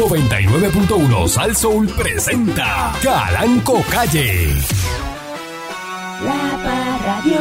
99.1 0.00 1.28
Sal 1.28 1.54
Soul 1.54 1.86
presenta 1.88 2.90
Calanco 3.02 3.82
Calle. 3.90 4.46
La 6.24 6.58
Parradio. 6.64 7.38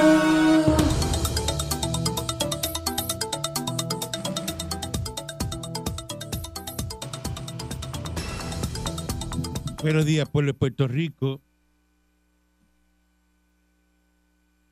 Buenos 9.81 10.05
días, 10.05 10.27
pueblo 10.27 10.51
de 10.51 10.59
Puerto 10.59 10.89
Rico. 10.89 11.39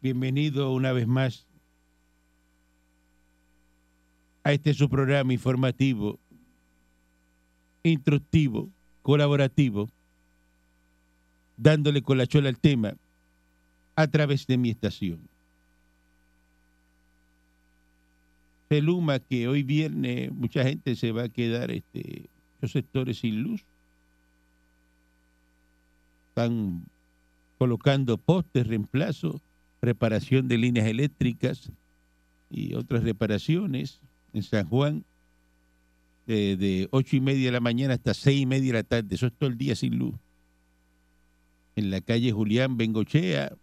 Bienvenido 0.02 0.74
una 0.74 0.92
vez 0.92 1.08
más 1.08 1.48
a 4.44 4.52
este 4.52 4.74
su 4.74 4.90
programa 4.90 5.32
informativo, 5.32 6.20
instructivo, 7.88 8.70
colaborativo, 9.02 9.90
dándole 11.58 12.02
con 12.02 12.18
la 12.18 12.28
chola 12.28 12.50
al 12.50 12.60
tema 12.60 12.96
a 13.96 14.08
través 14.08 14.46
de 14.48 14.58
mi 14.58 14.70
estación. 14.70 15.20
Se 18.70 18.82
luma 18.82 19.20
que 19.20 19.48
hoy 19.48 19.64
viernes 19.64 20.32
mucha 20.32 20.64
gente 20.64 20.96
se 20.96 21.12
va 21.12 21.24
a 21.24 21.30
quedar 21.30 21.72
este, 21.72 22.30
los 22.62 22.72
sectores 22.72 23.20
sin 23.20 23.42
luz 23.42 23.64
están 26.38 26.86
colocando 27.58 28.20
postes, 28.20 28.68
reemplazo, 28.68 29.42
reparación 29.82 30.48
de 30.48 30.60
líneas 30.60 30.86
eléctricas 30.86 31.72
y 32.52 32.76
otras 32.76 33.04
reparaciones 33.04 34.00
en 34.34 34.44
San 34.44 34.68
Juan 34.68 35.04
de, 36.28 36.58
de 36.58 36.88
8 36.92 37.16
y 37.16 37.22
media 37.22 37.46
de 37.46 37.52
la 37.52 37.60
mañana 37.60 37.96
hasta 37.96 38.14
seis 38.14 38.42
y 38.42 38.46
media 38.46 38.74
de 38.74 38.80
la 38.80 38.84
tarde. 38.84 39.16
Eso 39.16 39.28
es 39.28 39.34
todo 39.34 39.50
el 39.50 39.58
día 39.58 39.76
sin 39.76 39.98
luz. 39.98 40.14
En 41.76 41.90
la 41.90 42.02
calle 42.02 42.32
Julián 42.32 42.78
Bengochea, 42.78 43.56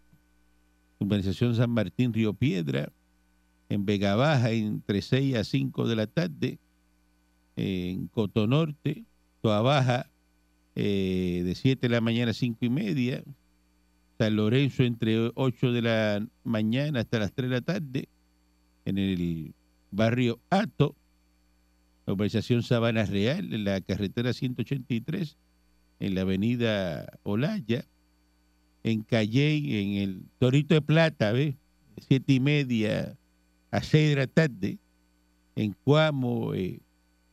urbanización 0.99 1.55
San 1.55 1.71
Martín 1.71 2.13
Río 2.13 2.35
Piedra, 2.35 2.91
en 3.69 3.85
Vega 3.85 4.15
Baja 4.17 4.51
entre 4.51 5.03
6 5.03 5.37
a 5.37 5.45
5 5.45 5.89
de 5.89 5.97
la 5.97 6.07
tarde, 6.07 6.59
en 7.57 8.09
Cotonorte, 8.09 9.05
Toa 9.43 9.61
Baja, 9.61 10.11
eh, 10.75 11.43
de 11.45 11.55
7 11.55 11.89
de 11.89 11.95
la 11.95 12.01
mañana 12.01 12.31
a 12.31 12.35
5 12.35 12.59
y 12.65 12.71
media, 12.71 13.23
San 14.19 14.37
Lorenzo 14.37 14.85
entre 14.85 15.31
8 15.35 15.73
de 15.73 15.83
la 15.83 16.27
mañana 16.45 17.01
hasta 17.01 17.19
las 17.19 17.33
3 17.33 17.51
de 17.51 17.57
la 17.57 17.63
tarde, 17.63 18.09
en 18.85 18.99
el 18.99 19.55
barrio 19.91 20.41
Ato, 20.51 20.95
la 22.07 22.13
urbanización 22.13 22.63
Sabana 22.63 23.05
Real, 23.05 23.53
en 23.53 23.65
la 23.65 23.81
carretera 23.81 24.33
183, 24.33 25.37
en 26.01 26.15
la 26.15 26.23
avenida 26.23 27.19
Olaya, 27.23 27.85
en 28.83 29.03
Calley, 29.03 29.79
en 29.79 30.03
el 30.03 30.23
Torito 30.39 30.75
de 30.75 30.83
Plata, 30.83 31.33
¿ves? 31.33 31.55
De 31.97 32.03
7 32.03 32.33
y 32.33 32.41
media 32.41 33.17
a 33.71 33.83
6 33.83 34.11
de 34.11 34.17
la 34.17 34.27
tarde, 34.27 34.79
en 35.57 35.75
Cuamo, 35.85 36.55
eh, 36.55 36.81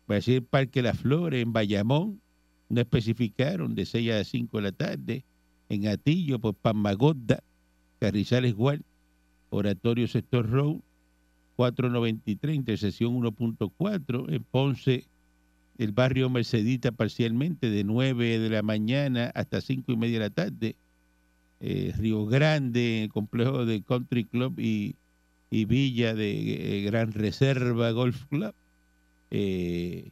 va 0.09 0.17
a 0.17 0.21
ser 0.21 0.43
Parque 0.43 0.81
Las 0.81 0.99
Flores, 0.99 1.41
en 1.41 1.51
Bayamón, 1.51 2.21
no 2.69 2.81
especificaron 2.81 3.75
de 3.75 3.85
6 3.85 4.11
a 4.11 4.23
5 4.23 4.57
de 4.57 4.63
la 4.63 4.71
tarde, 4.71 5.25
en 5.69 5.87
Atillo, 5.87 6.39
por 6.39 6.53
Pamagoda, 6.55 7.43
Carrizales 7.99 8.55
Gual, 8.55 8.83
Oratorio 9.49 10.07
Sector 10.07 10.49
Road, 10.49 10.77
493, 11.61 12.55
intersección 12.55 13.13
1.4, 13.21 14.33
en 14.33 14.43
Ponce, 14.45 15.05
el 15.77 15.91
barrio 15.91 16.27
Mercedita 16.27 16.91
parcialmente, 16.91 17.69
de 17.69 17.83
9 17.83 18.39
de 18.39 18.49
la 18.49 18.63
mañana 18.63 19.31
hasta 19.35 19.61
5 19.61 19.91
y 19.91 19.95
media 19.95 20.13
de 20.13 20.25
la 20.25 20.29
tarde, 20.31 20.75
eh, 21.59 21.93
Río 21.99 22.25
Grande, 22.25 23.03
el 23.03 23.09
complejo 23.09 23.63
de 23.67 23.83
Country 23.83 24.25
Club 24.25 24.59
y, 24.59 24.95
y 25.51 25.65
Villa 25.65 26.15
de 26.15 26.79
eh, 26.79 26.81
Gran 26.81 27.11
Reserva 27.11 27.91
Golf 27.91 28.25
Club, 28.25 28.55
eh, 29.29 30.09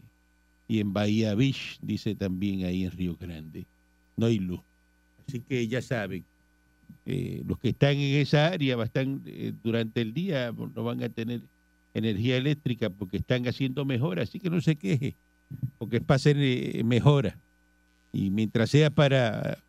y 0.67 0.79
en 0.79 0.93
Bahía 0.93 1.33
Beach, 1.33 1.79
dice 1.81 2.13
también 2.13 2.63
ahí 2.63 2.83
en 2.83 2.91
Río 2.91 3.17
Grande. 3.19 3.65
No 4.17 4.27
hay 4.27 4.37
luz. 4.37 4.61
Así 5.27 5.39
que 5.39 5.67
ya 5.67 5.81
saben, 5.81 6.23
eh, 7.05 7.43
los 7.47 7.59
que 7.59 7.69
están 7.69 7.91
en 7.91 8.21
esa 8.21 8.47
área 8.47 8.81
están, 8.83 9.21
eh, 9.25 9.53
durante 9.63 10.01
el 10.01 10.13
día 10.13 10.51
no 10.51 10.83
van 10.83 11.01
a 11.03 11.09
tener 11.09 11.41
energía 11.93 12.37
eléctrica 12.37 12.89
porque 12.89 13.17
están 13.17 13.47
haciendo 13.47 13.85
mejoras, 13.85 14.29
así 14.29 14.39
que 14.39 14.49
no 14.49 14.61
se 14.61 14.75
queje, 14.75 15.15
porque 15.77 15.97
es 15.97 16.03
para 16.03 16.17
hacer 16.17 16.37
eh, 16.39 16.83
mejora. 16.83 17.37
Y 18.11 18.29
mientras 18.29 18.69
sea 18.69 18.89
para, 18.89 19.59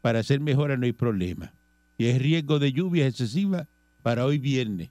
para 0.00 0.20
hacer 0.20 0.40
mejora 0.40 0.76
no 0.76 0.84
hay 0.84 0.92
problema. 0.92 1.52
Y 1.98 2.06
es 2.06 2.20
riesgo 2.20 2.58
de 2.58 2.72
lluvia 2.72 3.06
excesiva 3.06 3.68
para 4.02 4.24
hoy 4.24 4.38
viernes. 4.38 4.90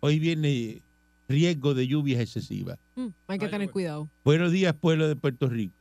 Hoy 0.00 0.18
viene 0.18 0.82
riesgo 1.28 1.74
de 1.74 1.86
lluvias 1.86 2.20
excesivas. 2.20 2.78
Mm, 2.94 3.08
hay 3.26 3.38
que 3.38 3.48
tener 3.48 3.70
cuidado. 3.70 4.08
Buenos 4.24 4.52
días, 4.52 4.74
pueblo 4.74 5.08
de 5.08 5.16
Puerto 5.16 5.48
Rico. 5.48 5.74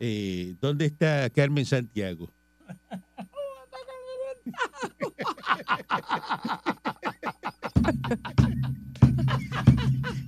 Eh, 0.00 0.56
¿Dónde 0.60 0.86
está 0.86 1.30
Carmen 1.30 1.64
Santiago? 1.64 2.28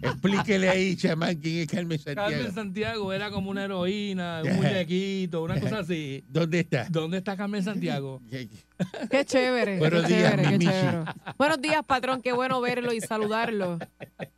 Explíquele 0.02 0.68
ahí, 0.68 0.96
chamán, 0.96 1.36
quién 1.36 1.58
es 1.58 1.66
Carmen 1.66 1.98
Santiago. 1.98 2.30
Carmen 2.30 2.54
Santiago 2.54 3.12
era 3.12 3.30
como 3.30 3.50
una 3.50 3.64
heroína, 3.64 4.42
un 4.44 4.56
muñequito, 4.56 5.42
una 5.42 5.60
cosa 5.60 5.80
así. 5.80 6.24
¿Dónde 6.28 6.60
está? 6.60 6.86
¿Dónde 6.90 7.18
está 7.18 7.36
Carmen 7.36 7.62
Santiago? 7.62 8.22
Qué 9.10 9.24
chévere. 9.24 9.78
Buenos 9.78 10.02
qué 10.02 10.16
días, 10.16 10.30
chévere, 10.34 10.48
qué 10.48 10.64
chévere. 10.64 11.04
Buenos 11.38 11.60
días, 11.60 11.84
patrón. 11.86 12.22
Qué 12.22 12.32
bueno 12.32 12.60
verlo 12.60 12.92
y 12.92 13.00
saludarlo. 13.00 13.78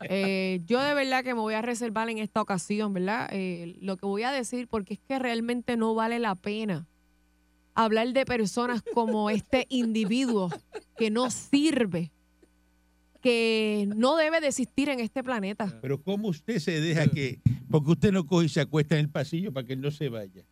Eh, 0.02 0.60
yo 0.66 0.82
de 0.82 0.94
verdad 0.94 1.24
que 1.24 1.34
me 1.34 1.40
voy 1.40 1.54
a 1.54 1.62
reservar 1.62 2.08
en 2.10 2.18
esta 2.18 2.42
ocasión, 2.42 2.92
¿verdad? 2.92 3.28
Eh, 3.32 3.76
lo 3.80 3.96
que 3.96 4.06
voy 4.06 4.24
a 4.24 4.30
decir, 4.30 4.68
porque 4.68 4.94
es 4.94 5.00
que 5.00 5.18
realmente 5.18 5.76
no 5.76 5.94
vale 5.94 6.18
la 6.18 6.34
pena 6.34 6.86
hablar 7.76 8.12
de 8.12 8.24
personas 8.26 8.82
como 8.94 9.30
este 9.30 9.66
individuo 9.68 10.50
que 10.98 11.10
no 11.10 11.30
sirve, 11.30 12.10
que 13.22 13.88
no 13.96 14.16
debe 14.16 14.40
de 14.40 14.48
existir 14.48 14.88
en 14.88 15.00
este 15.00 15.22
planeta. 15.22 15.78
Pero 15.82 16.00
¿cómo 16.02 16.28
usted 16.28 16.58
se 16.58 16.80
deja 16.80 17.06
que... 17.08 17.40
Porque 17.70 17.90
usted 17.90 18.12
no 18.12 18.26
coge 18.26 18.46
y 18.46 18.48
se 18.48 18.60
acuesta 18.60 18.94
en 18.94 19.00
el 19.02 19.08
pasillo 19.10 19.52
para 19.52 19.66
que 19.66 19.72
él 19.72 19.80
no 19.80 19.90
se 19.90 20.08
vaya. 20.08 20.42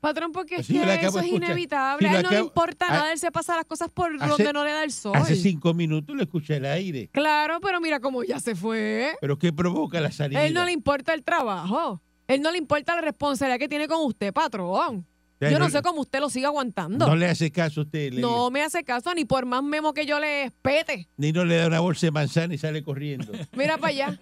Patrón, 0.00 0.32
porque 0.32 0.56
es 0.56 0.66
que 0.66 0.76
eso 0.82 0.90
es 0.92 1.24
escuchar. 1.24 1.34
inevitable. 1.50 2.06
Si 2.08 2.14
A 2.14 2.18
él 2.18 2.22
no 2.24 2.30
le 2.30 2.40
importa 2.40 2.86
a- 2.88 2.90
nada, 2.90 3.12
él 3.12 3.18
se 3.18 3.30
pasa 3.32 3.56
las 3.56 3.64
cosas 3.64 3.88
por 3.88 4.14
Hace- 4.16 4.28
donde 4.28 4.52
no 4.52 4.62
le 4.64 4.72
da 4.72 4.84
el 4.84 4.92
sol. 4.92 5.12
Hace 5.16 5.34
cinco 5.36 5.72
minutos 5.72 6.14
lo 6.14 6.22
escuché 6.22 6.56
al 6.56 6.66
aire. 6.66 7.08
Claro, 7.10 7.58
pero 7.62 7.80
mira 7.80 8.00
cómo 8.00 8.22
ya 8.22 8.38
se 8.38 8.54
fue. 8.54 9.16
¿Pero 9.20 9.38
qué 9.38 9.50
provoca 9.52 10.00
la 10.02 10.12
salida? 10.12 10.40
A 10.40 10.46
él 10.46 10.52
no 10.52 10.64
le 10.66 10.72
importa 10.72 11.14
el 11.14 11.22
trabajo. 11.22 12.02
A 12.28 12.34
él 12.34 12.42
no 12.42 12.50
le 12.50 12.58
importa 12.58 12.94
la 12.96 13.00
responsabilidad 13.00 13.58
que 13.58 13.68
tiene 13.68 13.88
con 13.88 14.04
usted, 14.04 14.30
patrón. 14.34 15.06
Yo 15.40 15.58
no 15.58 15.68
sé 15.68 15.82
cómo 15.82 16.00
usted 16.00 16.20
lo 16.20 16.30
sigue 16.30 16.46
aguantando. 16.46 17.06
No 17.06 17.16
le 17.16 17.26
hace 17.26 17.50
caso 17.50 17.80
a 17.80 17.84
usted. 17.84 18.12
le- 18.14 18.20
No 18.20 18.50
me 18.50 18.62
hace 18.62 18.82
caso 18.84 19.12
ni 19.14 19.24
por 19.24 19.44
más 19.46 19.62
memo 19.62 19.92
que 19.92 20.06
yo 20.06 20.18
le 20.20 20.44
espete. 20.44 21.08
Ni 21.16 21.32
no 21.32 21.44
le 21.44 21.56
da 21.56 21.66
una 21.66 21.80
bolsa 21.80 22.06
de 22.06 22.10
manzana 22.12 22.54
y 22.54 22.58
sale 22.58 22.82
corriendo. 22.82 23.30
Mira 23.52 23.76
para 23.76 23.88
allá, 23.88 24.20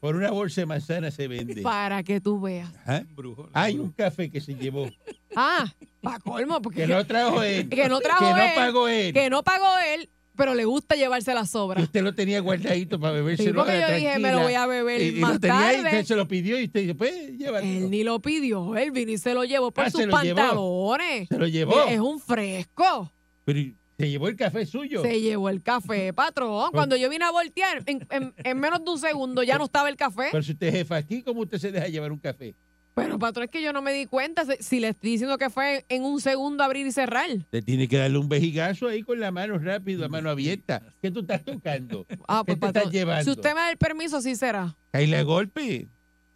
Por 0.00 0.16
una 0.16 0.30
bolsa 0.30 0.62
de 0.62 0.66
manzana 0.66 1.10
se 1.10 1.28
vende. 1.28 1.62
para 1.62 2.02
que 2.02 2.20
tú 2.20 2.40
veas. 2.40 2.68
¿Ah? 2.86 3.02
Brujo. 3.14 3.48
Hay 3.52 3.78
un 3.78 3.92
café 3.92 4.30
que 4.30 4.40
se 4.40 4.54
llevó. 4.54 4.88
Ah, 5.36 5.72
pa' 6.00 6.18
colmo, 6.18 6.60
porque 6.60 6.80
Que 6.82 6.86
no 6.88 7.06
trajo 7.06 7.42
él. 7.42 7.68
que 7.68 7.88
no 7.88 8.00
trajo 8.00 8.24
Que 8.26 8.32
no 8.32 8.42
él, 8.42 8.50
pagó 8.56 8.88
él. 8.88 9.12
que 9.14 9.30
no 9.30 9.42
pagó 9.44 9.66
él, 9.94 10.10
pero 10.36 10.54
le 10.54 10.64
gusta 10.64 10.94
llevarse 10.96 11.34
las 11.34 11.50
sobras. 11.50 11.82
usted 11.82 12.02
lo 12.02 12.14
tenía 12.14 12.40
guardadito 12.40 12.98
para 12.98 13.14
bebérselo. 13.14 13.50
Sí, 13.50 13.54
porque 13.56 13.80
yo 13.80 13.94
dije, 13.94 14.18
me 14.18 14.32
lo 14.32 14.40
voy 14.40 14.54
a 14.54 14.66
beber 14.66 15.00
Y- 15.02 15.08
y 15.18 15.20
más 15.20 15.34
lo 15.34 15.40
tenía 15.40 15.58
ahí, 15.68 15.76
tarde. 15.76 15.88
usted 15.90 16.04
se 16.06 16.16
lo 16.16 16.28
pidió 16.28 16.60
y 16.60 16.64
usted 16.64 16.80
dice, 16.80 16.94
pues, 16.94 17.36
llévatelo. 17.38 17.72
Él 17.72 17.90
ni 17.90 18.02
lo 18.04 18.20
pidió, 18.20 18.76
él 18.76 18.90
vino 18.90 19.12
y 19.12 19.18
se 19.18 19.34
lo 19.34 19.44
llevó 19.44 19.70
por 19.70 19.84
Ah, 19.84 19.90
sus 19.90 20.00
se 20.00 20.06
lo 20.06 20.20
llevó. 20.22 20.36
pantalones. 20.36 21.28
Se 21.28 21.38
lo 21.38 21.46
llevó. 21.46 21.82
Es 21.84 22.00
un 22.00 22.18
fresco. 22.20 23.12
Pero 23.44 23.58
¿y 23.58 23.76
se 23.98 24.10
llevó 24.10 24.26
el 24.28 24.36
café 24.36 24.66
suyo. 24.66 25.02
Se 25.02 25.20
llevó 25.20 25.48
el 25.48 25.62
café, 25.62 26.12
patrón. 26.14 26.70
Cuando 26.72 26.96
yo 26.96 27.08
vine 27.08 27.24
a 27.24 27.30
voltear, 27.30 27.82
en, 27.86 28.04
en- 28.10 28.34
en 28.36 28.58
menos 28.58 28.84
de 28.84 28.90
un 28.90 28.98
segundo 28.98 29.42
ya 29.42 29.58
no 29.58 29.64
estaba 29.66 29.88
el 29.88 29.96
café. 29.96 30.28
Pero 30.32 30.42
si 30.42 30.52
usted 30.52 30.66
es 30.68 30.74
jefa 30.74 30.96
aquí, 30.96 31.22
¿cómo 31.22 31.42
usted 31.42 31.58
se 31.58 31.70
deja 31.70 31.86
llevar 31.88 32.10
un 32.10 32.18
café? 32.18 32.54
Pero, 32.94 33.18
patrón, 33.18 33.44
es 33.44 33.50
que 33.50 33.62
yo 33.62 33.72
no 33.72 33.80
me 33.80 33.92
di 33.92 34.04
cuenta 34.06 34.44
si- 34.60 34.78
le 34.80 34.88
estoy 34.88 35.12
diciendo 35.12 35.38
que 35.38 35.48
fue 35.48 35.84
en 35.88 36.02
un 36.04 36.20
segundo 36.20 36.62
abrir 36.62 36.86
y 36.86 36.92
cerrar. 36.92 37.30
Usted 37.30 37.64
tiene 37.64 37.88
que 37.88 37.96
darle 37.96 38.18
un 38.18 38.28
vejigazo 38.28 38.86
ahí 38.88 39.02
con 39.02 39.18
la 39.18 39.30
mano 39.30 39.58
rápido, 39.58 40.04
a 40.04 40.08
mano 40.08 40.28
abierta. 40.28 40.82
¿Qué 41.00 41.10
tú 41.10 41.20
estás 41.20 41.42
tocando? 41.44 42.04
Ah, 42.28 42.42
¿Qué 42.46 42.54
pues, 42.54 42.60
te 42.60 42.66
estás 42.66 42.72
patrón, 42.72 42.92
llevando? 42.92 43.24
si 43.24 43.30
usted 43.30 43.50
me 43.54 43.60
da 43.60 43.70
el 43.70 43.78
permiso, 43.78 44.20
sí 44.20 44.36
será. 44.36 44.76
Caíle 44.90 45.16
a 45.16 45.22
golpe. 45.22 45.88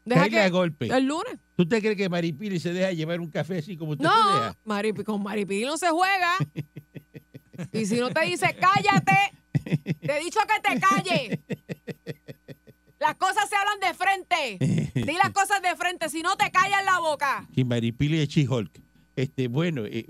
Deja 0.06 0.20
Caíle 0.22 0.40
a 0.40 0.48
golpe. 0.50 0.86
el 0.86 1.04
lunes. 1.04 1.36
¿Tú 1.56 1.66
te 1.68 1.80
crees 1.80 1.96
que 1.96 2.08
Maripili 2.08 2.58
se 2.60 2.72
deja 2.72 2.92
llevar 2.92 3.20
un 3.20 3.30
café 3.30 3.58
así 3.58 3.76
como 3.76 3.92
usted 3.92 4.04
se 4.04 4.10
No, 4.10 4.34
deja? 4.34 4.56
Maripi, 4.64 5.04
con 5.04 5.22
Maripili 5.22 5.64
no 5.64 5.76
se 5.76 5.88
juega. 5.90 6.32
Y 7.72 7.86
si 7.86 7.98
no 7.98 8.10
te 8.10 8.20
dice, 8.26 8.54
cállate, 8.60 9.16
te 10.02 10.12
he 10.18 10.20
dicho 10.22 10.38
que 10.46 10.60
te 10.74 10.78
calles. 10.80 11.38
Las 12.98 13.14
cosas 13.16 13.48
se 13.48 13.56
hablan 13.56 13.80
de 13.80 13.94
frente. 13.94 14.92
Di 15.06 15.12
las 15.14 15.30
cosas 15.30 15.60
de 15.62 15.76
frente, 15.76 16.08
si 16.08 16.22
no 16.22 16.36
te 16.36 16.50
callas 16.50 16.84
la 16.84 16.98
boca. 17.00 17.46
Y 17.54 17.64
Maripili 17.64 18.18
de 18.18 18.28
Chihulk. 18.28 18.80
Este, 19.14 19.48
bueno, 19.48 19.84
eh, 19.84 20.06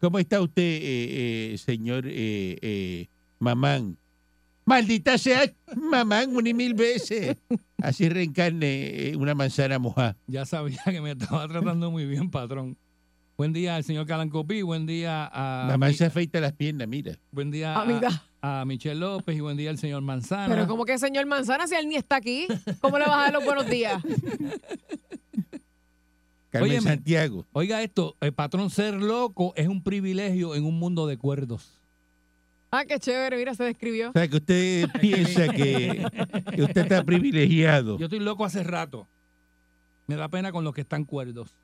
¿cómo 0.00 0.18
está 0.18 0.40
usted, 0.40 0.62
eh, 0.62 1.52
eh, 1.54 1.58
señor 1.58 2.06
eh, 2.06 2.58
eh, 2.62 3.08
Mamán? 3.38 3.96
Maldita 4.64 5.16
sea, 5.16 5.42
Mamán, 5.76 6.34
una 6.34 6.48
y 6.48 6.54
mil 6.54 6.74
veces. 6.74 7.36
Así 7.80 8.08
reencarne 8.08 9.10
eh, 9.10 9.16
una 9.16 9.34
manzana 9.34 9.78
mojada. 9.78 10.16
Ya 10.26 10.44
sabía 10.44 10.82
que 10.84 11.00
me 11.00 11.12
estaba 11.12 11.46
tratando 11.46 11.90
muy 11.90 12.04
bien, 12.06 12.30
patrón. 12.30 12.76
Buen 13.36 13.52
día 13.52 13.76
al 13.76 13.84
señor 13.84 14.06
Calancopí, 14.06 14.62
buen 14.62 14.86
día 14.86 15.28
a 15.30 15.76
mi- 15.76 15.92
se 15.92 16.06
afeita 16.06 16.40
las 16.40 16.52
piernas, 16.54 16.88
mira. 16.88 17.18
buen 17.30 17.50
día 17.50 17.78
Amiga. 17.78 18.08
a, 18.40 18.62
a 18.62 18.64
Michelle 18.64 18.98
López 18.98 19.36
y 19.36 19.40
buen 19.40 19.58
día 19.58 19.68
al 19.68 19.76
señor 19.78 20.00
Manzana. 20.00 20.48
Pero 20.54 20.66
como 20.66 20.86
que 20.86 20.96
señor 20.98 21.26
Manzana, 21.26 21.66
si 21.66 21.74
él 21.74 21.86
ni 21.86 21.96
está 21.96 22.16
aquí, 22.16 22.46
¿cómo 22.80 22.98
le 22.98 23.04
vas 23.04 23.14
a 23.14 23.22
dar 23.24 23.32
los 23.34 23.44
buenos 23.44 23.66
días? 23.66 24.02
Carmen 26.50 26.70
Óyeme. 26.70 26.88
Santiago. 26.88 27.44
Oiga 27.52 27.82
esto, 27.82 28.16
el 28.20 28.32
patrón 28.32 28.70
ser 28.70 28.94
loco 28.94 29.52
es 29.56 29.68
un 29.68 29.82
privilegio 29.82 30.54
en 30.54 30.64
un 30.64 30.78
mundo 30.78 31.06
de 31.06 31.18
cuerdos. 31.18 31.72
Ah, 32.70 32.84
qué 32.86 32.98
chévere, 32.98 33.36
mira, 33.36 33.54
se 33.54 33.64
describió. 33.64 34.10
O 34.10 34.12
sea, 34.12 34.26
que 34.28 34.36
usted 34.36 34.88
piensa 35.00 35.48
que, 35.48 36.06
que 36.54 36.62
usted 36.62 36.82
está 36.82 37.04
privilegiado. 37.04 37.98
Yo 37.98 38.06
estoy 38.06 38.20
loco 38.20 38.44
hace 38.46 38.62
rato. 38.64 39.06
Me 40.06 40.14
da 40.16 40.28
pena 40.28 40.52
con 40.52 40.64
los 40.64 40.72
que 40.74 40.80
están 40.80 41.04
cuerdos. 41.04 41.54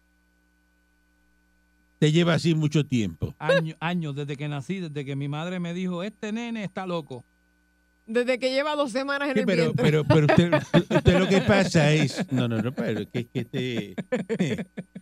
Te 2.02 2.10
lleva 2.10 2.34
así 2.34 2.56
mucho 2.56 2.84
tiempo. 2.84 3.32
Años, 3.38 3.76
años 3.78 4.16
desde 4.16 4.36
que 4.36 4.48
nací, 4.48 4.80
desde 4.80 5.04
que 5.04 5.14
mi 5.14 5.28
madre 5.28 5.60
me 5.60 5.72
dijo, 5.72 6.02
este 6.02 6.32
nene 6.32 6.64
está 6.64 6.84
loco. 6.84 7.24
Desde 8.08 8.40
que 8.40 8.50
lleva 8.50 8.74
dos 8.74 8.90
semanas 8.90 9.28
en 9.28 9.34
Sí, 9.34 9.40
el 9.42 9.46
pero, 9.46 9.62
vientre. 9.66 9.84
pero, 9.84 10.04
pero 10.04 10.26
usted, 10.26 10.52
usted 10.96 11.18
lo 11.20 11.28
que 11.28 11.42
pasa 11.42 11.92
es. 11.92 12.26
No, 12.32 12.48
no, 12.48 12.60
no, 12.60 12.72
pero 12.72 13.08
que, 13.08 13.28
que 13.28 13.38
este. 13.38 13.94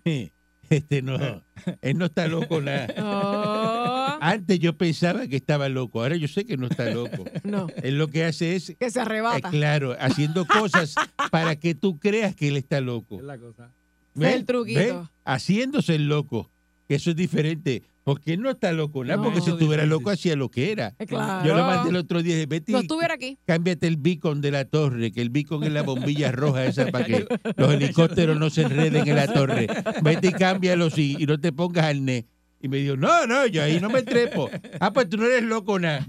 Este 0.69 1.01
no. 1.01 1.43
Él 1.81 1.97
no 1.97 2.05
está 2.05 2.29
loco 2.29 2.61
nada. 2.61 2.87
Oh, 2.99 4.19
Antes 4.21 4.59
yo 4.59 4.77
pensaba 4.77 5.27
que 5.27 5.37
estaba 5.37 5.71
loco. 5.71 6.03
Ahora 6.03 6.17
yo 6.17 6.29
sé 6.29 6.45
que 6.45 6.59
no 6.59 6.67
está 6.67 6.91
loco. 6.91 7.25
no, 7.45 7.69
Él 7.83 7.97
lo 7.97 8.09
que 8.09 8.27
hace 8.27 8.57
es. 8.57 8.77
que 8.79 8.91
se 8.91 8.99
eh, 8.99 9.03
arrebata. 9.03 9.49
claro, 9.49 9.97
haciendo 9.99 10.47
cosas 10.47 10.95
para 11.31 11.57
que 11.57 11.75
tú 11.75 11.99
creas 11.99 12.37
que 12.37 12.49
él 12.49 12.59
está 12.59 12.83
loco. 12.83 13.17
Es 13.17 13.25
la 13.25 13.39
cosa. 13.39 13.73
El 14.21 14.45
truquito. 14.45 15.11
Haciéndose 15.25 15.95
el 15.95 16.07
loco. 16.07 16.51
Eso 16.95 17.11
es 17.11 17.17
diferente. 17.17 17.83
Porque 18.03 18.33
él 18.33 18.41
no 18.41 18.51
está 18.51 18.73
loco 18.73 19.05
nada. 19.05 19.17
No. 19.19 19.25
Porque 19.25 19.41
si 19.41 19.51
estuviera 19.51 19.83
difícil. 19.85 19.91
loco, 19.91 20.11
hacía 20.11 20.35
lo 20.35 20.49
que 20.49 20.73
era. 20.73 20.95
Eh, 20.99 21.07
Claro. 21.07 21.47
Yo 21.47 21.55
lo 21.55 21.65
mandé 21.65 21.91
el 21.91 21.97
otro 21.97 22.23
día. 22.23 22.35
dije, 22.35 22.47
Vete 22.47 22.73
No 22.73 22.79
y 22.79 22.83
estuviera 22.83 23.15
aquí. 23.15 23.39
cámbiate 23.47 23.87
el 23.87 23.97
beacon 23.99 24.41
de 24.41 24.51
la 24.51 24.65
torre, 24.65 25.13
que 25.13 25.21
el 25.21 25.31
beacon 25.31 25.63
es 25.65 25.71
la 25.73 25.83
bombilla 25.83 26.33
roja 26.33 26.65
esa 26.65 26.87
para 26.87 27.05
que 27.05 27.27
los 27.57 27.73
helicópteros 27.73 28.39
no 28.39 28.51
se 28.51 28.63
enreden 28.63 29.07
en 29.07 29.15
la 29.17 29.27
torre. 29.33 29.67
Vete 30.03 30.29
y 30.29 30.33
cámbialo 30.33 30.91
sí, 30.91 31.17
y 31.19 31.27
no 31.27 31.39
te 31.39 31.53
pongas 31.53 31.85
al 31.85 32.05
ne. 32.05 32.27
Y 32.63 32.69
me 32.69 32.79
dijo, 32.79 32.97
no, 32.97 33.27
no, 33.27 33.47
yo 33.47 33.63
ahí 33.63 33.81
no 33.81 33.89
me 33.89 34.03
trepo. 34.03 34.51
Ah, 34.81 34.93
pues 34.93 35.09
tú 35.09 35.17
no 35.17 35.27
eres 35.27 35.45
loco 35.45 35.79
nada. 35.79 36.07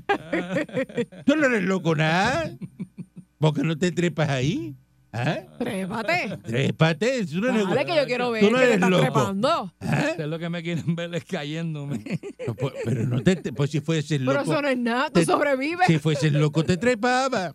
Tú 1.25 1.35
no 1.35 1.45
eres 1.45 1.63
loco 1.63 1.95
nada. 1.95 2.51
¿Por 3.37 3.53
qué 3.53 3.61
no 3.63 3.77
te 3.77 3.91
trepas 3.91 4.29
ahí? 4.29 4.75
¿Ah? 5.13 5.39
Trépate. 5.59 6.37
Trépate. 6.43 7.25
Tú 7.25 7.41
no 7.41 7.49
eres, 7.49 7.67
Dale 7.67 7.85
que 7.85 7.95
yo 7.95 8.05
quiero 8.05 8.31
ver 8.31 8.43
Tú 8.43 8.51
no 8.51 8.57
que 8.57 8.63
eres 8.63 8.75
están 8.75 8.91
loco. 8.91 9.01
trepando. 9.03 9.73
¿Ah? 9.81 10.05
Ustedes 10.11 10.29
lo 10.29 10.39
que 10.39 10.49
me 10.49 10.63
quieren 10.63 10.95
ver 10.95 11.13
es 11.15 11.25
cayéndome. 11.25 12.03
No, 12.47 12.55
pues, 12.55 12.73
Pero 12.83 13.05
no 13.05 13.21
te, 13.21 13.35
pues 13.53 13.69
si 13.69 13.81
fueses 13.81 14.19
Pero 14.19 14.33
loco, 14.33 14.51
eso 14.51 14.61
no 14.61 14.67
es 14.67 14.77
nada, 14.77 15.07
tú 15.09 15.19
Te- 15.19 15.25
sobrevives. 15.25 15.85
si 15.87 15.99
fueses 15.99 16.31
loco 16.33 16.63
te 16.63 16.77
trepaba. 16.77 17.53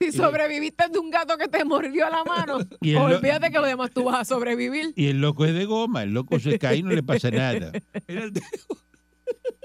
Si 0.00 0.10
sobreviviste 0.12 0.88
de 0.90 0.98
un 0.98 1.10
gato 1.10 1.36
que 1.36 1.46
te 1.46 1.62
mordió 1.64 2.08
la 2.08 2.24
mano, 2.24 2.58
el 2.80 2.96
olvídate 2.96 3.50
que 3.50 3.58
lo 3.58 3.66
demás 3.66 3.90
tú 3.92 4.04
vas 4.04 4.20
a 4.20 4.24
sobrevivir. 4.24 4.92
Y 4.96 5.08
el 5.08 5.20
loco 5.20 5.44
es 5.44 5.52
de 5.54 5.66
goma, 5.66 6.02
el 6.02 6.12
loco 6.14 6.40
se 6.40 6.58
cae 6.58 6.78
y 6.78 6.82
no 6.82 6.90
le 6.90 7.02
pasa 7.02 7.30
nada. 7.30 7.70
Mira 8.08 8.24
el 8.24 8.32
dedo. 8.32 8.46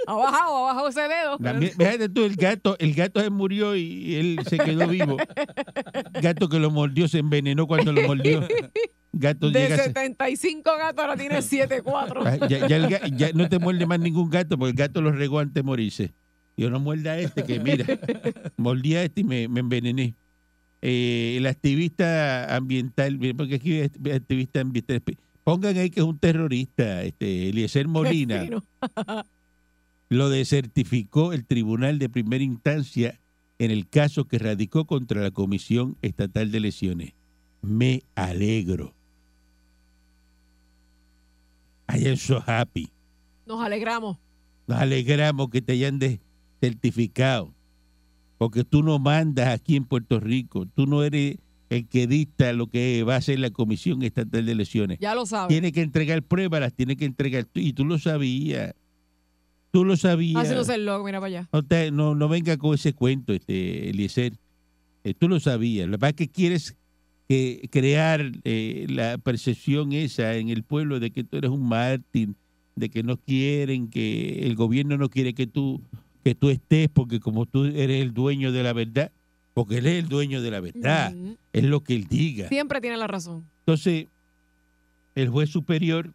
Ha 0.07 0.13
bajado, 0.13 0.57
ha 0.57 0.73
bajado 0.73 0.87
ese 0.89 1.01
dedo. 1.01 1.37
Fíjate 1.77 2.09
tú, 2.09 2.25
el 2.25 2.35
gato, 2.35 2.75
el 2.79 2.93
gato 2.93 3.21
se 3.21 3.29
murió 3.29 3.75
y 3.75 4.15
él 4.15 4.39
se 4.47 4.57
quedó 4.57 4.87
vivo. 4.87 5.17
Gato 6.21 6.47
que 6.49 6.59
lo 6.59 6.69
mordió 6.71 7.07
se 7.07 7.19
envenenó 7.19 7.65
cuando 7.67 7.91
lo 7.91 8.01
mordió. 8.03 8.47
Gato 9.13 9.49
De 9.49 9.61
llega 9.61 9.75
a 9.75 9.77
ser- 9.77 9.87
75 9.93 10.77
gatos 10.77 10.99
ahora 11.05 11.15
tiene 11.17 11.37
7-4. 11.39 12.21
Ah, 12.25 12.47
ya, 12.47 12.67
ya 12.67 12.75
el 12.75 13.17
ya 13.17 13.31
no 13.33 13.47
te 13.49 13.59
muerde 13.59 13.85
más 13.85 13.99
ningún 13.99 14.29
gato 14.29 14.57
porque 14.57 14.71
el 14.71 14.75
gato 14.75 15.01
lo 15.01 15.11
regó 15.11 15.39
antes 15.39 15.55
de 15.55 15.63
morirse. 15.63 16.11
Yo 16.57 16.69
no 16.69 16.79
muerda 16.79 17.13
a 17.13 17.19
este, 17.19 17.43
que 17.43 17.59
mira, 17.59 17.85
mordí 18.57 18.95
a 18.95 19.03
este 19.03 19.21
y 19.21 19.23
me, 19.23 19.47
me 19.47 19.61
envenené. 19.61 20.13
Eh, 20.81 21.35
el 21.37 21.47
activista 21.47 22.55
ambiental, 22.55 23.17
porque 23.35 23.55
aquí 23.55 23.73
es 23.79 23.89
activista 24.13 24.61
ambiental, 24.61 25.01
pongan 25.43 25.75
ahí 25.77 25.89
que 25.89 26.01
es 26.01 26.05
un 26.05 26.19
terrorista, 26.19 27.01
este 27.03 27.49
Eliezer 27.49 27.87
Molina. 27.87 28.47
Lo 30.09 30.29
desertificó 30.29 31.33
el 31.33 31.45
Tribunal 31.45 31.99
de 31.99 32.09
Primera 32.09 32.43
Instancia 32.43 33.19
en 33.57 33.71
el 33.71 33.87
caso 33.87 34.25
que 34.25 34.37
radicó 34.37 34.85
contra 34.85 35.21
la 35.21 35.31
Comisión 35.31 35.97
Estatal 36.01 36.51
de 36.51 36.57
Elecciones. 36.57 37.13
Me 37.61 38.03
alegro. 38.15 38.93
I 41.89 42.07
am 42.07 42.17
so 42.17 42.43
happy. 42.45 42.89
Nos 43.45 43.63
alegramos. 43.63 44.17
Nos 44.67 44.79
alegramos 44.79 45.49
que 45.49 45.61
te 45.61 45.73
hayan 45.73 45.99
desertificado. 45.99 47.53
Porque 48.37 48.63
tú 48.63 48.83
no 48.83 48.99
mandas 48.99 49.47
aquí 49.47 49.75
en 49.75 49.85
Puerto 49.85 50.19
Rico. 50.19 50.65
Tú 50.65 50.85
no 50.85 51.03
eres 51.03 51.37
el 51.69 51.87
que 51.87 52.05
dicta 52.07 52.53
lo 52.53 52.67
que 52.67 53.03
va 53.03 53.15
a 53.15 53.17
hacer 53.17 53.39
la 53.39 53.49
Comisión 53.49 54.03
Estatal 54.03 54.45
de 54.45 54.51
Elecciones. 54.51 54.99
Ya 54.99 55.15
lo 55.15 55.25
sabes. 55.25 55.47
Tiene 55.47 55.71
que 55.71 55.81
entregar 55.81 56.21
pruebas, 56.23 56.61
las 56.61 56.73
tiene 56.73 56.95
que 56.95 57.05
entregar 57.05 57.45
tú. 57.45 57.59
Y 57.59 57.73
tú 57.73 57.85
lo 57.85 57.97
sabías. 57.97 58.75
Tú 59.75 59.83
lo 59.83 59.97
sabías. 59.97 60.49
El 60.69 60.85
mira 61.03 61.19
para 61.19 61.25
allá. 61.25 61.49
No, 61.51 61.61
te- 61.61 61.91
no, 61.91 62.15
no 62.15 62.29
venga 62.29 62.55
con 62.55 62.73
ese 62.75 62.93
cuento, 62.93 63.33
este, 63.33 63.89
Eliezer. 63.89 64.31
Eh, 65.03 65.13
tú 65.13 65.27
lo 65.27 65.37
sabías. 65.41 65.85
Lo 65.87 65.97
que 65.97 65.99
pasa 65.99 66.09
es 66.11 66.15
que 66.15 66.29
quieres 66.29 66.77
que 67.27 67.67
crear 67.69 68.31
eh, 68.45 68.85
la 68.87 69.17
percepción 69.17 69.91
esa 69.91 70.35
en 70.35 70.47
el 70.47 70.63
pueblo 70.63 71.01
de 71.01 71.11
que 71.11 71.25
tú 71.25 71.35
eres 71.35 71.51
un 71.51 71.67
mártir, 71.67 72.35
de 72.77 72.87
que 72.87 73.03
no 73.03 73.17
quieren, 73.17 73.89
que 73.89 74.47
el 74.47 74.55
gobierno 74.55 74.95
no 74.95 75.09
quiere 75.09 75.33
que 75.33 75.45
tú, 75.45 75.81
que 76.23 76.35
tú 76.35 76.49
estés, 76.51 76.87
porque 76.87 77.19
como 77.19 77.45
tú 77.45 77.65
eres 77.65 78.01
el 78.01 78.13
dueño 78.13 78.53
de 78.53 78.63
la 78.63 78.71
verdad, 78.71 79.11
porque 79.53 79.79
él 79.79 79.87
es 79.87 80.01
el 80.01 80.07
dueño 80.07 80.41
de 80.41 80.51
la 80.51 80.61
verdad, 80.61 81.13
es 81.51 81.63
lo 81.65 81.83
que 81.83 81.95
él 81.95 82.07
diga. 82.07 82.47
Siempre 82.47 82.79
tiene 82.79 82.95
la 82.95 83.07
razón. 83.07 83.43
Entonces, 83.59 84.07
el 85.15 85.27
juez 85.27 85.49
superior, 85.49 86.13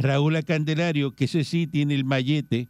Raúl 0.00 0.42
Candelario, 0.44 1.12
que 1.14 1.26
ese 1.26 1.44
sí 1.44 1.68
tiene 1.68 1.94
el 1.94 2.04
mallete, 2.04 2.66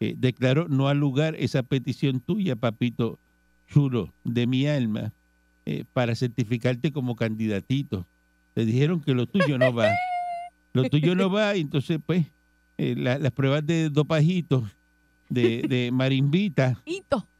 eh, 0.00 0.14
declaró 0.16 0.68
no 0.68 0.88
al 0.88 0.98
lugar 0.98 1.34
esa 1.38 1.62
petición 1.62 2.20
tuya, 2.20 2.56
papito 2.56 3.18
chulo 3.68 4.12
de 4.24 4.46
mi 4.46 4.66
alma, 4.66 5.12
eh, 5.66 5.84
para 5.92 6.14
certificarte 6.14 6.92
como 6.92 7.16
candidatito. 7.16 8.06
Te 8.54 8.64
dijeron 8.64 9.00
que 9.00 9.14
lo 9.14 9.26
tuyo 9.26 9.58
no 9.58 9.72
va. 9.74 9.90
Lo 10.72 10.88
tuyo 10.88 11.14
no 11.14 11.30
va, 11.30 11.56
y 11.56 11.60
entonces, 11.60 11.98
pues, 12.04 12.26
eh, 12.78 12.94
la- 12.96 13.18
las 13.18 13.32
pruebas 13.32 13.66
de 13.66 13.90
dopajitos 13.90 14.64
de, 15.28 15.62
de 15.68 15.90
marimbita 15.92 16.80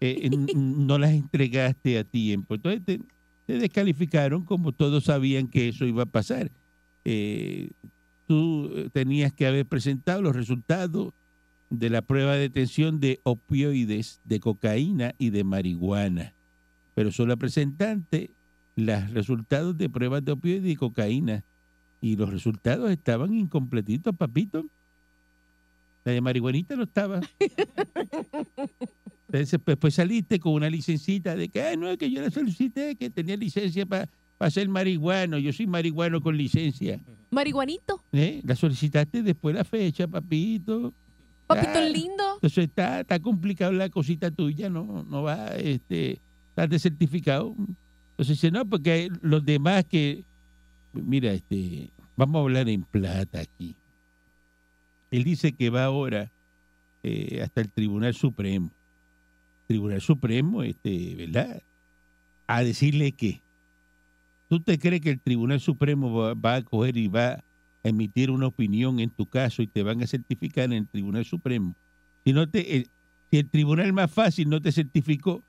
eh, 0.00 0.28
no 0.54 0.98
las 0.98 1.12
entregaste 1.12 1.98
a 1.98 2.04
tiempo. 2.04 2.54
Entonces 2.56 2.82
te, 2.84 3.00
te 3.46 3.58
descalificaron 3.58 4.44
como 4.44 4.72
todos 4.72 5.04
sabían 5.04 5.46
que 5.48 5.68
eso 5.68 5.86
iba 5.86 6.02
a 6.02 6.06
pasar. 6.06 6.50
Tú 8.26 8.90
tenías 8.92 9.32
que 9.32 9.46
haber 9.46 9.64
presentado 9.66 10.20
los 10.20 10.36
resultados 10.36 11.14
de 11.70 11.90
la 11.90 12.02
prueba 12.02 12.34
de 12.34 12.40
detención 12.40 13.00
de 13.00 13.20
opioides, 13.24 14.20
de 14.24 14.40
cocaína 14.40 15.14
y 15.18 15.30
de 15.30 15.44
marihuana. 15.44 16.34
Pero 16.94 17.12
solo 17.12 17.36
presentaste 17.36 18.30
los 18.76 19.10
resultados 19.10 19.76
de 19.76 19.88
pruebas 19.88 20.24
de 20.24 20.32
opioides 20.32 20.70
y 20.70 20.76
cocaína. 20.76 21.44
Y 22.00 22.16
los 22.16 22.30
resultados 22.30 22.90
estaban 22.90 23.34
incompletitos, 23.34 24.14
papito. 24.16 24.64
La 26.04 26.12
de 26.12 26.20
marihuanita 26.20 26.76
no 26.76 26.84
estaba. 26.84 27.20
Entonces, 29.28 29.60
pues, 29.62 29.76
pues 29.76 29.94
saliste 29.94 30.38
con 30.40 30.54
una 30.54 30.70
licencita 30.70 31.36
de 31.36 31.48
que, 31.48 31.62
"Ah, 31.62 31.76
no, 31.76 31.96
que 31.98 32.10
yo 32.10 32.22
la 32.22 32.30
solicité, 32.30 32.96
que 32.96 33.10
tenía 33.10 33.36
licencia 33.36 33.84
para 33.84 34.08
ser 34.50 34.68
marihuano. 34.68 35.38
Yo 35.38 35.52
soy 35.52 35.66
marihuano 35.66 36.22
con 36.22 36.36
licencia. 36.36 37.00
Marihuanito. 37.30 38.02
¿eh? 38.12 38.40
La 38.44 38.56
solicitaste 38.56 39.22
después 39.22 39.54
de 39.54 39.58
la 39.58 39.64
fecha, 39.64 40.06
papito. 40.08 40.94
Papito 41.48 41.78
Ah, 41.78 41.80
lindo. 41.80 42.34
Entonces 42.34 42.66
está, 42.66 43.00
está 43.00 43.18
complicado 43.18 43.72
la 43.72 43.88
cosita 43.88 44.30
tuya, 44.30 44.68
no, 44.68 45.02
no 45.02 45.22
va, 45.22 45.48
este, 45.56 46.20
estás 46.50 46.68
desertificado. 46.68 47.54
Entonces 48.10 48.36
dice, 48.36 48.50
no, 48.50 48.64
porque 48.66 49.10
los 49.22 49.44
demás 49.44 49.84
que, 49.86 50.24
mira, 50.92 51.32
este, 51.32 51.90
vamos 52.16 52.36
a 52.36 52.42
hablar 52.42 52.68
en 52.68 52.82
plata 52.82 53.40
aquí. 53.40 53.74
Él 55.10 55.24
dice 55.24 55.52
que 55.52 55.70
va 55.70 55.84
ahora 55.84 56.30
eh, 57.02 57.40
hasta 57.42 57.62
el 57.62 57.70
Tribunal 57.70 58.12
Supremo. 58.14 58.70
Tribunal 59.66 60.02
Supremo, 60.02 60.62
este, 60.62 61.14
¿verdad? 61.14 61.62
A 62.46 62.62
decirle 62.62 63.12
que, 63.12 63.40
¿Tú 64.48 64.60
te 64.60 64.78
crees 64.78 65.02
que 65.02 65.10
el 65.10 65.20
Tribunal 65.20 65.60
Supremo 65.60 66.12
va, 66.12 66.34
va 66.34 66.56
a 66.56 66.62
coger 66.62 66.96
y 66.96 67.08
va 67.08 67.32
a 67.32 67.44
emitir 67.82 68.30
una 68.30 68.46
opinión 68.48 69.00
en 69.00 69.10
tu 69.10 69.26
caso 69.26 69.62
y 69.62 69.66
te 69.66 69.82
van 69.82 70.02
a 70.02 70.06
certificar 70.06 70.64
en 70.66 70.72
el 70.74 70.88
Tribunal 70.88 71.24
Supremo? 71.24 71.76
Si, 72.24 72.32
no 72.32 72.48
te, 72.48 72.76
eh, 72.78 72.86
si 73.30 73.38
el 73.38 73.48
tribunal 73.48 73.92
más 73.92 74.10
fácil 74.12 74.48
no 74.48 74.60
te 74.60 74.72
certificó, 74.72 75.44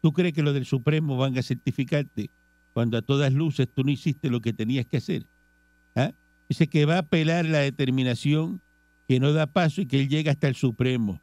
¿tú 0.00 0.12
crees 0.12 0.32
que 0.34 0.42
los 0.42 0.54
del 0.54 0.66
Supremo 0.66 1.16
van 1.16 1.36
a 1.38 1.42
certificarte 1.42 2.30
cuando 2.72 2.98
a 2.98 3.02
todas 3.02 3.32
luces 3.32 3.68
tú 3.72 3.84
no 3.84 3.90
hiciste 3.90 4.30
lo 4.30 4.40
que 4.40 4.52
tenías 4.52 4.86
que 4.86 4.96
hacer? 4.98 5.26
¿Ah? 5.94 6.12
Dice 6.48 6.66
que 6.68 6.84
va 6.86 6.96
a 6.96 6.98
apelar 7.00 7.44
la 7.46 7.58
determinación 7.60 8.60
que 9.08 9.20
no 9.20 9.32
da 9.32 9.46
paso 9.46 9.80
y 9.82 9.86
que 9.86 10.00
él 10.00 10.08
llega 10.08 10.32
hasta 10.32 10.48
el 10.48 10.54
Supremo. 10.54 11.20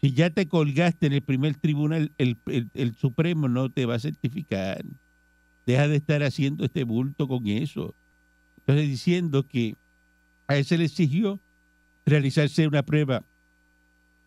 Si 0.00 0.12
ya 0.12 0.30
te 0.30 0.46
colgaste 0.46 1.06
en 1.06 1.14
el 1.14 1.22
primer 1.22 1.56
tribunal, 1.56 2.12
el, 2.18 2.36
el- 2.46 2.70
el 2.74 2.94
Supremo 2.94 3.48
no 3.48 3.70
te 3.70 3.86
va 3.86 3.94
a 3.94 3.98
certificar. 3.98 4.84
Deja 5.64 5.88
de 5.88 5.96
estar 5.96 6.22
haciendo 6.22 6.64
este 6.64 6.84
bulto 6.84 7.26
con 7.26 7.46
eso. 7.46 7.94
Entonces 8.66 8.88
diciendo 8.88 9.46
que 9.46 9.76
a 10.48 10.56
él 10.56 10.64
se 10.64 10.76
le 10.76 10.84
exigió 10.84 11.38
realizarse 12.04 12.66
una 12.66 12.82
prueba 12.82 13.22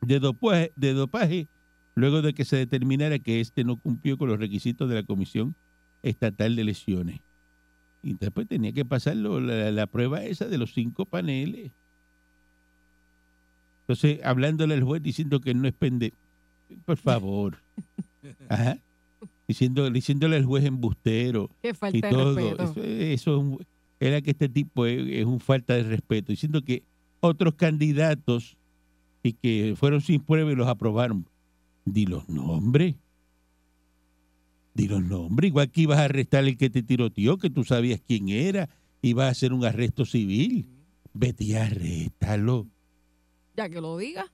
de 0.02 0.20
dopaje, 0.20 0.72
de 0.78 0.94
dopaje 0.94 1.48
luego 1.96 2.22
de 2.22 2.34
que 2.34 2.46
se 2.46 2.56
determinara 2.56 3.20
que 3.20 3.42
éste 3.42 3.64
no 3.66 3.76
cumplió 3.78 4.18
con 4.18 4.30
los 4.30 4.40
requisitos 4.40 4.88
de 4.90 4.96
la 4.96 5.04
Comisión 5.04 5.56
Estatal 6.04 6.56
de 6.56 6.64
Lesiones. 6.64 7.20
Y 8.02 8.14
después 8.14 8.48
tenía 8.48 8.72
que 8.72 8.86
pasarlo 8.86 9.42
la, 9.42 9.72
la 9.72 9.88
prueba 9.88 10.24
esa 10.24 10.46
de 10.48 10.58
los 10.58 10.74
cinco 10.74 11.06
paneles. 11.06 11.74
Entonces, 13.84 14.20
hablándole 14.24 14.76
al 14.76 14.84
juez 14.84 15.02
diciendo 15.02 15.42
que 15.42 15.54
no 15.54 15.68
es 15.68 15.74
pende... 15.74 16.14
Por 16.86 16.98
favor. 16.98 17.58
Ajá. 18.50 18.78
Diciendo, 19.48 19.90
diciéndole 19.90 20.36
al 20.38 20.46
juez 20.46 20.64
embustero 20.64 21.50
Qué 21.62 21.74
falta 21.74 21.98
y 21.98 22.02
todo. 22.02 22.36
respeto. 22.36 22.64
Eso, 22.64 22.84
eso 22.84 23.32
es 23.36 23.38
un- 23.44 23.66
era 24.00 24.22
que 24.22 24.32
este 24.32 24.50
tipo 24.50 24.86
es, 24.86 25.08
es 25.08 25.26
un 25.26 25.40
falta 25.40 25.74
de 25.76 25.84
respeto. 25.84 26.32
Diciendo 26.32 26.62
que 26.64 26.84
otros 27.20 27.56
candidatos 27.56 28.58
y 29.24 29.34
que 29.34 29.76
fueron 29.78 30.02
sin 30.02 30.22
prueba 30.22 30.52
y 30.52 30.56
los 30.56 30.68
aprobaron. 30.68 31.28
Di 31.86 32.06
los 32.06 32.30
nombres. 32.30 32.96
Di 34.74 34.88
los 34.88 35.04
nombres. 35.04 35.50
Igual 35.50 35.72
que 35.72 35.82
ibas 35.82 36.00
a 36.00 36.06
arrestar 36.06 36.46
el 36.46 36.58
que 36.58 36.70
te 36.70 36.84
tiroteó, 36.84 37.38
que 37.38 37.50
tú 37.50 37.64
sabías 37.64 38.02
quién 38.06 38.30
era, 38.30 38.70
ibas 39.02 39.26
a 39.26 39.30
hacer 39.30 39.54
un 39.54 39.66
arresto 39.66 40.06
civil. 40.06 40.68
Vete 41.14 41.44
y 41.44 41.54
arréstalo. 41.54 42.68
Ya 43.58 43.70
que 43.70 43.82
lo 43.82 43.98
diga. 43.98 44.32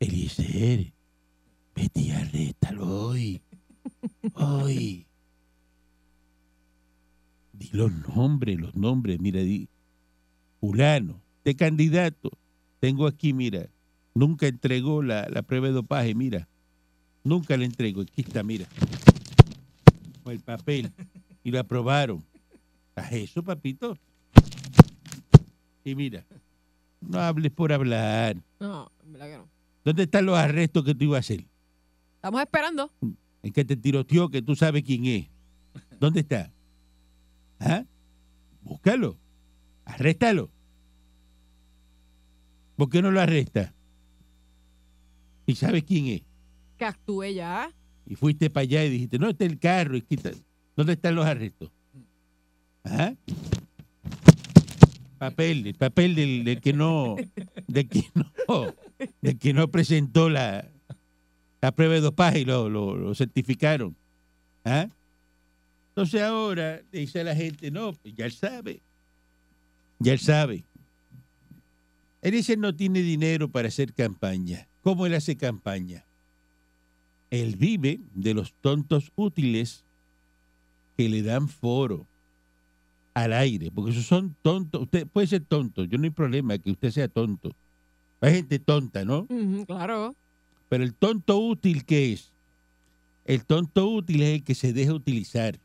Eliezer, 0.00 0.92
vete 1.74 2.00
y 2.00 2.10
arréstalo 2.10 3.08
hoy. 3.08 3.42
Hoy. 4.34 5.06
Di 7.62 7.76
los 7.76 7.92
nombres, 8.08 8.58
los 8.58 8.74
nombres. 8.74 9.20
Mira, 9.20 9.40
di. 9.40 9.68
Fulano, 10.60 11.20
de 11.44 11.54
candidato. 11.54 12.30
Tengo 12.80 13.06
aquí, 13.06 13.32
mira. 13.32 13.68
Nunca 14.14 14.46
entregó 14.48 15.02
la, 15.02 15.28
la 15.28 15.42
prueba 15.42 15.68
de 15.68 15.72
dopaje, 15.72 16.14
mira. 16.14 16.48
Nunca 17.22 17.56
la 17.56 17.64
entregó. 17.64 18.02
Aquí 18.02 18.22
está, 18.22 18.42
mira. 18.42 18.66
Con 20.24 20.32
el 20.32 20.40
papel. 20.40 20.92
Y 21.44 21.50
lo 21.50 21.60
aprobaron. 21.60 22.24
¿Haz 22.96 23.12
eso, 23.12 23.42
papito? 23.42 23.96
Y 25.84 25.94
mira. 25.94 26.24
No 27.00 27.20
hables 27.20 27.52
por 27.52 27.72
hablar. 27.72 28.36
No, 28.58 28.90
en 29.04 29.12
verdad 29.12 29.26
que 29.28 29.36
no. 29.36 29.48
¿Dónde 29.84 30.02
están 30.04 30.26
los 30.26 30.36
arrestos 30.36 30.84
que 30.84 30.94
tú 30.94 31.04
ibas 31.04 31.16
a 31.16 31.20
hacer? 31.20 31.44
Estamos 32.16 32.40
esperando. 32.40 32.90
El 33.42 33.52
que 33.52 33.64
te 33.64 33.76
tiroteó, 33.76 34.28
que 34.28 34.42
tú 34.42 34.54
sabes 34.54 34.82
quién 34.84 35.06
es. 35.06 35.26
¿Dónde 35.98 36.20
está? 36.20 36.52
¿Ah? 37.64 37.84
Búscalo. 38.62 39.16
Arréstalo. 39.84 40.50
¿Por 42.76 42.90
qué 42.90 43.02
no 43.02 43.10
lo 43.10 43.20
arrestas? 43.20 43.72
Y 45.46 45.54
sabes 45.54 45.84
quién 45.84 46.06
es. 46.06 46.22
Que 46.78 46.84
actúe 46.84 47.24
ya. 47.34 47.70
Y 48.06 48.14
fuiste 48.16 48.50
para 48.50 48.62
allá 48.62 48.84
y 48.84 48.90
dijiste, 48.90 49.18
no, 49.18 49.30
está 49.30 49.44
el 49.44 49.58
carro. 49.58 49.96
Y 49.96 50.02
quita- 50.02 50.32
¿Dónde 50.76 50.94
están 50.94 51.14
los 51.14 51.26
arrestos? 51.26 51.70
¿Ah? 52.84 53.14
Papel, 55.18 55.66
el 55.68 55.74
papel 55.74 56.14
del, 56.16 56.44
del 56.44 56.60
que 56.60 56.72
no, 56.72 57.14
del 57.68 57.88
que 57.88 58.04
no, 58.14 58.74
del 59.20 59.38
que 59.38 59.52
no 59.52 59.68
presentó 59.68 60.28
la, 60.28 60.68
la 61.60 61.70
prueba 61.72 61.94
de 61.94 62.00
dopaje 62.00 62.40
y 62.40 62.44
lo, 62.44 62.68
lo, 62.68 62.96
lo 62.96 63.14
certificaron. 63.14 63.94
¿Ah? 64.64 64.88
Entonces 66.02 66.22
ahora 66.22 66.82
dice 66.90 67.20
a 67.20 67.24
la 67.24 67.36
gente, 67.36 67.70
no, 67.70 67.92
pues 67.92 68.12
ya 68.16 68.24
él 68.24 68.32
sabe. 68.32 68.82
Ya 70.00 70.12
él 70.14 70.18
sabe. 70.18 70.64
Él 72.22 72.32
dice 72.32 72.56
no 72.56 72.74
tiene 72.74 73.02
dinero 73.02 73.48
para 73.48 73.68
hacer 73.68 73.94
campaña. 73.94 74.66
¿Cómo 74.82 75.06
él 75.06 75.14
hace 75.14 75.36
campaña? 75.36 76.04
Él 77.30 77.54
vive 77.54 78.00
de 78.16 78.34
los 78.34 78.52
tontos 78.54 79.12
útiles 79.14 79.84
que 80.96 81.08
le 81.08 81.22
dan 81.22 81.48
foro 81.48 82.08
al 83.14 83.32
aire, 83.32 83.70
porque 83.70 83.92
esos 83.92 84.06
son 84.06 84.34
tontos. 84.42 84.82
Usted 84.82 85.06
puede 85.06 85.28
ser 85.28 85.44
tonto, 85.44 85.84
yo 85.84 85.98
no 85.98 86.04
hay 86.04 86.10
problema 86.10 86.58
que 86.58 86.72
usted 86.72 86.90
sea 86.90 87.06
tonto. 87.06 87.54
Hay 88.20 88.34
gente 88.34 88.58
tonta, 88.58 89.04
¿no? 89.04 89.28
Claro. 89.68 90.16
Pero 90.68 90.82
el 90.82 90.94
tonto 90.94 91.38
útil, 91.38 91.84
¿qué 91.84 92.12
es? 92.12 92.32
El 93.24 93.44
tonto 93.44 93.86
útil 93.86 94.20
es 94.22 94.34
el 94.34 94.42
que 94.42 94.56
se 94.56 94.72
deja 94.72 94.92
utilizar. 94.94 95.60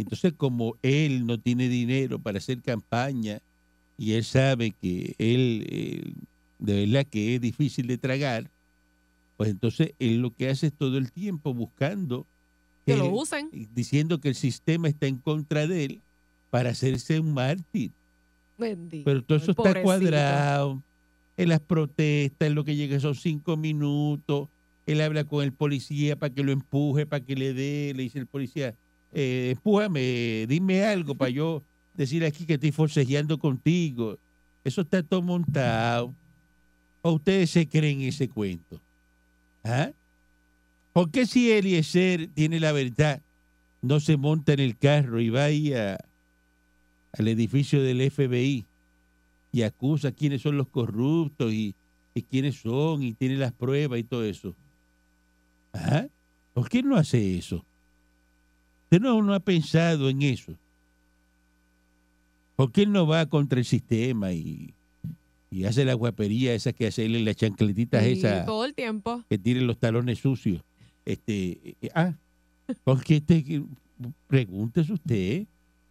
Entonces, 0.00 0.32
como 0.36 0.76
él 0.82 1.26
no 1.26 1.38
tiene 1.40 1.68
dinero 1.68 2.18
para 2.20 2.38
hacer 2.38 2.62
campaña 2.62 3.40
y 3.96 4.12
él 4.12 4.22
sabe 4.24 4.70
que 4.70 5.16
él, 5.18 5.66
eh, 5.68 6.12
de 6.60 6.86
verdad 6.86 7.04
que 7.04 7.34
es 7.34 7.40
difícil 7.40 7.88
de 7.88 7.98
tragar, 7.98 8.48
pues 9.36 9.50
entonces 9.50 9.94
él 9.98 10.18
lo 10.22 10.30
que 10.32 10.48
hace 10.50 10.68
es 10.68 10.72
todo 10.72 10.98
el 10.98 11.10
tiempo 11.10 11.52
buscando, 11.52 12.26
Que 12.86 12.92
que- 12.92 12.98
lo 12.98 13.10
usen. 13.10 13.50
diciendo 13.74 14.20
que 14.20 14.28
el 14.28 14.34
sistema 14.36 14.86
está 14.88 15.06
en 15.08 15.18
contra 15.18 15.66
de 15.66 15.84
él 15.86 16.00
para 16.50 16.70
hacerse 16.70 17.18
un 17.18 17.34
mártir. 17.34 17.90
Bendito. 18.56 19.04
Pero 19.04 19.22
todo 19.24 19.38
eso 19.38 19.50
está 19.50 19.82
cuadrado. 19.82 20.82
En 21.36 21.48
las 21.48 21.60
protestas, 21.60 22.48
en 22.48 22.54
lo 22.54 22.64
que 22.64 22.74
llega 22.76 22.98
son 23.00 23.14
cinco 23.14 23.56
minutos. 23.56 24.48
Él 24.86 25.00
habla 25.00 25.24
con 25.24 25.44
el 25.44 25.52
policía 25.52 26.16
para 26.16 26.32
que 26.32 26.42
lo 26.42 26.50
empuje, 26.52 27.04
para 27.06 27.24
que 27.24 27.34
le 27.36 27.52
dé. 27.52 27.92
Le 27.94 28.04
dice 28.04 28.18
el 28.18 28.26
policía, 28.26 28.74
eh, 29.12 29.50
empújame, 29.52 30.46
dime 30.48 30.84
algo 30.84 31.14
para 31.14 31.30
yo 31.30 31.62
decir 31.94 32.24
aquí 32.24 32.46
que 32.46 32.54
estoy 32.54 32.72
forcejeando 32.72 33.38
contigo. 33.38 34.18
Eso 34.64 34.82
está 34.82 35.02
todo 35.02 35.22
montado. 35.22 36.14
¿O 37.02 37.12
ustedes 37.12 37.50
se 37.50 37.68
creen 37.68 38.02
ese 38.02 38.28
cuento? 38.28 38.80
¿Ah? 39.64 39.90
¿Por 40.92 41.10
qué 41.10 41.26
si 41.26 41.50
Eliezer 41.50 42.28
tiene 42.34 42.60
la 42.60 42.72
verdad, 42.72 43.22
no 43.82 44.00
se 44.00 44.16
monta 44.16 44.52
en 44.52 44.60
el 44.60 44.76
carro 44.76 45.20
y 45.20 45.30
va 45.30 45.44
ahí 45.44 45.72
a, 45.72 45.98
al 47.12 47.28
edificio 47.28 47.82
del 47.82 48.10
FBI 48.10 48.66
y 49.52 49.62
acusa 49.62 50.12
quiénes 50.12 50.42
son 50.42 50.56
los 50.56 50.68
corruptos 50.68 51.52
y, 51.52 51.74
quiénes 52.30 52.60
son 52.60 53.04
y 53.04 53.14
tiene 53.14 53.36
las 53.36 53.52
pruebas 53.52 54.00
y 54.00 54.02
todo 54.02 54.24
eso. 54.24 54.56
¿Ah? 55.72 56.08
¿Por 56.52 56.68
qué 56.68 56.82
no 56.82 56.96
hace 56.96 57.38
eso? 57.38 57.64
Usted 58.90 59.02
no, 59.02 59.20
no 59.22 59.34
ha 59.34 59.40
pensado 59.40 60.08
en 60.08 60.22
eso. 60.22 60.54
¿Por 62.56 62.72
qué 62.72 62.84
él 62.84 62.92
no 62.92 63.06
va 63.06 63.26
contra 63.26 63.58
el 63.58 63.66
sistema 63.66 64.32
y, 64.32 64.72
y 65.50 65.64
hace 65.64 65.84
la 65.84 65.92
guapería 65.92 66.54
esa 66.54 66.72
que 66.72 66.86
hace 66.86 67.04
él 67.04 67.16
en 67.16 67.26
las 67.26 67.36
chancletitas 67.36 68.02
esas 68.02 68.46
todo 68.46 68.64
el 68.64 68.72
tiempo. 68.72 69.22
que 69.28 69.36
tienen 69.36 69.66
los 69.66 69.78
talones 69.78 70.20
sucios? 70.20 70.62
Este, 71.04 71.76
eh, 71.82 71.90
ah, 71.94 72.14
¿por 72.82 73.04
qué 73.04 73.20
te, 73.20 73.62
pregúntese 74.26 74.94
usted? 74.94 75.46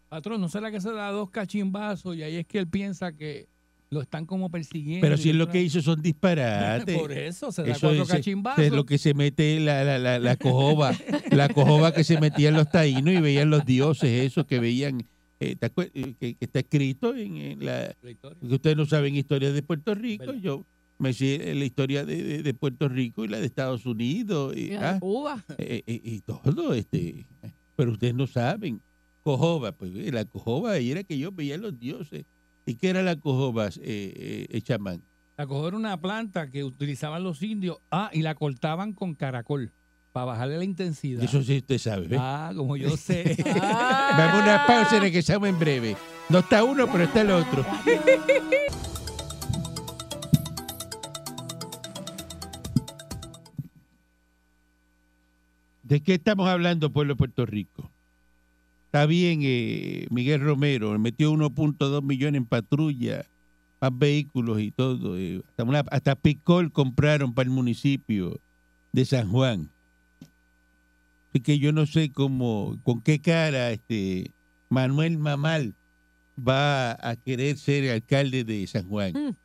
Patrón, 0.10 0.42
¿no 0.42 0.50
será 0.50 0.72
que 0.72 0.82
se 0.82 0.92
da 0.92 1.12
dos 1.12 1.30
cachimbazos 1.30 2.16
y 2.16 2.24
ahí 2.24 2.38
es 2.38 2.48
que 2.48 2.58
él 2.58 2.68
piensa 2.68 3.12
que 3.12 3.48
lo 3.89 4.01
están 4.01 4.25
como 4.25 4.50
persiguiendo? 4.50 5.01
Pero 5.01 5.17
si 5.17 5.29
es 5.29 5.36
lo 5.36 5.48
que 5.50 5.62
hizo 5.62 5.82
son 5.82 6.01
disparates. 6.01 6.96
Por 7.00 7.12
eso, 7.12 7.51
se 7.51 7.63
da 7.63 7.72
Eso 7.72 7.88
cuatro 7.88 8.03
es, 8.03 8.10
cachimbazos. 8.10 8.63
es 8.65 8.72
lo 8.72 8.86
que 8.86 8.98
se 8.98 9.13
mete 9.13 9.60
la, 9.60 9.84
la, 9.84 9.98
la, 9.98 10.20
la 10.20 10.36
cojoba, 10.36 10.94
la 11.32 11.50
cojoba 11.50 11.94
que 11.94 12.03
se 12.03 12.20
metían 12.20 12.53
los 12.56 12.70
taínos 12.70 13.13
y 13.13 13.22
veían 13.22 13.50
los 13.50 13.65
dioses, 13.65 14.10
esos 14.25 14.46
que 14.46 14.60
veían, 14.60 15.03
eh, 15.39 15.56
¿te 15.56 15.74
acuer- 15.74 15.91
eh, 15.94 16.15
que, 16.20 16.36
que 16.36 16.46
está 16.46 16.60
escrito 16.60 17.15
en, 17.15 17.38
en 17.38 17.65
la, 17.65 17.96
que 18.01 18.17
ustedes 18.53 18.75
no 18.75 18.86
saben 18.86 19.15
historia 19.15 19.51
de 19.51 19.63
Puerto 19.63 19.96
Rico, 19.96 20.34
yo 20.34 20.65
me 21.00 21.13
sé 21.13 21.53
la 21.56 21.63
historia 21.63 22.03
de, 22.06 22.24
de- 22.24 22.44
de 22.44 22.53
Puerto 22.53 22.89
Rico 22.89 23.24
y 23.24 23.27
la 23.27 23.39
de 23.39 23.46
Estados 23.46 23.86
Unidos 23.86 24.56
y, 24.58 24.74
ah, 24.74 24.98
Cuba. 25.00 25.44
eh, 25.60 25.84
eh, 25.86 26.01
y 26.03 26.22
todo, 26.22 26.74
este, 26.74 27.25
pero 27.75 27.91
ustedes 27.91 28.15
no 28.15 28.27
saben. 28.27 28.82
Cojoba, 29.24 29.74
pues 29.74 29.91
eh, 29.96 30.10
la 30.12 30.24
cojoba 30.25 30.77
era 30.77 31.03
que 31.03 31.17
yo 31.17 31.32
veía 31.34 31.58
los 31.58 31.77
dioses. 31.77 32.24
¿Y 32.67 32.75
qué 32.75 32.89
era 32.89 33.01
la 33.01 33.15
cojoba, 33.15 33.67
eh, 33.67 33.71
eh, 33.81 34.47
eh, 34.50 34.62
chamán? 34.62 35.01
La 35.38 35.47
coger 35.47 35.74
una 35.74 36.01
planta 36.01 36.51
que 36.51 36.65
utilizaban 36.65 37.24
los 37.24 37.41
indios. 37.41 37.77
Ah, 37.91 38.09
y 38.12 38.24
la 38.24 38.36
cortaban 38.36 38.91
con 38.91 39.15
caracol 39.15 39.71
para 40.12 40.25
bajarle 40.25 40.57
la 40.57 40.65
intensidad. 40.65 41.24
Eso 41.24 41.41
sí 41.43 41.59
usted 41.59 41.77
sabe. 41.77 42.07
¿ve? 42.09 42.17
Ah, 42.19 42.51
como 42.53 42.75
yo 42.75 42.97
sé. 42.97 43.38
Ah. 43.62 44.15
Vamos 44.17 44.41
a 44.41 44.43
una 44.43 44.67
pausa 44.67 44.97
y 44.97 45.00
regresamos 45.00 45.47
en 45.47 45.57
breve. 45.57 45.95
No 46.27 46.39
está 46.39 46.65
uno, 46.65 46.91
pero 46.91 47.05
está 47.05 47.21
el 47.21 47.31
otro. 47.31 47.65
¿De 55.83 56.03
qué 56.03 56.15
estamos 56.15 56.50
hablando, 56.50 56.91
pueblo 56.91 57.13
de 57.13 57.17
Puerto 57.17 57.45
Rico? 57.45 57.89
Está 58.88 59.06
bien, 59.06 59.41
eh, 59.44 60.08
Miguel 60.10 60.41
Romero 60.41 60.98
metió 60.98 61.32
1.2 61.32 62.01
millones 62.03 62.39
en 62.39 62.46
patrulla, 62.46 63.25
más 63.82 63.98
vehículos 63.98 64.60
y 64.62 64.72
todo. 64.72 65.17
eh, 65.17 65.41
hasta, 65.48 65.63
una- 65.63 65.84
hasta 65.91 66.15
Picol 66.15 66.72
compraron 66.72 67.34
para 67.34 67.48
el 67.48 67.53
municipio 67.53 68.39
de 68.94 69.06
San 69.06 69.29
Juan. 69.29 69.70
Así 71.29 71.41
que 71.41 71.60
yo 71.60 71.72
no 71.74 71.86
sé 71.86 72.12
cómo, 72.12 72.77
con 72.84 73.01
qué 73.01 73.20
cara 73.20 73.72
este 73.72 74.32
Manuel 74.70 75.17
Mamal 75.17 75.75
va 76.39 76.94
a 76.94 77.15
querer 77.17 77.58
ser 77.58 77.91
alcalde 77.91 78.44
de 78.44 78.65
San 78.67 78.88
Juan. 78.88 79.13
Mm. 79.13 79.36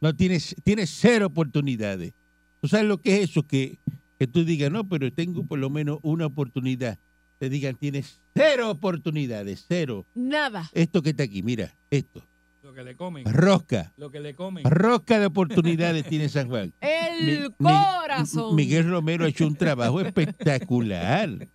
No 0.00 0.14
tienes, 0.16 0.56
tienes 0.64 0.90
cero 0.90 1.26
oportunidades. 1.26 2.12
¿Tú 2.60 2.68
sabes 2.68 2.86
lo 2.86 2.98
que 3.00 3.22
es 3.22 3.30
eso? 3.30 3.46
Que, 3.46 3.78
que 4.18 4.26
tú 4.26 4.44
digas, 4.44 4.70
no, 4.72 4.88
pero 4.88 5.12
tengo 5.12 5.44
por 5.44 5.58
lo 5.60 5.70
menos 5.70 5.98
una 6.02 6.26
oportunidad. 6.26 6.98
Te 7.42 7.50
digan, 7.50 7.74
tienes 7.74 8.20
cero 8.36 8.70
oportunidades, 8.70 9.64
cero. 9.66 10.06
Nada. 10.14 10.70
Esto 10.74 11.02
que 11.02 11.10
está 11.10 11.24
aquí, 11.24 11.42
mira, 11.42 11.74
esto. 11.90 12.22
Lo 12.62 12.72
que 12.72 12.84
le 12.84 12.94
comen. 12.94 13.24
Rosca. 13.24 13.92
Lo 13.96 14.12
que 14.12 14.20
le 14.20 14.36
comen. 14.36 14.62
Rosca 14.62 15.18
de 15.18 15.26
oportunidades 15.26 16.06
tiene 16.06 16.28
San 16.28 16.46
Juan. 16.48 16.72
El 16.80 17.26
Mi- 17.26 17.48
Mi- 17.48 17.48
corazón. 17.58 18.54
Miguel 18.54 18.88
Romero 18.88 19.24
ha 19.24 19.28
hecho 19.28 19.44
un 19.44 19.56
trabajo 19.56 20.00
espectacular. 20.00 21.48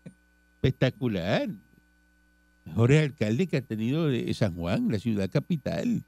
Espectacular. 0.55 1.47
Mejor 2.65 2.91
alcalde 2.91 3.47
que 3.47 3.55
ha 3.55 3.61
tenido 3.61 4.09
San 4.33 4.55
Juan, 4.55 4.91
la 4.91 4.99
ciudad 4.99 5.29
capital. 5.29 6.03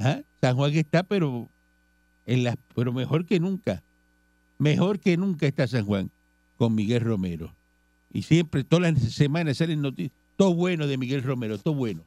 ¿Ah? 0.00 0.22
San 0.40 0.56
Juan 0.56 0.74
está, 0.74 1.04
pero 1.04 1.48
en 2.26 2.42
las, 2.42 2.56
pero 2.74 2.92
mejor 2.92 3.26
que 3.26 3.38
nunca. 3.38 3.80
Mejor 4.58 4.98
que 4.98 5.16
nunca 5.16 5.46
está 5.46 5.68
San 5.68 5.84
Juan 5.84 6.10
con 6.56 6.74
Miguel 6.74 7.02
Romero. 7.02 7.54
Y 8.12 8.22
siempre, 8.22 8.64
todas 8.64 8.92
las 8.94 9.12
semanas 9.12 9.58
salen 9.58 9.82
noticias. 9.82 10.12
Todo 10.36 10.54
bueno 10.54 10.86
de 10.86 10.96
Miguel 10.96 11.22
Romero, 11.22 11.58
todo 11.58 11.74
bueno. 11.74 12.04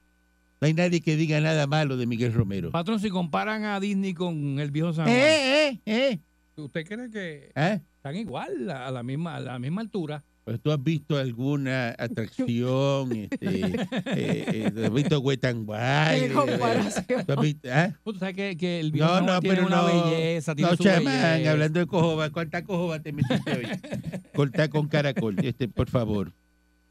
No 0.60 0.68
hay 0.68 0.74
nadie 0.74 1.02
que 1.02 1.16
diga 1.16 1.42
nada 1.42 1.68
malo 1.68 1.98
de 1.98 2.06
Miguel 2.06 2.34
Romero. 2.34 2.72
Patrón, 2.72 3.00
si 3.00 3.10
comparan 3.10 3.64
a 3.66 3.80
Disney 3.80 4.14
con 4.14 4.60
el 4.60 4.72
viejo 4.72 4.94
San 4.94 5.06
Juan, 5.06 5.18
Eh, 5.18 5.70
eh, 5.70 5.80
eh. 5.86 6.20
¿usted 6.56 6.86
cree 6.88 7.10
que 7.10 7.52
¿Ah? 7.56 7.80
están 7.96 8.16
igual, 8.16 8.70
a 8.70 8.92
la 8.92 9.04
misma, 9.04 9.36
a 9.36 9.40
la 9.40 9.60
misma 9.60 9.82
altura? 9.82 10.24
Pues 10.44 10.60
tú 10.60 10.72
has 10.72 10.84
visto 10.84 11.18
alguna 11.18 11.90
atracción, 12.00 13.12
este, 13.12 13.38
eh, 13.42 14.72
eh, 14.76 14.86
has 14.86 14.92
visto 14.94 15.20
Wet 15.20 15.44
n 15.46 15.60
Wild, 15.68 16.20
Qué 16.20 16.32
comparación. 16.34 17.26
tú 17.28 17.34
has 17.34 17.42
visto- 17.42 17.70
¿ah? 17.72 17.94
Tú 18.04 18.14
sabes 18.16 18.36
que, 18.36 18.58
que 18.58 18.80
el 18.80 18.92
viejo 18.92 19.08
No, 19.08 19.22
no, 19.22 19.40
tiene 19.40 19.56
pero 19.58 19.68
una 19.68 19.82
no. 19.84 19.86
belleza, 20.10 20.56
tiene 20.56 20.72
No, 20.72 20.78
su 20.78 20.84
chamán, 20.84 21.04
belleza. 21.06 21.52
hablando 21.52 21.80
de 21.80 21.86
cojoba, 21.86 22.30
¿cuánta 22.32 22.64
cojoba 22.64 23.00
te 23.00 23.14
metiste 23.14 23.52
hoy? 23.52 23.68
Corta 24.36 24.68
con 24.70 24.88
caracol, 24.88 25.36
este, 25.44 25.68
por 25.68 25.90
favor, 25.90 26.32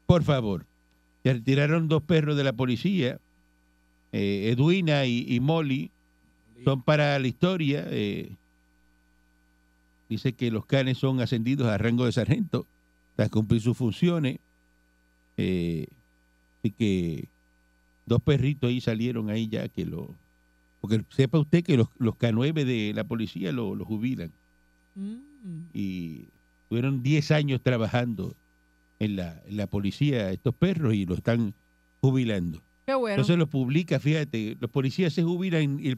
por 0.05 0.23
favor. 0.23 0.65
Se 1.23 1.33
retiraron 1.33 1.87
dos 1.89 2.01
perros 2.03 2.37
de 2.37 2.43
la 2.45 2.53
policía, 2.53 3.19
eh, 4.13 4.49
Edwina 4.55 5.05
y, 5.05 5.25
y 5.27 5.39
Molly, 5.41 5.91
son 6.63 6.81
para 6.83 7.19
la 7.19 7.27
historia. 7.27 7.83
eh, 7.89 8.31
dice 10.09 10.33
que 10.33 10.51
los 10.51 10.65
canes 10.65 10.97
son 10.97 11.19
ascendidos 11.21 11.67
a 11.67 11.77
rango 11.77 12.05
de 12.05 12.11
sargento 12.11 12.65
para 13.15 13.29
cumplir 13.29 13.61
sus 13.61 13.77
funciones. 13.77 14.37
Eh, 15.37 15.87
así 16.59 16.71
que 16.71 17.27
dos 18.05 18.21
perritos 18.21 18.69
ahí 18.69 18.81
salieron 18.81 19.29
ahí 19.29 19.47
ya 19.47 19.67
que 19.69 19.85
lo... 19.85 20.13
Porque 20.81 21.03
sepa 21.09 21.37
usted 21.39 21.63
que 21.63 21.77
los, 21.77 21.87
los 21.99 22.15
K9 22.15 22.63
de 22.65 22.91
la 22.95 23.03
policía 23.03 23.51
lo, 23.51 23.75
lo 23.75 23.85
jubilan 23.85 24.31
Mm. 24.93 25.67
y 25.73 26.25
tuvieron 26.67 27.01
10 27.01 27.31
años 27.31 27.61
trabajando 27.63 28.35
en 28.99 29.15
la, 29.15 29.41
en 29.47 29.55
la 29.55 29.65
policía 29.65 30.31
estos 30.31 30.53
perros 30.53 30.93
y 30.93 31.05
lo 31.05 31.15
están 31.15 31.53
jubilando. 32.01 32.61
Qué 32.85 32.93
bueno. 32.95 33.13
Entonces 33.15 33.37
lo 33.37 33.47
publica, 33.47 33.99
fíjate, 34.01 34.57
los 34.59 34.69
policías 34.69 35.13
se 35.13 35.23
jubilan 35.23 35.79
y, 35.79 35.91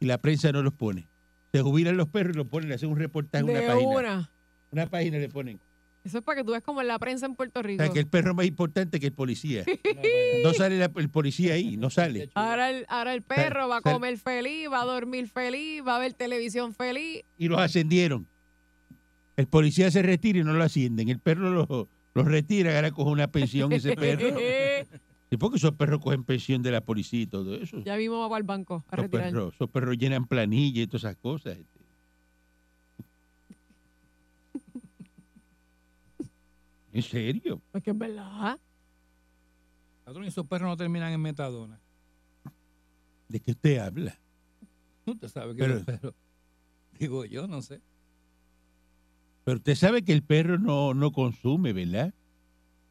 y 0.00 0.06
la 0.06 0.16
prensa 0.18 0.52
no 0.52 0.62
los 0.62 0.72
pone. 0.72 1.06
Se 1.52 1.60
jubilan 1.60 1.98
los 1.98 2.08
perros 2.08 2.34
y 2.34 2.38
los 2.38 2.46
ponen, 2.46 2.72
hacen 2.72 2.88
un 2.88 2.96
reportaje 2.96 3.44
en 3.44 3.50
una 3.50 3.60
de 3.60 3.66
página. 3.66 3.88
una. 3.90 4.30
Una 4.72 4.86
página 4.86 5.18
le 5.18 5.28
ponen. 5.28 5.60
Eso 6.02 6.18
es 6.18 6.24
para 6.24 6.36
que 6.40 6.44
tú 6.44 6.52
veas 6.52 6.62
como 6.62 6.80
en 6.80 6.88
la 6.88 6.98
prensa 6.98 7.26
en 7.26 7.34
Puerto 7.34 7.60
O 7.60 7.62
Rico. 7.62 7.82
sea, 7.84 7.92
que 7.92 7.98
el 8.00 8.06
perro 8.06 8.30
es 8.30 8.36
más 8.36 8.46
importante 8.46 8.98
que 9.00 9.06
el 9.06 9.12
policía. 9.12 9.64
No 10.44 10.54
sale 10.54 10.78
la- 10.78 10.90
el 10.96 11.10
policía 11.10 11.54
ahí, 11.54 11.76
no 11.76 11.90
sale. 11.90 12.30
Ahora 12.34 12.70
el, 12.70 12.86
ahora 12.88 13.12
el 13.12 13.20
perro 13.22 13.68
va 13.68 13.78
a 13.78 13.80
comer 13.82 14.16
feliz, 14.16 14.68
va 14.72 14.80
a 14.80 14.84
dormir 14.86 15.28
feliz, 15.28 15.82
va 15.86 15.96
a 15.96 15.98
ver 15.98 16.14
televisión 16.14 16.74
feliz. 16.74 17.22
Y 17.36 17.48
los 17.48 17.60
ascendieron. 17.60 18.26
El 19.36 19.46
policía 19.46 19.90
se 19.90 20.00
retira 20.02 20.38
y 20.38 20.44
no 20.44 20.54
lo 20.54 20.64
ascienden. 20.64 21.08
El 21.10 21.18
perro 21.18 21.50
lo, 21.50 21.88
lo 22.14 22.22
retira, 22.24 22.74
ahora 22.76 22.90
coge 22.90 23.10
una 23.10 23.30
pensión 23.30 23.70
ese 23.72 23.94
perro. 23.94 24.38
¿Y 25.30 25.36
por 25.36 25.50
qué 25.50 25.58
esos 25.58 25.72
perros 25.72 26.00
cogen 26.00 26.24
pensión 26.24 26.62
de 26.62 26.70
la 26.70 26.80
policía 26.80 27.20
y 27.20 27.26
todo 27.26 27.54
eso? 27.56 27.82
ya 27.84 27.96
mismo 27.96 28.18
va 28.20 28.28
para 28.30 28.38
el 28.38 28.44
banco 28.44 28.84
a 28.88 28.96
Esos 28.96 29.04
retirar. 29.04 29.26
perros, 29.26 29.54
esos 29.54 29.70
perros 29.70 29.96
llenan 29.98 30.26
planilla 30.26 30.82
y 30.82 30.86
todas 30.86 31.04
esas 31.04 31.16
cosas. 31.16 31.58
este. 31.58 31.79
¿En 36.92 37.02
serio? 37.02 37.60
Es 37.72 37.82
que 37.82 37.90
es 37.90 37.98
verdad. 37.98 38.58
Patrón, 40.04 40.24
y 40.24 40.28
esos 40.28 40.46
perros 40.46 40.68
no 40.68 40.76
terminan 40.76 41.12
en 41.12 41.20
metadona. 41.20 41.78
¿De 43.28 43.38
qué 43.40 43.52
usted 43.52 43.78
habla? 43.78 44.18
Usted 45.06 45.28
sabe 45.28 45.54
que 45.54 45.60
Pero- 45.62 45.74
los 45.74 45.84
perros... 45.84 46.14
Digo 46.98 47.24
yo, 47.24 47.46
no 47.46 47.62
sé. 47.62 47.80
Pero 49.44 49.56
usted 49.58 49.74
sabe 49.74 50.02
que 50.02 50.12
el 50.12 50.22
perro 50.22 50.58
no, 50.58 50.92
no 50.94 51.12
consume, 51.12 51.72
¿verdad? 51.72 52.12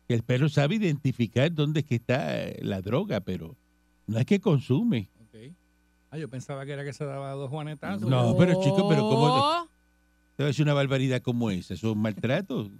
Que 0.07 0.15
el 0.15 0.23
perro 0.23 0.49
sabe 0.49 0.75
identificar 0.75 1.53
dónde 1.53 1.81
es 1.81 1.85
que 1.85 1.95
está 1.95 2.41
eh, 2.43 2.59
la 2.63 2.81
droga, 2.81 3.19
pero 3.19 3.55
no 4.07 4.17
es 4.17 4.25
que 4.25 4.39
consume. 4.39 5.09
Ok. 5.27 5.53
Ah, 6.09 6.17
yo 6.17 6.27
pensaba 6.27 6.65
que 6.65 6.71
era 6.71 6.83
que 6.83 6.93
se 6.93 7.05
daba 7.05 7.31
dos 7.33 7.49
juanetazos. 7.51 8.09
No, 8.09 8.35
pero 8.35 8.53
chico, 8.63 8.89
pero 8.89 9.01
¿cómo 9.03 9.27
te- 9.27 9.69
Te 10.37 10.43
va 10.43 10.45
a 10.45 10.47
decir 10.47 10.63
una 10.63 10.73
barbaridad 10.73 11.21
como 11.21 11.51
esa, 11.51 11.75
son 11.77 11.99
maltratos. 11.99 12.71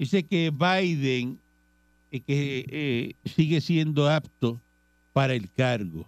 Dice 0.00 0.22
que 0.22 0.50
Biden 0.50 1.38
eh, 2.10 2.20
que 2.20 2.64
eh, 2.70 3.14
sigue 3.28 3.60
siendo 3.60 4.08
apto 4.08 4.58
para 5.12 5.34
el 5.34 5.50
cargo. 5.50 6.06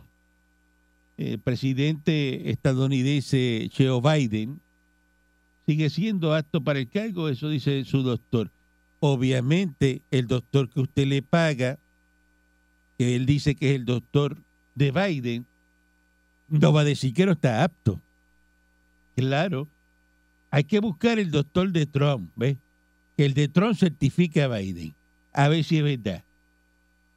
El 1.18 1.38
presidente 1.38 2.50
estadounidense 2.50 3.70
Joe 3.76 4.00
Biden 4.00 4.62
sigue 5.66 5.90
siendo 5.90 6.34
apto 6.34 6.62
para 6.62 6.78
el 6.78 6.88
cargo, 6.88 7.28
eso 7.28 7.50
dice 7.50 7.84
su 7.84 8.02
doctor. 8.02 8.50
Obviamente, 8.98 10.00
el 10.10 10.26
doctor 10.26 10.70
que 10.70 10.80
usted 10.80 11.06
le 11.06 11.20
paga, 11.20 11.78
que 12.96 13.14
él 13.14 13.26
dice 13.26 13.54
que 13.54 13.72
es 13.72 13.76
el 13.76 13.84
doctor 13.84 14.38
de 14.74 14.90
Biden, 14.90 15.44
no 16.48 16.72
va 16.72 16.80
a 16.80 16.84
decir 16.84 17.12
que 17.12 17.26
no 17.26 17.32
está 17.32 17.62
apto. 17.62 18.00
Claro. 19.16 19.68
Hay 20.50 20.64
que 20.64 20.80
buscar 20.80 21.18
el 21.18 21.30
doctor 21.30 21.70
de 21.72 21.84
Trump, 21.84 22.30
¿ves? 22.36 22.56
Que 23.16 23.24
el 23.24 23.34
de 23.34 23.48
Trump 23.48 23.76
certifique 23.76 24.42
a 24.42 24.48
Biden. 24.48 24.94
A 25.32 25.48
ver 25.48 25.64
si 25.64 25.78
es 25.78 25.84
verdad. 25.84 26.24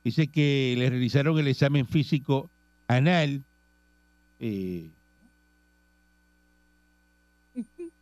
Dice 0.03 0.27
que 0.27 0.75
le 0.77 0.89
realizaron 0.89 1.37
el 1.39 1.47
examen 1.47 1.87
físico 1.87 2.49
anal. 2.87 3.43
Eh, 4.39 4.89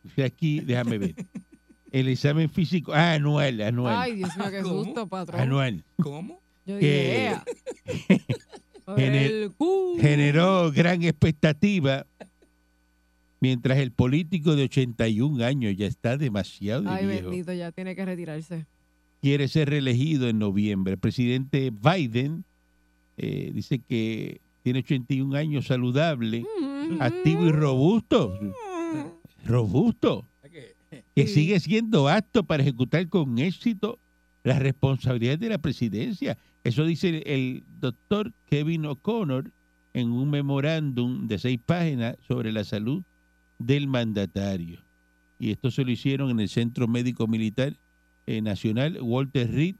dice 0.02 0.24
aquí, 0.24 0.60
déjame 0.60 0.98
ver. 0.98 1.14
El 1.92 2.08
examen 2.08 2.50
físico, 2.50 2.92
ah, 2.92 3.12
anual, 3.12 3.60
anual. 3.60 3.96
Ay, 3.96 4.16
Dios 4.16 4.36
mío, 4.36 4.50
qué 4.50 4.62
¿Cómo? 4.62 4.84
susto, 4.84 5.06
patrón. 5.06 5.40
anual. 5.40 5.84
¿Cómo? 5.96 6.40
Yo 6.66 6.76
dije, 6.76 7.36
generó 10.00 10.72
gran 10.72 11.02
expectativa, 11.02 12.06
mientras 13.40 13.78
el 13.78 13.90
político 13.92 14.56
de 14.56 14.64
81 14.64 15.44
años 15.44 15.74
ya 15.76 15.86
está 15.86 16.16
demasiado 16.16 16.82
de 16.82 16.88
Ay, 16.90 17.06
viejo. 17.06 17.28
bendito, 17.30 17.52
ya 17.52 17.72
tiene 17.72 17.94
que 17.96 18.04
retirarse. 18.04 18.66
quiere 19.20 19.48
ser 19.48 19.70
reelegido 19.70 20.28
en 20.28 20.38
noviembre. 20.38 20.92
El 20.94 20.98
presidente 20.98 21.70
Biden 21.70 22.44
eh, 23.16 23.52
dice 23.54 23.78
que 23.78 24.40
tiene 24.62 24.80
81 24.80 25.34
años 25.36 25.66
saludable, 25.66 26.44
Mm. 26.90 27.00
activo 27.00 27.46
y 27.46 27.52
robusto. 27.52 28.38
Robusto. 29.44 30.26
Es 30.42 30.50
que- 30.50 30.74
Que 31.14 31.26
Sí. 31.26 31.34
sigue 31.34 31.60
siendo 31.60 32.08
apto 32.08 32.44
para 32.44 32.62
ejecutar 32.62 33.08
con 33.08 33.38
éxito 33.38 33.98
las 34.42 34.58
responsabilidades 34.60 35.40
de 35.40 35.48
la 35.48 35.58
presidencia. 35.58 36.36
Eso 36.62 36.84
dice 36.84 37.22
el 37.26 37.62
doctor 37.80 38.32
Kevin 38.46 38.86
O'Connor 38.86 39.50
en 39.92 40.10
un 40.10 40.30
memorándum 40.30 41.26
de 41.26 41.38
seis 41.38 41.58
páginas 41.64 42.16
sobre 42.26 42.52
la 42.52 42.64
salud 42.64 43.02
del 43.66 43.86
mandatario. 43.86 44.80
y 45.38 45.50
esto 45.50 45.70
se 45.70 45.84
lo 45.84 45.90
hicieron 45.90 46.30
en 46.30 46.40
el 46.40 46.48
Centro 46.48 46.86
Médico 46.86 47.26
Militar 47.26 47.74
eh, 48.26 48.40
Nacional 48.40 48.98
Walter 49.02 49.50
Reed 49.50 49.74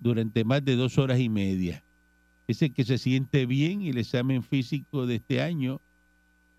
durante 0.00 0.44
más 0.44 0.64
de 0.64 0.76
dos 0.76 0.98
horas 0.98 1.20
y 1.20 1.28
media. 1.28 1.82
Dice 2.46 2.70
que 2.70 2.84
se 2.84 2.98
siente 2.98 3.44
bien 3.46 3.82
y 3.82 3.90
el 3.90 3.98
examen 3.98 4.42
físico 4.42 5.06
de 5.06 5.16
este 5.16 5.42
año 5.42 5.80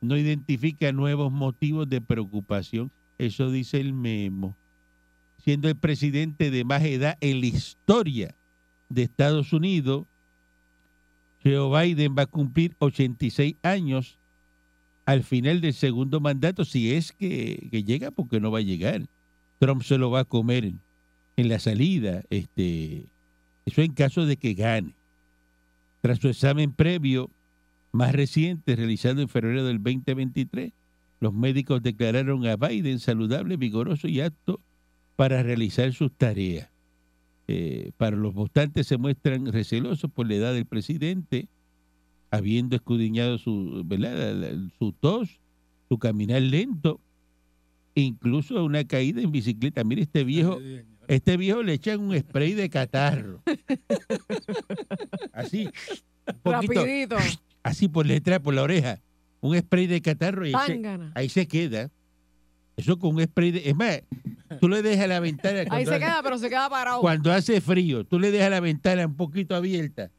no 0.02 0.18
identifica 0.18 0.92
nuevos 0.92 1.32
motivos 1.32 1.90
de 1.90 2.00
preocupación. 2.00 2.92
Eso 3.18 3.52
dice 3.52 3.80
el 3.80 3.94
memo. 3.94 4.56
Siendo 5.44 5.68
el 5.68 5.76
presidente 5.76 6.52
de 6.52 6.64
más 6.64 6.84
edad 6.84 7.18
en 7.22 7.40
la 7.40 7.48
historia 7.48 8.36
de 8.90 9.04
Estados 9.04 9.52
Unidos, 9.52 10.06
Joe 11.44 11.88
Biden 11.88 12.16
va 12.18 12.24
a 12.24 12.28
cumplir 12.28 12.76
86 12.80 13.56
años 13.64 14.19
al 15.10 15.24
final 15.24 15.60
del 15.60 15.74
segundo 15.74 16.20
mandato, 16.20 16.66
si 16.66 16.94
es 16.94 17.12
que, 17.12 17.68
llega, 17.72 18.12
porque 18.12 18.40
no 18.40 18.52
va 18.52 18.60
a 18.60 18.62
llegar. 18.62 19.08
Trump 19.58 19.82
se 19.82 19.98
lo 19.98 20.12
va 20.12 20.20
a 20.20 20.26
comer 20.26 20.72
en 21.36 21.50
la 21.50 21.58
salida. 21.58 22.22
Este, 22.30 23.08
eso 23.66 23.82
en 23.82 23.94
caso 23.94 24.28
de 24.28 24.38
que 24.38 24.54
gane. 24.54 24.94
Tras 26.02 26.20
su 26.20 26.30
examen 26.30 26.74
previo 26.74 27.32
más 27.92 28.14
reciente, 28.14 28.76
realizado 28.76 29.20
en 29.22 29.30
febrero 29.30 29.66
del 29.66 29.82
2023, 29.82 30.74
los 31.22 31.34
médicos 31.34 31.82
declararon 31.82 32.46
a 32.46 32.56
Biden 32.56 33.00
saludable, 33.00 33.58
vigoroso 33.58 34.08
y 34.08 34.22
apto 34.22 34.62
para 35.16 35.42
realizar 35.42 35.92
sus 35.92 36.12
tareas. 36.12 36.70
Eh, 37.48 37.94
para 37.98 38.16
los 38.16 38.36
votantes 38.36 38.86
se 38.86 39.00
muestran 39.00 39.48
recelosos 39.48 40.12
por 40.12 40.28
la 40.28 40.36
edad 40.36 40.54
del 40.54 40.68
presidente, 40.68 41.48
habiendo 42.32 42.76
escudriñado 42.76 43.38
su, 43.38 43.84
¿verdad? 43.86 44.56
Su 44.78 44.92
tos, 44.94 45.40
su 45.88 45.98
caminar 45.98 46.42
lento, 46.42 47.00
incluso 47.96 48.64
una 48.64 48.84
caída 48.84 49.22
en 49.22 49.32
bicicleta. 49.32 49.84
Mire, 49.84 50.04
este 50.04 50.24
viejo, 50.24 50.60
este 51.08 51.38
viejo 51.38 51.64
le 51.64 51.74
echan 51.74 52.00
un 52.00 52.18
spray 52.18 52.54
de 52.54 52.70
catarro. 52.70 53.42
Así, 55.34 55.66
un 56.28 56.40
poquito, 56.42 56.74
Rapidito. 56.74 57.18
así 57.64 57.88
por 57.88 58.06
letra, 58.06 58.40
por 58.40 58.54
la 58.54 58.64
oreja. 58.64 59.00
Un 59.42 59.58
spray 59.58 59.88
de 59.88 60.02
catarro 60.02 60.46
y 60.46 60.54
ahí 60.54 60.82
se, 60.82 61.00
ahí 61.16 61.30
se 61.30 61.48
queda. 61.48 61.90
Eso 62.76 63.00
con 63.00 63.16
un 63.16 63.24
spray 63.24 63.52
de... 63.52 63.70
Es 63.70 63.76
más, 63.76 64.02
tú 64.60 64.70
le 64.70 64.82
dejas 64.82 65.08
la 65.08 65.20
ventana... 65.20 65.64
Ahí 65.70 65.86
se 65.86 65.92
hace- 65.92 66.00
queda, 66.00 66.22
pero 66.24 66.38
se 66.38 66.50
queda 66.50 66.70
parado. 66.70 67.02
Cuando 67.02 67.32
hace 67.32 67.60
frío, 67.62 68.04
tú 68.06 68.20
le 68.20 68.32
dejas 68.32 68.50
la 68.52 68.60
ventana 68.60 69.06
un 69.06 69.16
poquito 69.16 69.56
abierta. 69.56 70.12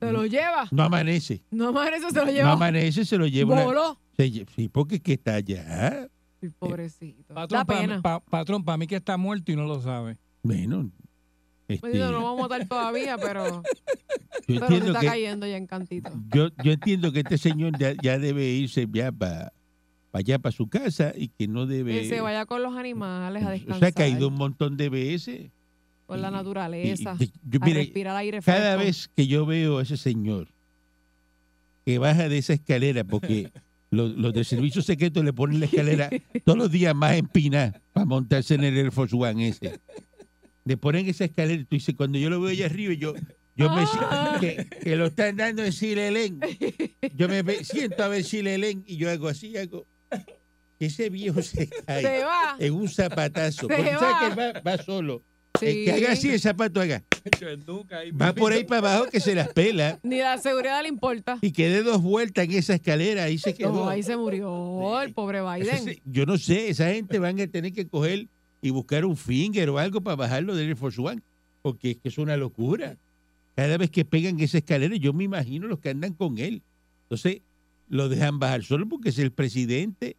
Se 0.00 0.12
lo 0.12 0.26
lleva. 0.26 0.68
No 0.70 0.82
amanece. 0.84 1.42
No 1.50 1.70
eso 1.84 2.10
se 2.10 2.16
lo 2.20 2.26
No 2.26 2.30
lleva. 2.32 2.52
amanece, 2.52 3.04
se 3.04 3.16
lo 3.18 3.26
lleva. 3.26 3.54
una- 3.54 3.64
Voló. 3.64 4.00
se 4.16 4.30
lle- 4.30 4.46
sí, 4.54 4.68
porque 4.68 4.96
es 4.96 5.00
que 5.02 5.14
está 5.14 5.34
allá. 5.34 6.08
El 6.40 6.52
pobrecito. 6.52 7.34
Patrón, 7.34 7.58
da 7.58 7.64
pena. 7.64 8.00
pa- 8.02 8.20
patrón, 8.20 8.64
para 8.64 8.78
mí 8.78 8.86
que 8.86 8.96
está 8.96 9.16
muerto 9.16 9.50
y 9.50 9.56
no 9.56 9.64
lo 9.66 9.80
sabe. 9.82 10.16
Bueno, 10.42 10.88
este, 11.66 11.80
Pues, 11.80 11.94
no 11.96 12.12
lo 12.12 12.22
vamos 12.22 12.38
a 12.38 12.42
matar 12.48 12.66
todavía, 12.68 13.18
pero, 13.18 13.44
yo 14.46 14.60
pero 14.60 14.66
se 14.68 14.74
entiendo 14.74 14.86
está 14.88 15.00
que 15.00 15.06
cayendo 15.06 15.46
ya 15.48 15.56
en 15.56 15.66
cantito. 15.66 16.10
yo, 16.32 16.48
yo 16.62 16.72
entiendo 16.72 17.10
que 17.12 17.20
este 17.20 17.38
señor 17.38 17.76
ya, 17.78 17.92
ya 18.00 18.18
debe 18.20 18.46
irse 18.46 18.86
ya 18.92 19.10
para 19.10 19.52
allá 20.12 20.38
para 20.38 20.52
su 20.52 20.68
casa 20.68 21.12
y 21.16 21.28
que 21.28 21.48
no 21.48 21.66
debe. 21.66 22.02
Que 22.02 22.08
se 22.08 22.20
vaya 22.20 22.46
con 22.46 22.62
los 22.62 22.76
animales 22.76 23.42
a 23.42 23.48
o 23.48 23.50
descansar. 23.50 23.78
sea, 23.80 23.88
ha 23.88 23.92
caído 23.92 24.28
un 24.28 24.34
montón 24.34 24.76
de 24.76 24.88
veces. 24.88 25.50
Con 26.08 26.22
la 26.22 26.30
naturaleza. 26.30 27.16
y- 27.20 27.24
y- 27.24 27.32
yo, 27.48 27.58
a 27.62 27.66
mire, 27.66 27.80
respirar 27.84 28.16
aire 28.16 28.40
cada 28.42 28.74
fresco. 28.76 28.84
vez 28.84 29.10
que 29.14 29.26
yo 29.26 29.44
veo 29.46 29.78
a 29.78 29.82
ese 29.82 29.96
señor 29.96 30.48
que 31.84 31.98
baja 31.98 32.28
de 32.28 32.38
esa 32.38 32.54
escalera, 32.54 33.04
porque 33.04 33.50
los, 33.90 34.16
los 34.16 34.32
de 34.34 34.44
servicio 34.44 34.82
secreto 34.82 35.22
le 35.22 35.32
ponen 35.32 35.60
la 35.60 35.66
escalera 35.66 36.10
todos 36.44 36.58
los 36.58 36.70
días 36.70 36.94
más 36.94 37.14
empinada 37.16 37.80
para 37.92 38.06
montarse 38.06 38.54
en 38.54 38.64
el 38.64 38.76
Air 38.76 38.90
Force 38.92 39.14
One 39.14 39.48
ese. 39.48 39.78
Le 40.64 40.76
ponen 40.76 41.06
esa 41.08 41.24
escalera 41.26 41.60
y 41.60 41.64
tú 41.64 41.76
dices, 41.76 41.94
cuando 41.94 42.18
yo 42.18 42.28
lo 42.30 42.40
veo 42.40 42.50
allá 42.50 42.66
arriba, 42.66 42.92
yo, 42.94 43.14
yo 43.56 43.70
me 43.74 43.84
Ah. 44.00 44.36
que, 44.40 44.66
que 44.82 44.96
lo 44.96 45.06
están 45.06 45.36
dando 45.36 45.64
en 45.64 45.72
Silelén. 45.72 46.40
Yo 47.16 47.28
me 47.28 47.42
siento 47.64 48.02
a 48.04 48.08
ver 48.08 48.22
Silelén 48.24 48.82
y 48.86 48.96
yo 48.96 49.10
hago 49.10 49.28
así, 49.28 49.56
hago. 49.56 49.86
Ese 50.78 51.10
viejo 51.10 51.42
se 51.42 51.68
cae 51.68 52.02
Se 52.02 52.24
va. 52.24 52.56
en 52.58 52.72
un 52.74 52.88
zapatazo. 52.88 53.66
Se 53.66 53.94
va. 53.96 54.20
que 54.20 54.34
va, 54.34 54.60
va 54.60 54.78
solo. 54.82 55.22
El 55.60 55.72
Sí. 55.74 55.84
que 55.84 55.92
haga 55.92 56.12
así 56.12 56.30
el 56.30 56.40
zapato 56.40 56.80
haga. 56.80 57.02
Va 58.20 58.32
por 58.34 58.52
ahí 58.52 58.64
para 58.64 58.78
abajo 58.94 59.10
que 59.10 59.20
se 59.20 59.34
las 59.34 59.48
pela 59.52 59.98
Ni 60.02 60.18
la 60.18 60.38
seguridad 60.38 60.82
le 60.82 60.88
importa. 60.88 61.38
y 61.40 61.52
que 61.52 61.68
dé 61.68 61.82
dos 61.82 62.02
vueltas 62.02 62.44
en 62.44 62.52
esa 62.52 62.74
escalera. 62.74 63.24
Ahí 63.24 63.38
se 63.38 63.54
quedó. 63.54 63.72
No, 63.72 63.88
ahí 63.88 64.02
se 64.02 64.16
murió 64.16 65.00
el 65.02 65.12
pobre 65.12 65.40
Biden. 65.42 66.00
yo 66.04 66.26
no 66.26 66.38
sé, 66.38 66.68
esa 66.70 66.90
gente 66.92 67.18
van 67.18 67.40
a 67.40 67.46
tener 67.46 67.72
que 67.72 67.86
coger 67.86 68.26
y 68.62 68.70
buscar 68.70 69.04
un 69.04 69.16
finger 69.16 69.68
o 69.70 69.78
algo 69.78 70.00
para 70.00 70.16
bajarlo 70.16 70.54
del 70.54 70.68
Air 70.68 70.76
Force 70.76 71.00
One, 71.00 71.20
porque 71.62 71.92
es 71.92 71.96
que 71.98 72.08
es 72.08 72.18
una 72.18 72.36
locura. 72.36 72.96
Cada 73.54 73.76
vez 73.76 73.90
que 73.90 74.04
pegan 74.04 74.38
esa 74.40 74.58
escalera, 74.58 74.94
yo 74.96 75.12
me 75.12 75.24
imagino 75.24 75.66
los 75.66 75.80
que 75.80 75.90
andan 75.90 76.12
con 76.14 76.38
él. 76.38 76.62
Entonces, 77.04 77.40
lo 77.88 78.08
dejan 78.08 78.38
bajar 78.38 78.62
solo 78.62 78.88
porque 78.88 79.08
es 79.10 79.18
el 79.18 79.32
presidente. 79.32 80.16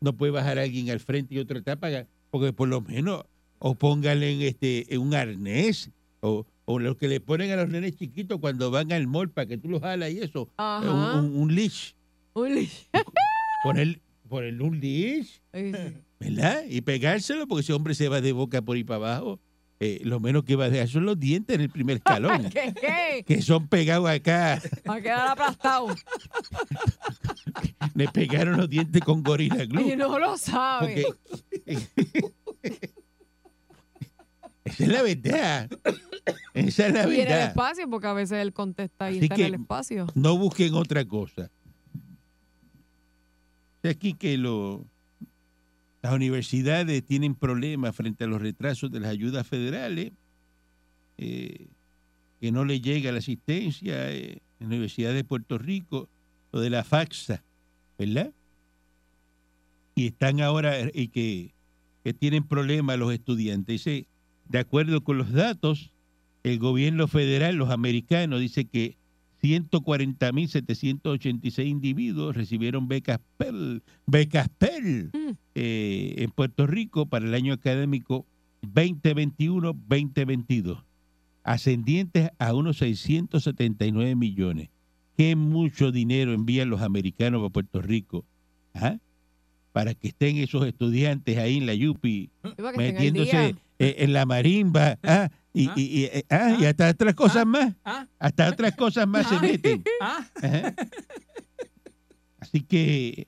No 0.00 0.12
puede 0.14 0.32
bajar 0.32 0.58
a 0.58 0.62
alguien 0.62 0.88
al 0.90 1.00
frente 1.00 1.34
y 1.34 1.38
otro 1.38 1.58
atrás, 1.58 1.76
para- 1.76 2.06
porque 2.30 2.52
por 2.52 2.68
lo 2.68 2.80
menos, 2.80 3.24
o 3.58 3.74
pónganle 3.74 4.32
en, 4.32 4.42
este, 4.42 4.92
en 4.94 5.00
un 5.00 5.14
arnés, 5.14 5.90
o, 6.20 6.46
o 6.64 6.78
lo 6.78 6.96
que 6.96 7.08
le 7.08 7.20
ponen 7.20 7.50
a 7.50 7.56
los 7.56 7.68
nenes 7.68 7.96
chiquitos 7.96 8.38
cuando 8.40 8.70
van 8.70 8.92
al 8.92 9.06
mall 9.06 9.30
para 9.30 9.46
que 9.46 9.58
tú 9.58 9.68
los 9.68 9.80
jalas 9.80 10.10
y 10.10 10.20
eso, 10.20 10.48
Ajá. 10.56 10.90
un, 11.18 11.24
un, 11.26 11.36
un 11.42 11.54
leash. 11.54 11.92
Un 12.34 12.54
li- 12.54 12.70
Poner, 13.64 14.00
ponerle 14.28 14.62
un 14.62 14.80
leash. 14.80 15.38
Sí. 15.54 15.72
¿verdad? 16.20 16.62
Y 16.68 16.80
pegárselo, 16.80 17.46
porque 17.46 17.60
ese 17.62 17.72
hombre 17.72 17.94
se 17.94 18.08
va 18.08 18.20
de 18.20 18.32
boca 18.32 18.60
por 18.60 18.76
ahí 18.76 18.82
para 18.84 18.96
abajo. 19.18 19.38
eh, 19.80 20.00
lo 20.02 20.18
menos 20.18 20.42
que 20.44 20.56
va 20.56 20.64
a 20.64 20.70
dejar 20.70 20.88
son 20.88 21.06
los 21.06 21.18
dientes 21.18 21.54
en 21.54 21.60
el 21.62 21.70
primer 21.70 21.96
escalón, 21.98 22.50
¿Qué, 22.50 22.74
qué? 22.80 23.24
que 23.24 23.40
son 23.42 23.68
pegados 23.68 24.08
acá. 24.10 24.60
Va 24.88 24.96
a 24.96 25.00
quedar 25.00 25.28
aplastado. 25.28 25.86
Le 27.94 28.08
pegaron 28.08 28.56
los 28.56 28.68
dientes 28.68 29.00
con 29.02 29.22
gorila 29.22 29.62
Y 29.62 29.66
glue. 29.68 29.96
no 29.96 30.18
lo 30.18 30.36
sabe. 30.36 31.04
Porque... 31.04 32.32
Esa 34.68 34.84
es 34.84 34.88
la 34.88 35.02
verdad. 35.02 35.70
Esa 36.54 36.86
es 36.86 36.92
la 36.92 37.00
y 37.00 37.02
en 37.04 37.10
el 37.10 37.16
verdad. 37.26 37.48
espacio, 37.48 37.88
porque 37.90 38.06
a 38.06 38.12
veces 38.12 38.38
él 38.38 38.52
contesta 38.52 39.10
y 39.10 39.16
Así 39.16 39.24
está 39.24 39.34
en 39.36 39.40
el 39.42 39.54
espacio. 39.54 40.06
No 40.14 40.36
busquen 40.36 40.74
otra 40.74 41.04
cosa. 41.04 41.50
Aquí 43.82 44.12
que 44.14 44.36
lo, 44.36 44.84
las 46.02 46.12
universidades 46.12 47.02
tienen 47.04 47.34
problemas 47.34 47.94
frente 47.96 48.24
a 48.24 48.26
los 48.26 48.42
retrasos 48.42 48.90
de 48.90 49.00
las 49.00 49.10
ayudas 49.10 49.46
federales, 49.46 50.12
eh, 51.16 51.66
que 52.40 52.52
no 52.52 52.64
le 52.64 52.80
llega 52.80 53.10
la 53.12 53.18
asistencia 53.18 54.10
eh, 54.10 54.32
en 54.32 54.40
la 54.60 54.66
Universidad 54.66 55.14
de 55.14 55.24
Puerto 55.24 55.58
Rico, 55.58 56.08
lo 56.52 56.60
de 56.60 56.70
la 56.70 56.84
faxa, 56.84 57.42
¿verdad? 57.98 58.30
Y 59.94 60.08
están 60.08 60.40
ahora, 60.40 60.78
eh, 60.78 60.90
y 60.94 61.08
que, 61.08 61.52
que 62.04 62.12
tienen 62.12 62.44
problemas 62.44 62.98
los 62.98 63.12
estudiantes. 63.12 63.84
Dice, 63.84 64.06
de 64.48 64.58
acuerdo 64.58 65.02
con 65.02 65.18
los 65.18 65.32
datos, 65.32 65.92
el 66.42 66.58
gobierno 66.58 67.06
federal, 67.08 67.56
los 67.56 67.70
americanos, 67.70 68.40
dice 68.40 68.64
que 68.64 68.96
140.786 69.42 71.66
individuos 71.66 72.34
recibieron 72.36 72.88
becas 72.88 73.20
Pell 73.36 73.82
Mm. 75.12 75.30
eh, 75.54 76.14
en 76.18 76.30
Puerto 76.30 76.66
Rico 76.66 77.06
para 77.06 77.26
el 77.26 77.34
año 77.34 77.52
académico 77.52 78.26
2021-2022, 78.62 80.82
ascendientes 81.44 82.30
a 82.38 82.54
unos 82.54 82.78
679 82.78 84.14
millones. 84.16 84.70
Qué 85.16 85.36
mucho 85.36 85.92
dinero 85.92 86.32
envían 86.32 86.70
los 86.70 86.80
americanos 86.82 87.44
a 87.44 87.50
Puerto 87.50 87.80
Rico 87.82 88.24
¿ah? 88.74 88.98
para 89.72 89.94
que 89.94 90.08
estén 90.08 90.36
esos 90.36 90.66
estudiantes 90.66 91.36
ahí 91.38 91.56
en 91.58 91.66
la 91.66 91.74
Yupi 91.74 92.30
metiéndose. 92.76 93.54
Eh, 93.78 93.96
en 93.98 94.12
la 94.12 94.26
marimba 94.26 94.98
ah, 95.02 95.28
y, 95.54 95.68
Ah. 95.68 95.72
y- 95.76 95.82
y, 96.00 96.04
eh, 96.04 96.24
ah, 96.30 96.56
y 96.60 96.64
hasta 96.64 96.90
otras 96.90 97.14
cosas 97.14 97.46
más. 97.46 97.74
ah. 97.84 98.06
Hasta 98.18 98.48
otras 98.50 98.74
cosas 98.76 99.06
más 99.08 99.28
se 99.28 99.38
meten. 99.40 99.82
Ah, 100.00 100.26
Ajá. 100.42 100.74
Así 102.40 102.60
que 102.60 103.26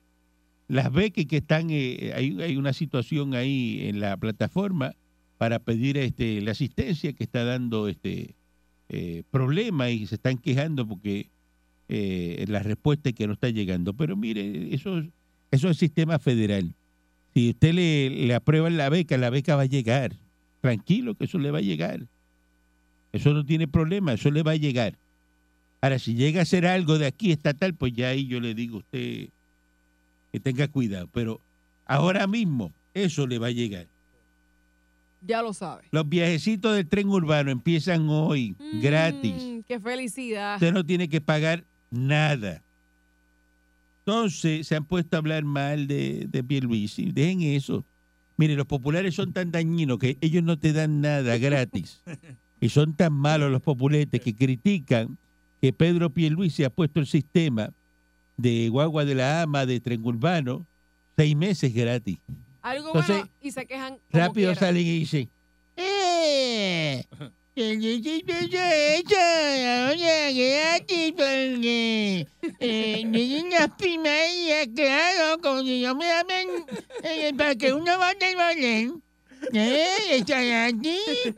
las 0.69 0.93
becas 0.93 1.27
que 1.27 1.39
están, 1.39 1.69
eh, 1.71 2.13
hay, 2.15 2.41
hay 2.41 2.57
una 2.57 2.73
situación 2.73 3.35
ahí 3.35 3.81
en 3.89 4.01
la 4.01 4.17
plataforma 4.17 4.95
para 5.39 5.59
pedir 5.59 5.97
este, 5.99 6.41
la 6.43 6.53
asistencia 6.53 7.13
que 7.13 7.25
está 7.25 7.45
dando 7.45 7.89
este 7.89 8.35
eh, 8.89 9.23
problema 9.31 9.91
y 9.91 10.07
se 10.07 10.15
están 10.17 10.39
quejando 10.39 10.87
porque 10.87 11.29
eh, 11.89 12.45
la 12.49 12.61
respuesta 12.61 13.09
es 13.09 13.15
que 13.17 13.27
no 13.27 13.33
está 13.33 13.49
llegando. 13.51 13.95
Pero 13.95 14.17
mire, 14.17 14.73
eso, 14.75 14.99
es- 14.99 15.07
eso 15.51 15.69
es 15.69 15.73
el 15.73 15.75
sistema 15.77 16.19
federal. 16.21 16.75
Si 17.35 17.51
usted 17.51 17.75
le, 17.75 18.11
le 18.11 18.35
aprueban 18.35 18.77
la 18.77 18.89
beca, 18.89 19.17
la 19.17 19.31
beca 19.31 19.57
va 19.57 19.63
a 19.63 19.67
llegar. 19.67 20.15
Tranquilo 20.61 21.15
que 21.15 21.25
eso 21.25 21.39
le 21.39 21.51
va 21.51 21.59
a 21.59 21.63
llegar. 21.63 22.07
Eso 23.13 23.33
no 23.33 23.45
tiene 23.45 23.67
problema, 23.67 24.13
eso 24.13 24.31
le 24.31 24.43
va 24.43 24.53
a 24.53 24.57
llegar. 24.57 24.97
Ahora, 25.81 25.99
si 25.99 26.15
llega 26.15 26.43
a 26.43 26.45
ser 26.45 26.67
algo 26.67 26.99
de 26.99 27.07
aquí 27.07 27.33
estatal, 27.33 27.75
pues 27.75 27.93
ya 27.95 28.09
ahí 28.09 28.27
yo 28.27 28.39
le 28.41 28.55
digo 28.55 28.77
a 28.77 28.79
usted 28.81 29.29
que 30.33 30.41
tenga 30.41 30.69
cuidado. 30.69 31.09
Pero 31.13 31.41
ahora 31.87 32.27
mismo, 32.27 32.73
Eso 32.93 33.27
le 33.27 33.39
va 33.39 33.47
a 33.47 33.51
llegar. 33.53 33.87
Ya 35.23 35.43
lo 35.43 35.53
sabes. 35.53 35.87
Los 35.93 36.09
viajecitos 36.09 36.75
del 36.75 36.89
tren 36.89 37.09
urbano 37.09 37.51
empiezan 37.51 38.09
hoy, 38.09 38.57
gratis. 38.83 39.35
Mm, 39.45 39.61
Qué 39.61 39.79
felicidad. 39.79 40.55
Usted 40.57 40.73
no 40.73 40.85
tiene 40.85 41.09
que 41.09 41.21
pagar 41.21 41.65
nada. 41.91 42.63
Entonces 44.01 44.67
se 44.67 44.75
han 44.75 44.85
puesto 44.85 45.17
a 45.17 45.19
hablar 45.19 45.45
mal 45.45 45.87
de, 45.87 46.27
de 46.29 46.43
Pierluisi. 46.43 47.13
Dejen 47.13 47.43
eso. 47.43 47.85
Mire, 48.41 48.55
los 48.57 48.65
populares 48.67 49.15
son 49.15 49.35
tan 49.35 49.53
dañinos 49.53 49.99
que 49.99 50.17
ellos 50.23 50.43
no 50.43 50.59
te 50.59 50.73
dan 50.73 51.03
nada 51.03 51.37
gratis. 51.37 52.03
Y 52.63 52.69
son 52.71 52.95
tan 52.95 53.13
malos 53.15 53.51
los 53.51 53.61
populetes 53.63 54.21
que 54.21 54.35
critican 54.35 55.17
que 55.63 55.73
Pedro 55.73 56.09
Pierluisi 56.11 56.65
ha 56.65 56.69
puesto 56.71 57.01
el 57.01 57.07
sistema 57.07 57.71
de 58.37 58.69
guagua 58.69 59.05
de 59.07 59.15
la 59.15 59.43
ama 59.43 59.65
de 59.65 59.81
tren 59.81 60.05
urbano 60.05 60.67
seis 61.17 61.35
meses 61.37 61.73
gratis. 61.75 62.19
Algo 62.63 62.89
Entonces, 62.89 63.17
bueno 63.17 63.31
y 63.43 63.51
se 63.51 63.65
quejan. 63.67 63.95
como 64.11 64.25
Rápido 64.25 64.53
quieran. 64.53 64.57
salen 64.57 64.87
y 64.87 64.91
dicen, 65.01 65.31
¡Eh! 65.77 67.05
gratis 70.33 71.13
porque 71.13 72.27
eh, 72.61 73.05
niñas 73.05 73.71
primarias, 73.77 74.69
claro, 74.75 75.39
como 75.43 75.63
si 75.63 75.83
no 75.83 75.95
me 75.97 76.07
llamen 76.07 76.49
eh, 77.03 77.33
para 77.37 77.55
que 77.55 77.73
uno 77.73 77.99
vote 77.99 78.31
el 78.31 78.37
boleto. 78.37 79.01
¿Eh? 79.53 79.97
¿Está 80.11 80.43
gratis? 80.43 81.35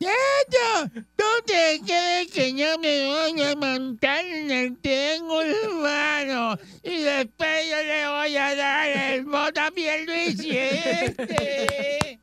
¡Chato! 0.00 1.02
¿Tú 1.16 1.24
te 1.46 1.80
crees 1.84 2.30
que 2.32 2.54
yo 2.54 2.78
me 2.78 3.06
voy 3.06 3.42
a 3.42 3.54
montar 3.54 4.24
en 4.24 4.50
el 4.50 4.78
tren 4.78 5.22
urbano 5.24 6.58
y 6.82 7.02
después 7.02 7.70
yo 7.70 7.76
le 7.82 8.08
voy 8.08 8.36
a 8.36 8.54
dar 8.56 8.88
el 8.88 9.24
voto 9.24 9.60
a 9.60 9.70
Pierluisi 9.70 10.56
este? 10.56 12.19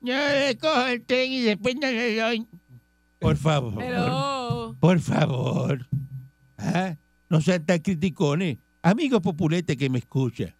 Yo 0.00 0.14
le 0.14 0.56
cojo 0.58 0.86
el 0.86 1.02
tren 1.04 1.32
y 1.32 1.40
después 1.42 1.74
no 1.76 1.88
le 1.90 2.16
doy. 2.16 2.46
Por 3.18 3.36
favor. 3.36 3.74
Pero. 3.76 4.76
Por 4.78 5.00
favor. 5.00 5.86
Ah, 6.56 6.96
No 7.28 7.40
sean 7.40 7.64
tan 7.66 7.78
criticones. 7.80 8.58
Amigo 8.82 9.20
populete 9.20 9.76
que 9.76 9.90
me 9.90 9.98
escucha. 9.98 10.54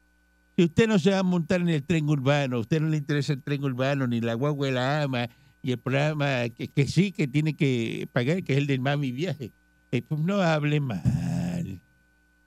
Si 0.57 0.65
usted 0.65 0.89
no 0.89 0.99
se 0.99 1.13
va 1.13 1.21
a 1.21 1.23
montar 1.23 1.61
en 1.61 1.69
el 1.69 1.85
tren 1.85 2.09
urbano, 2.09 2.57
a 2.57 2.61
usted 2.61 2.81
no 2.81 2.89
le 2.89 2.97
interesa 2.97 3.33
el 3.33 3.43
tren 3.43 3.63
urbano, 3.63 4.09
ni 4.09 4.21
la 4.21 4.35
guagua 4.35 4.71
la 4.73 5.03
ama, 5.03 5.29
y 5.63 5.71
el 5.71 5.79
programa 5.79 6.49
que, 6.49 6.67
que 6.67 6.89
sí 6.89 7.13
que 7.13 7.29
tiene 7.29 7.55
que 7.55 8.09
pagar, 8.13 8.43
que 8.43 8.55
es 8.55 8.59
el 8.59 8.67
del 8.67 8.81
Mami 8.81 9.13
Viaje, 9.13 9.53
eh, 9.93 10.03
pues 10.03 10.21
no 10.21 10.41
hable 10.43 10.81
mal. 10.81 11.81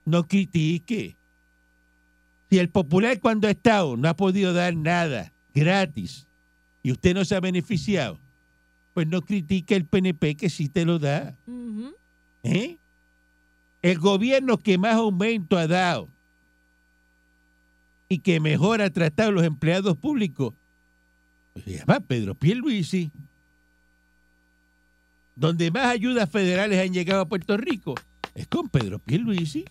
No 0.03 0.27
critique. 0.27 1.15
Si 2.49 2.59
el 2.59 2.69
popular 2.69 3.19
cuando 3.21 3.47
ha 3.47 3.51
estado 3.51 3.95
no 3.95 4.09
ha 4.09 4.15
podido 4.15 4.51
dar 4.51 4.75
nada 4.75 5.31
gratis 5.53 6.27
y 6.83 6.91
usted 6.91 7.13
no 7.13 7.25
se 7.25 7.35
ha 7.35 7.39
beneficiado, 7.39 8.19
pues 8.93 9.07
no 9.07 9.21
critique 9.21 9.75
el 9.75 9.85
PNP 9.85 10.35
que 10.35 10.49
sí 10.49 10.69
te 10.69 10.85
lo 10.85 10.99
da. 10.99 11.35
¿eh? 12.43 12.77
El 13.81 13.99
gobierno 13.99 14.57
que 14.57 14.77
más 14.77 14.95
aumento 14.95 15.57
ha 15.57 15.67
dado 15.67 16.09
y 18.09 18.19
que 18.19 18.39
mejor 18.39 18.81
ha 18.81 18.89
tratado 18.89 19.29
a 19.29 19.33
los 19.33 19.43
empleados 19.43 19.97
públicos 19.97 20.53
pues 21.53 21.65
se 21.65 21.77
llama 21.77 21.99
Pedro 21.99 22.35
Pierluisi. 22.35 23.11
Donde 25.35 25.71
más 25.71 25.87
ayudas 25.87 26.29
federales 26.29 26.79
han 26.79 26.93
llegado 26.93 27.21
a 27.21 27.27
Puerto 27.27 27.57
Rico 27.57 27.95
es 28.35 28.47
con 28.47 28.69
Pedro 28.69 28.99
Pierluisi. 28.99 29.65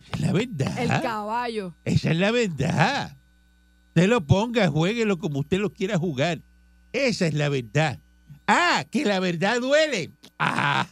Esa 0.00 0.12
es 0.14 0.20
la 0.20 0.32
verdad. 0.32 0.78
El 0.78 0.88
caballo. 1.02 1.74
Esa 1.84 2.10
es 2.10 2.16
la 2.16 2.30
verdad. 2.30 3.16
Usted 3.96 4.10
lo 4.10 4.20
ponga, 4.26 4.68
jueguelo 4.68 5.18
como 5.18 5.38
usted 5.38 5.58
lo 5.58 5.72
quiera 5.72 5.96
jugar. 5.96 6.42
Esa 6.92 7.28
es 7.28 7.32
la 7.32 7.48
verdad. 7.48 7.98
Ah, 8.46 8.84
que 8.90 9.06
la 9.06 9.20
verdad 9.20 9.58
duele. 9.58 10.12
Ah, 10.38 10.86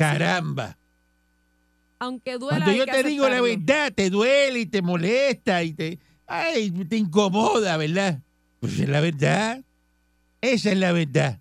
caramba. 0.00 0.76
Aunque 2.00 2.38
duela. 2.38 2.64
Cuando 2.64 2.72
yo 2.72 2.86
te 2.86 3.04
digo 3.04 3.28
la 3.28 3.40
verdad, 3.40 3.92
te 3.92 4.10
duele 4.10 4.58
y 4.58 4.66
te 4.66 4.82
molesta 4.82 5.62
y 5.62 5.74
te, 5.74 6.00
ay, 6.26 6.72
te 6.72 6.96
incomoda, 6.96 7.76
¿verdad? 7.76 8.20
Pues 8.58 8.80
es 8.80 8.88
la 8.88 9.00
verdad. 9.00 9.64
Esa 10.40 10.72
es 10.72 10.76
la 10.76 10.90
verdad. 10.90 11.40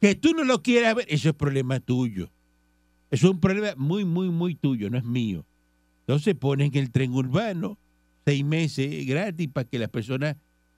Que 0.00 0.14
tú 0.14 0.32
no 0.32 0.44
lo 0.44 0.62
quieras 0.62 0.94
ver, 0.94 1.06
eso 1.10 1.28
es 1.28 1.34
problema 1.34 1.80
tuyo. 1.80 2.30
Eso 3.10 3.26
es 3.26 3.32
un 3.34 3.40
problema 3.40 3.74
muy, 3.76 4.06
muy, 4.06 4.30
muy 4.30 4.54
tuyo, 4.54 4.88
no 4.88 4.96
es 4.96 5.04
mío. 5.04 5.44
Entonces 6.08 6.34
ponen 6.36 6.70
el 6.74 6.90
tren 6.90 7.12
urbano 7.12 7.76
seis 8.24 8.42
meses 8.42 9.06
gratis 9.06 9.46
para 9.52 9.68
que 9.68 9.78
las 9.78 9.90
personas 9.90 10.36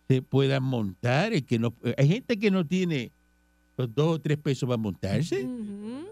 se 0.08 0.22
puedan 0.22 0.64
montar. 0.64 1.32
El 1.32 1.44
que 1.44 1.60
no, 1.60 1.72
hay 1.96 2.08
gente 2.08 2.36
que 2.36 2.50
no 2.50 2.66
tiene 2.66 3.12
los 3.76 3.94
dos 3.94 4.16
o 4.16 4.20
tres 4.20 4.38
pesos 4.38 4.66
para 4.66 4.76
montarse. 4.76 5.44
Ujú, 5.44 6.06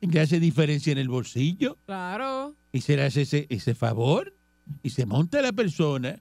Le 0.00 0.20
hace 0.20 0.40
diferencia 0.40 0.90
en 0.90 0.98
el 0.98 1.08
bolsillo 1.08 1.78
Claro. 1.86 2.56
y 2.72 2.80
se 2.80 2.96
le 2.96 3.04
hace 3.04 3.22
ese, 3.22 3.46
ese 3.50 3.76
favor 3.76 4.34
y 4.82 4.90
se 4.90 5.06
monta 5.06 5.40
la 5.42 5.52
persona 5.52 6.20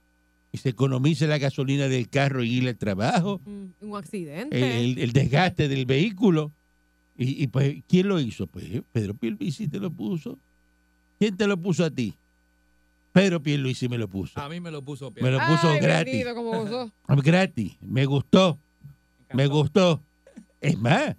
y 0.52 0.60
se 0.60 0.70
economiza 0.70 1.26
la 1.26 1.40
gasolina 1.40 1.88
del 1.88 2.10
carro 2.10 2.44
y 2.44 2.58
ir 2.58 2.68
al 2.68 2.78
trabajo, 2.78 3.42
Mm, 3.44 3.90
Un 3.90 3.98
accidente. 3.98 4.56
el, 4.84 4.92
el- 4.92 5.00
el 5.00 5.14
desgaste 5.14 5.68
del 5.68 5.88
vehículo. 5.88 6.52
Y, 7.18 7.42
y, 7.44 7.48
pues, 7.48 7.78
¿quién 7.88 8.08
lo 8.08 8.20
hizo? 8.20 8.46
Pues 8.46 8.66
Pedro 8.92 9.16
Pierluisi 9.16 9.68
te 9.68 9.80
lo 9.80 9.90
puso. 9.90 10.38
¿Quién 11.18 11.36
te 11.36 11.48
lo 11.48 11.58
puso 11.58 11.84
a 11.86 11.90
ti? 11.90 12.14
Pedro 13.16 13.42
Pierluisi 13.42 13.88
me 13.88 13.98
lo 13.98 14.10
puso. 14.10 14.38
A 14.38 14.50
mí 14.50 14.60
me 14.60 14.70
lo 14.72 14.82
puso 14.82 15.10
Me 15.22 15.32
lo 15.32 15.40
puso 15.40 15.70
Ay, 15.70 15.80
gratis. 15.80 16.12
bendito, 16.12 16.36
como 16.36 16.52
gozó. 16.52 16.92
Gratis. 17.24 17.78
Me 17.80 18.06
gustó. 18.06 18.60
Me 19.32 19.48
gustó. 19.48 20.04
Es 20.60 20.78
más, 20.78 21.16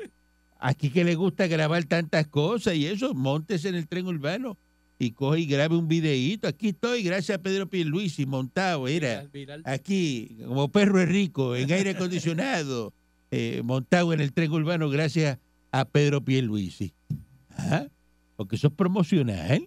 aquí 0.59 0.91
que 0.91 1.05
le 1.05 1.15
gusta 1.15 1.47
grabar 1.47 1.85
tantas 1.85 2.27
cosas 2.27 2.75
y 2.75 2.87
eso, 2.87 3.15
montese 3.15 3.71
en 3.71 3.77
el 3.77 3.89
tren 3.89 4.07
urbano 4.07 4.59
y 4.99 5.13
coge 5.13 5.41
y 5.41 5.47
grabe 5.47 5.75
un 5.75 5.89
videíto. 5.89 6.49
Aquí 6.49 6.69
estoy, 6.69 7.03
gracias 7.03 7.39
a 7.39 7.43
Pedro 7.43 7.67
Pierluisi, 7.67 8.27
montado, 8.27 8.89
era 8.89 9.25
aquí, 9.65 10.37
como 10.47 10.69
perro 10.71 11.01
es 11.01 11.09
rico, 11.09 11.57
en 11.57 11.73
aire 11.73 11.91
acondicionado, 11.93 12.93
eh, 13.31 13.63
montado 13.65 14.13
en 14.13 14.21
el 14.21 14.35
tren 14.35 14.53
urbano 14.53 14.91
gracias 14.91 15.39
a 15.73 15.87
Pedro 15.87 16.23
Pierluisi. 16.23 16.93
Ajá, 17.57 17.89
Porque 18.37 18.57
eso 18.57 18.67
es 18.67 18.75
promocional. 18.75 19.67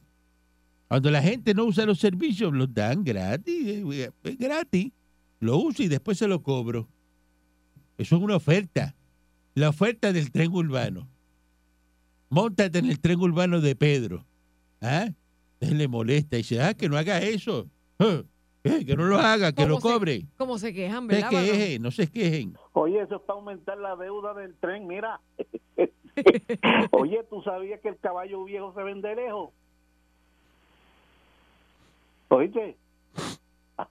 Cuando 0.89 1.09
la 1.11 1.21
gente 1.21 1.53
no 1.53 1.63
usa 1.65 1.85
los 1.85 1.99
servicios, 1.99 2.51
los 2.51 2.73
dan 2.73 3.03
gratis, 3.05 3.67
eh, 3.67 4.11
eh, 4.23 4.35
gratis. 4.37 4.91
Lo 5.39 5.57
uso 5.57 5.83
y 5.83 5.87
después 5.87 6.17
se 6.17 6.27
lo 6.27 6.43
cobro. 6.43 6.89
Eso 7.97 8.17
es 8.17 8.21
una 8.21 8.35
oferta. 8.35 8.95
La 9.55 9.69
oferta 9.69 10.11
del 10.11 10.31
tren 10.31 10.51
urbano. 10.51 11.07
Móntate 12.29 12.79
en 12.79 12.85
el 12.89 12.99
tren 12.99 13.19
urbano 13.19 13.61
de 13.61 13.75
Pedro. 13.75 14.25
¿Ah? 14.81 15.09
Él 15.59 15.77
le 15.77 15.87
molesta 15.87 16.35
y 16.37 16.39
dice, 16.39 16.61
ah, 16.61 16.73
que 16.73 16.89
no 16.89 16.97
haga 16.97 17.19
eso. 17.19 17.67
Eh, 18.61 18.83
que 18.85 18.93
no 18.97 19.05
lo 19.05 19.17
haga, 19.17 19.53
que 19.53 19.61
¿Cómo 19.63 19.69
lo 19.69 19.75
se- 19.77 19.81
cobre. 19.81 20.25
Como 20.35 20.57
se 20.57 20.73
quejan, 20.73 21.07
No 21.07 21.13
se 21.13 21.21
¿verdad? 21.21 21.29
quejen, 21.29 21.81
no 21.81 21.91
se 21.91 22.07
quejen. 22.11 22.57
Oye, 22.73 22.99
eso 23.01 23.15
es 23.15 23.21
para 23.21 23.39
aumentar 23.39 23.77
la 23.77 23.95
deuda 23.95 24.33
del 24.33 24.53
tren, 24.57 24.85
mira. 24.85 25.21
Oye, 26.91 27.23
¿tú 27.29 27.41
sabías 27.41 27.79
que 27.79 27.87
el 27.87 27.97
caballo 27.99 28.43
viejo 28.43 28.73
se 28.75 28.83
vende 28.83 29.15
lejos? 29.15 29.51
¿Oíste? 32.29 32.77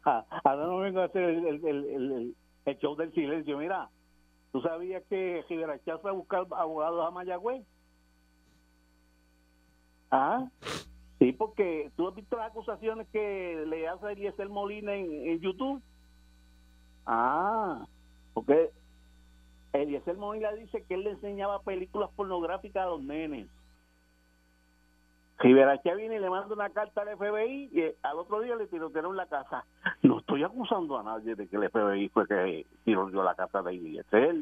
Ahora 0.04 0.66
no 0.66 0.78
vengo 0.78 1.00
a 1.00 1.04
hacer 1.04 1.22
el, 1.22 2.34
show 2.80 2.96
del 2.96 3.12
silencio, 3.12 3.58
mira. 3.58 3.88
¿Tú 4.52 4.62
sabías 4.62 5.02
que 5.08 5.44
Rivera 5.48 5.78
Chá 5.84 5.98
fue 5.98 6.10
a 6.10 6.14
buscar 6.14 6.46
abogados 6.52 7.06
a 7.06 7.10
Mayagüez? 7.10 7.64
Ah, 10.10 10.48
sí, 11.18 11.32
porque 11.32 11.90
tú 11.96 12.08
has 12.08 12.14
visto 12.14 12.36
las 12.36 12.50
acusaciones 12.50 13.06
que 13.08 13.64
le 13.66 13.88
hace 13.88 14.12
Eliezer 14.12 14.48
Molina 14.48 14.94
en, 14.94 15.28
en 15.28 15.40
YouTube. 15.40 15.82
Ah, 17.04 17.84
porque 18.32 18.70
Eliezer 19.72 20.16
Molina 20.16 20.52
dice 20.52 20.82
que 20.84 20.94
él 20.94 21.04
le 21.04 21.10
enseñaba 21.10 21.62
películas 21.62 22.10
pornográficas 22.16 22.84
a 22.84 22.90
los 22.90 23.02
nenes. 23.02 23.48
Rivera 25.38 25.80
Chá 25.82 25.94
viene 25.94 26.16
y 26.16 26.18
le 26.18 26.30
manda 26.30 26.52
una 26.52 26.70
carta 26.70 27.02
al 27.02 27.16
FBI 27.16 27.70
y 27.72 27.80
eh, 27.80 27.96
al 28.02 28.18
otro 28.18 28.40
día 28.40 28.56
le 28.56 28.66
tirotearon 28.66 29.16
la 29.16 29.26
casa. 29.26 29.64
No 30.02 30.18
estoy 30.18 30.42
acusando 30.42 30.98
a 30.98 31.04
nadie 31.04 31.36
de 31.36 31.46
que 31.46 31.56
el 31.56 31.70
FBI 31.70 32.08
fue 32.08 32.26
que 32.26 32.66
tiroteó 32.84 33.22
la 33.22 33.36
casa 33.36 33.62
de 33.62 33.72
Eliezer. 33.72 34.34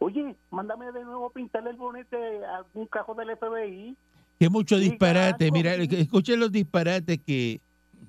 Oye, 0.00 0.36
mándame 0.50 0.92
de 0.92 1.04
nuevo 1.04 1.30
pintarle 1.30 1.70
el 1.70 1.76
bonete 1.76 2.44
a 2.44 2.58
algún 2.58 2.86
cajón 2.86 3.16
del 3.16 3.36
FBI. 3.36 3.96
Que 4.38 4.48
mucho 4.48 4.76
disparate. 4.76 5.50
Mira, 5.50 5.74
escuchen 5.74 6.38
los 6.38 6.52
disparates 6.52 7.18
que, 7.24 7.60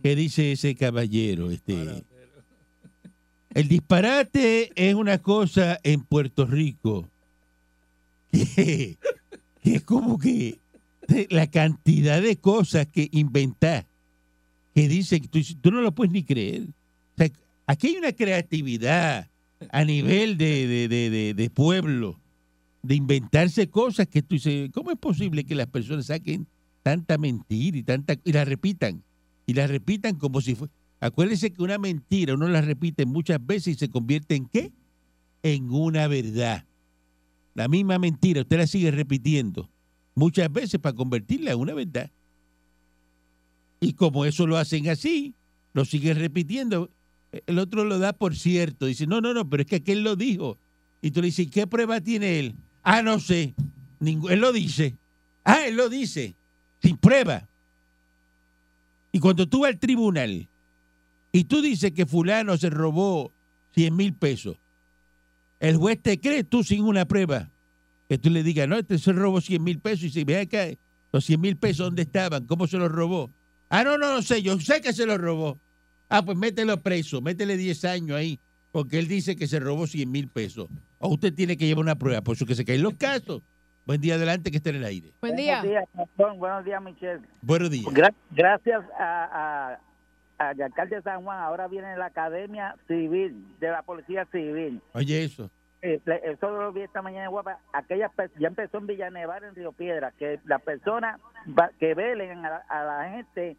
que 0.04 0.16
dice 0.16 0.52
ese 0.52 0.76
caballero. 0.76 1.50
Este. 1.50 2.04
El 3.50 3.68
disparate 3.68 4.72
es 4.76 4.94
una 4.94 5.18
cosa 5.20 5.80
en 5.84 6.04
Puerto 6.04 6.46
Rico 6.46 7.08
que, 8.32 8.98
que 9.64 9.76
es 9.76 9.84
como 9.84 10.20
que 10.20 10.60
la 11.30 11.48
cantidad 11.48 12.22
de 12.22 12.38
cosas 12.38 12.88
que 12.88 13.10
inventás 13.12 13.86
que 14.74 14.88
dicen 14.88 15.22
que 15.22 15.28
tú, 15.62 15.72
no 15.72 15.82
lo 15.82 15.92
puedes 15.94 16.12
ni 16.14 16.24
creer. 16.24 16.68
sea, 17.18 17.30
aquí 17.66 17.88
hay 17.88 17.96
una 17.98 18.12
creatividad 18.12 19.28
a 19.72 19.84
nivel 19.84 20.38
de, 20.38 20.68
de, 20.68 20.88
de, 20.88 21.10
de- 21.10 21.34
de 21.34 21.50
pueblo, 21.50 22.20
de 22.84 22.94
inventarse 22.96 23.70
cosas 23.70 24.08
que 24.08 24.22
tú 24.22 24.36
dices, 24.36 24.70
¿cómo 24.72 24.92
es 24.92 24.98
posible 24.98 25.44
que 25.46 25.56
las 25.56 25.66
personas 25.68 26.06
saquen 26.06 26.46
tanta 26.84 27.18
mentira 27.18 27.78
y 27.78 27.84
tanta 27.84 28.16
y 28.24 28.32
la 28.32 28.46
repitan? 28.46 29.02
Y 29.48 29.54
la 29.54 29.66
repitan 29.66 30.16
como 30.16 30.42
si 30.42 30.54
fuera... 30.56 30.72
Acuérdense 31.00 31.52
que 31.52 31.62
una 31.64 31.78
mentira 31.78 32.34
uno 32.34 32.48
la 32.48 32.62
repite 32.62 33.06
muchas 33.06 33.44
veces 33.46 33.76
y 33.76 33.80
se 33.80 33.90
convierte 33.90 34.36
en 34.36 34.46
qué? 34.48 34.72
En 35.44 35.72
una 35.72 36.08
verdad. 36.08 36.66
La 37.56 37.68
misma 37.68 37.98
mentira, 37.98 38.42
usted 38.42 38.58
la 38.58 38.68
sigue 38.68 38.92
repitiendo 38.92 39.70
muchas 40.18 40.52
veces 40.52 40.80
para 40.80 40.96
convertirla 40.96 41.52
en 41.52 41.60
una 41.60 41.76
verdad. 41.76 42.10
Y 43.80 43.94
como 43.94 44.26
eso 44.26 44.48
lo 44.48 44.58
hacen 44.58 44.90
así, 44.90 45.36
lo 45.74 45.86
siguen 45.86 46.18
repitiendo, 46.18 46.90
el 47.46 47.60
otro 47.60 47.86
lo 47.86 48.00
da 48.00 48.14
por 48.14 48.36
cierto. 48.36 48.88
Dice, 48.88 49.06
no, 49.06 49.22
no, 49.22 49.36
no, 49.36 49.48
pero 49.48 49.62
es 49.62 49.68
que 49.68 49.76
aquel 49.76 50.02
lo 50.04 50.16
dijo. 50.16 50.58
Y 51.04 51.12
tú 51.12 51.22
le 51.22 51.28
dices, 51.28 51.48
¿qué 51.52 51.68
prueba 51.68 52.02
tiene 52.02 52.40
él? 52.40 52.56
Ah, 52.82 53.04
no 53.04 53.20
sé. 53.20 53.54
Ningú- 54.00 54.32
él 54.32 54.40
lo 54.40 54.52
dice. 54.52 54.96
Ah, 55.44 55.68
él 55.68 55.76
lo 55.76 55.88
dice. 55.88 56.34
Sin 56.82 56.98
prueba. 56.98 57.48
Y 59.12 59.20
cuando 59.20 59.48
tú 59.48 59.60
vas 59.62 59.72
al 59.74 59.80
tribunal 59.80 60.48
y 61.32 61.44
tú 61.44 61.62
dices 61.62 61.92
que 61.92 62.08
fulano 62.08 62.58
se 62.58 62.72
robó 62.72 63.32
100 63.76 63.96
mil 63.96 64.14
pesos, 64.16 64.58
el 65.60 65.78
juez 65.78 66.02
te 66.02 66.20
cree 66.20 66.44
tú 66.44 66.64
sin 66.64 66.84
una 66.86 67.06
prueba. 67.06 67.52
Que 68.10 68.18
tú 68.18 68.30
le 68.30 68.44
digas, 68.44 68.68
no, 68.68 68.78
este 68.78 68.98
se 68.98 69.12
robó 69.14 69.42
100 69.42 69.64
mil 69.64 69.80
pesos 69.80 70.04
y 70.06 70.10
si 70.10 70.24
ve 70.24 70.40
acá, 70.40 70.66
los 71.12 71.26
100 71.26 71.42
mil 71.42 71.58
pesos, 71.58 71.86
¿dónde 71.88 72.04
estaban? 72.04 72.46
¿Cómo 72.46 72.68
se 72.68 72.78
los 72.78 72.92
robó? 72.92 73.32
Ah, 73.70 73.84
no, 73.84 73.98
no, 73.98 74.14
no 74.16 74.22
sé, 74.22 74.42
yo 74.42 74.58
sé 74.60 74.82
que 74.82 74.94
se 74.94 75.06
los 75.06 75.18
robó. 75.18 75.60
Ah, 76.10 76.24
pues 76.24 76.38
mételo 76.38 76.82
preso, 76.82 77.22
métele 77.22 77.58
10 77.58 77.84
años 77.86 78.18
ahí, 78.18 78.40
porque 78.72 78.98
él 79.00 79.08
dice 79.10 79.36
que 79.36 79.46
se 79.48 79.60
robó 79.60 79.88
100 79.88 80.10
mil 80.10 80.30
pesos. 80.30 80.70
O 81.00 81.10
usted 81.10 81.34
tiene 81.34 81.58
que 81.58 81.66
llevar 81.68 81.84
una 81.84 81.96
prueba, 81.96 82.22
por 82.22 82.36
eso 82.36 82.46
que 82.46 82.56
se 82.56 82.64
caen 82.64 82.82
los 82.82 82.94
casos. 82.96 83.42
Buen 83.86 84.00
día 84.02 84.16
adelante, 84.16 84.52
que 84.52 84.58
esté 84.58 84.70
en 84.72 84.78
el 84.78 84.86
aire. 84.86 85.12
Buen 85.22 85.36
día. 85.36 85.62
Buenos 85.62 85.70
días, 85.72 85.90
Gastón. 85.94 86.40
Buenos 86.40 86.66
días, 86.66 86.82
Michelle. 86.84 87.22
Buenos 87.42 87.70
días. 87.72 87.86
Gra- 87.94 88.14
gracias 88.32 88.84
a, 89.00 89.78
a, 90.40 90.50
al 90.50 90.62
alcalde 90.62 90.98
de 90.98 91.02
San 91.04 91.24
Juan, 91.24 91.40
ahora 91.40 91.68
viene 91.68 91.96
la 91.98 92.06
Academia 92.08 92.76
Civil 92.88 93.46
de 93.60 93.70
la 93.70 93.82
Policía 93.84 94.26
Civil. 94.32 94.82
Oye, 94.94 95.24
eso. 95.24 95.50
Eh, 95.82 96.00
eso 96.24 96.50
lo 96.50 96.72
vi 96.74 96.82
esta 96.82 97.02
mañana 97.02 97.28
Guapa. 97.28 97.60
Aquellas 97.72 98.12
ya 98.40 98.48
empezó 98.48 98.80
en 98.80 98.88
Villanevar, 98.88 99.44
en 99.44 99.54
Río 99.56 99.72
Piedra, 99.72 100.12
que 100.18 100.40
las 100.46 100.62
personas 100.62 101.20
que 101.80 101.94
velen 101.94 102.46
a 102.46 102.50
la, 102.50 102.58
a 102.68 102.84
la 102.84 103.10
gente 103.12 103.56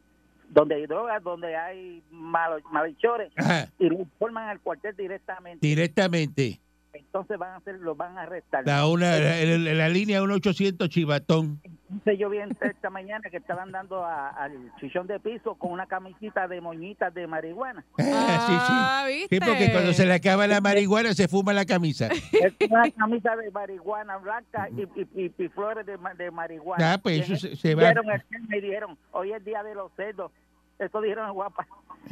donde 0.49 0.77
hay 0.77 0.87
drogas, 0.87 1.23
donde 1.23 1.55
hay 1.57 2.03
malo- 2.11 2.61
malhechores, 2.71 3.31
Ajá, 3.37 3.69
y 3.79 3.89
lo 3.89 3.97
informan 4.01 4.49
al 4.49 4.61
cuartel 4.61 4.97
directamente. 4.97 5.65
directamente. 5.67 6.59
Entonces 6.99 7.39
van 7.39 7.51
a 7.53 7.57
hacer, 7.57 7.77
los 7.81 7.97
van 7.97 8.17
a 8.19 8.23
arrestar. 8.23 8.67
La, 8.67 8.87
una, 8.87 9.17
la, 9.19 9.37
la- 9.59 9.75
la 9.75 9.89
línea 9.89 10.21
1800 10.21 10.89
Chivatón. 10.89 11.61
Entonces 11.91 12.19
yo 12.19 12.29
vi 12.29 12.39
esta 12.61 12.91
mañana 12.91 13.31
que 13.31 13.39
estaban 13.39 13.73
dando 13.73 14.05
a- 14.05 14.29
al 14.29 14.53
chichón 14.79 15.07
de 15.07 15.19
piso 15.21 15.55
con 15.55 15.73
una 15.73 15.87
camisita 15.87 16.47
de 16.47 16.61
moñitas 16.61 17.15
de 17.15 17.27
marihuana. 17.27 17.85
Ah, 17.99 19.07
sí, 19.07 19.13
sí. 19.13 19.19
¿viste? 19.21 19.37
Sí, 19.37 19.41
porque 19.41 19.73
cuando 19.73 19.93
se 19.95 20.05
le 20.07 20.13
acaba 20.15 20.47
la 20.47 20.61
marihuana 20.61 21.15
se 21.15 21.29
fuma 21.29 21.53
la 21.53 21.65
camisa. 21.65 22.09
Es 22.33 22.53
una 22.71 22.91
camisa 22.91 23.35
de 23.37 23.51
marihuana 23.51 24.17
blanca 24.19 24.69
y, 24.71 24.83
y- 25.01 25.25
y- 25.25 25.35
y 25.45 25.49
flores 25.49 25.87
de, 25.87 25.97
de 26.19 26.31
marihuana. 26.31 26.95
Ah, 26.95 26.99
pues 26.99 27.17
Y 27.19 27.21
eso 27.33 27.37
se- 27.37 27.57
se 27.57 27.75
va. 27.75 27.85
dieron 27.85 28.11
el 28.11 28.23
tema 28.25 28.57
y 28.57 28.61
dijeron, 28.61 28.99
hoy 29.13 29.33
es 29.33 29.45
día 29.45 29.63
de 29.63 29.75
los 29.75 29.91
cerdos. 29.97 30.31
Eso 30.79 31.01
dijeron 31.01 31.33
Guapa. 31.33 31.67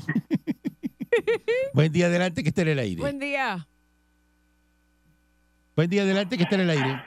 Buen 1.74 1.92
día 1.92 2.06
adelante, 2.06 2.42
que 2.42 2.48
esté 2.50 2.62
en 2.62 2.68
el 2.68 2.78
aire. 2.78 3.00
Buen 3.00 3.18
día. 3.18 3.66
Buen 5.76 5.90
día 5.90 6.02
adelante, 6.02 6.36
que 6.38 6.44
esté 6.44 6.54
en 6.54 6.62
el 6.62 6.70
aire. 6.70 7.02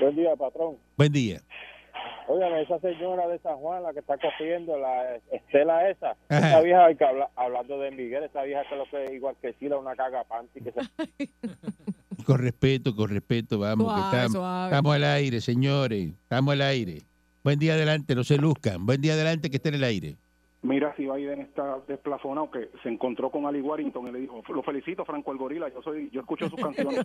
Buen 0.00 0.14
día, 0.14 0.36
patrón. 0.36 0.76
Buen 0.98 1.12
día. 1.12 1.40
Óigame, 2.28 2.62
esa 2.62 2.78
señora 2.80 3.26
de 3.26 3.38
San 3.40 3.56
Juan, 3.56 3.82
la 3.82 3.92
que 3.94 4.00
está 4.00 4.18
cogiendo, 4.18 4.78
la 4.78 5.16
Estela 5.32 5.88
esa, 5.90 6.10
Ajá. 6.28 6.48
esa 6.50 6.60
vieja 6.60 6.94
que 6.94 7.04
habla, 7.04 7.30
hablando 7.34 7.78
de 7.80 7.90
Miguel, 7.90 8.22
esa 8.24 8.42
vieja 8.42 8.62
que 8.68 8.76
lo 8.76 8.84
que 8.84 9.04
es 9.06 9.12
igual 9.12 9.34
que 9.40 9.54
Sila, 9.54 9.78
una 9.78 9.96
caga 9.96 10.22
panty, 10.24 10.60
que 10.60 10.72
se 10.72 10.80
Con 12.24 12.38
respeto, 12.38 12.94
con 12.94 13.08
respeto, 13.08 13.58
vamos, 13.58 13.92
que 13.94 14.00
estamos, 14.00 14.32
suave. 14.32 14.66
estamos 14.66 14.94
al 14.94 15.04
aire, 15.04 15.40
señores. 15.40 16.10
Estamos 16.22 16.52
al 16.52 16.60
aire. 16.62 16.98
Buen 17.42 17.58
día 17.58 17.72
adelante, 17.72 18.14
no 18.14 18.22
se 18.22 18.36
luzcan. 18.36 18.84
Buen 18.84 19.00
día 19.00 19.14
adelante, 19.14 19.48
que 19.50 19.56
esté 19.56 19.70
en 19.70 19.76
el 19.76 19.84
aire. 19.84 20.16
Mira 20.62 20.94
si 20.94 21.08
Biden 21.08 21.40
está 21.40 21.78
desplafonado 21.88 22.50
que 22.50 22.68
se 22.82 22.90
encontró 22.90 23.30
con 23.30 23.46
Ali 23.46 23.62
Warrington 23.62 24.08
y 24.08 24.12
le 24.12 24.18
dijo, 24.20 24.42
lo 24.48 24.62
felicito 24.62 25.06
Franco 25.06 25.32
el 25.32 25.38
Gorila, 25.38 25.70
yo 25.70 25.80
soy, 25.80 26.10
yo 26.10 26.20
escucho 26.20 26.50
sus 26.50 26.60
canciones. 26.60 26.98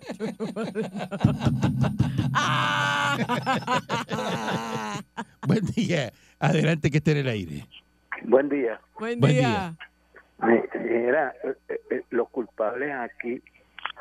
Buen 5.47 5.65
día 5.67 6.11
adelante, 6.39 6.91
que 6.91 6.97
esté 6.97 7.13
en 7.13 7.17
el 7.19 7.29
aire. 7.29 7.65
Buen 8.23 8.49
día. 8.49 8.81
Buen 8.99 9.21
Buen 9.21 9.35
día. 9.35 9.73
Mira, 10.41 11.33
eh, 11.43 11.55
eh, 11.91 12.01
los 12.09 12.27
culpables 12.29 12.91
aquí 12.93 13.41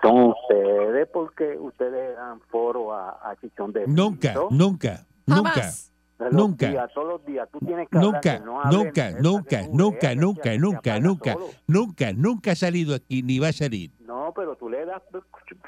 son 0.03 0.31
ustedes 0.31 1.07
porque 1.12 1.57
ustedes 1.57 2.17
dan 2.17 2.40
foro 2.51 2.93
a, 2.93 3.11
a 3.23 3.37
Chichón 3.40 3.73
de 3.73 3.87
Nunca, 3.87 4.35
nunca, 4.51 5.07
nunca. 5.27 5.51
Jamás. 5.53 5.94
Nunca. 6.31 6.66
Los 6.66 6.72
días, 6.74 6.90
todos 6.94 7.09
los 7.09 7.27
días. 7.27 7.48
Tú 7.53 7.59
tienes 7.61 7.88
que 7.88 7.98
hablar 7.98 8.12
Nunca, 8.12 8.38
que 8.38 8.44
no 8.44 8.61
hablen 8.61 8.85
nunca, 8.85 9.11
nunca, 9.11 9.62
nunca, 9.66 10.09
lees, 10.09 10.20
nunca, 10.20 10.57
nunca, 10.59 11.00
nunca, 11.00 11.37
nunca, 11.66 12.12
nunca 12.12 12.53
ha 12.53 12.55
salido 12.55 12.94
aquí 12.94 13.22
ni 13.22 13.38
va 13.38 13.48
a 13.48 13.53
salir. 13.53 13.90
No, 14.07 14.33
pero 14.35 14.57
tú 14.57 14.68
le 14.68 14.85
das 14.85 15.03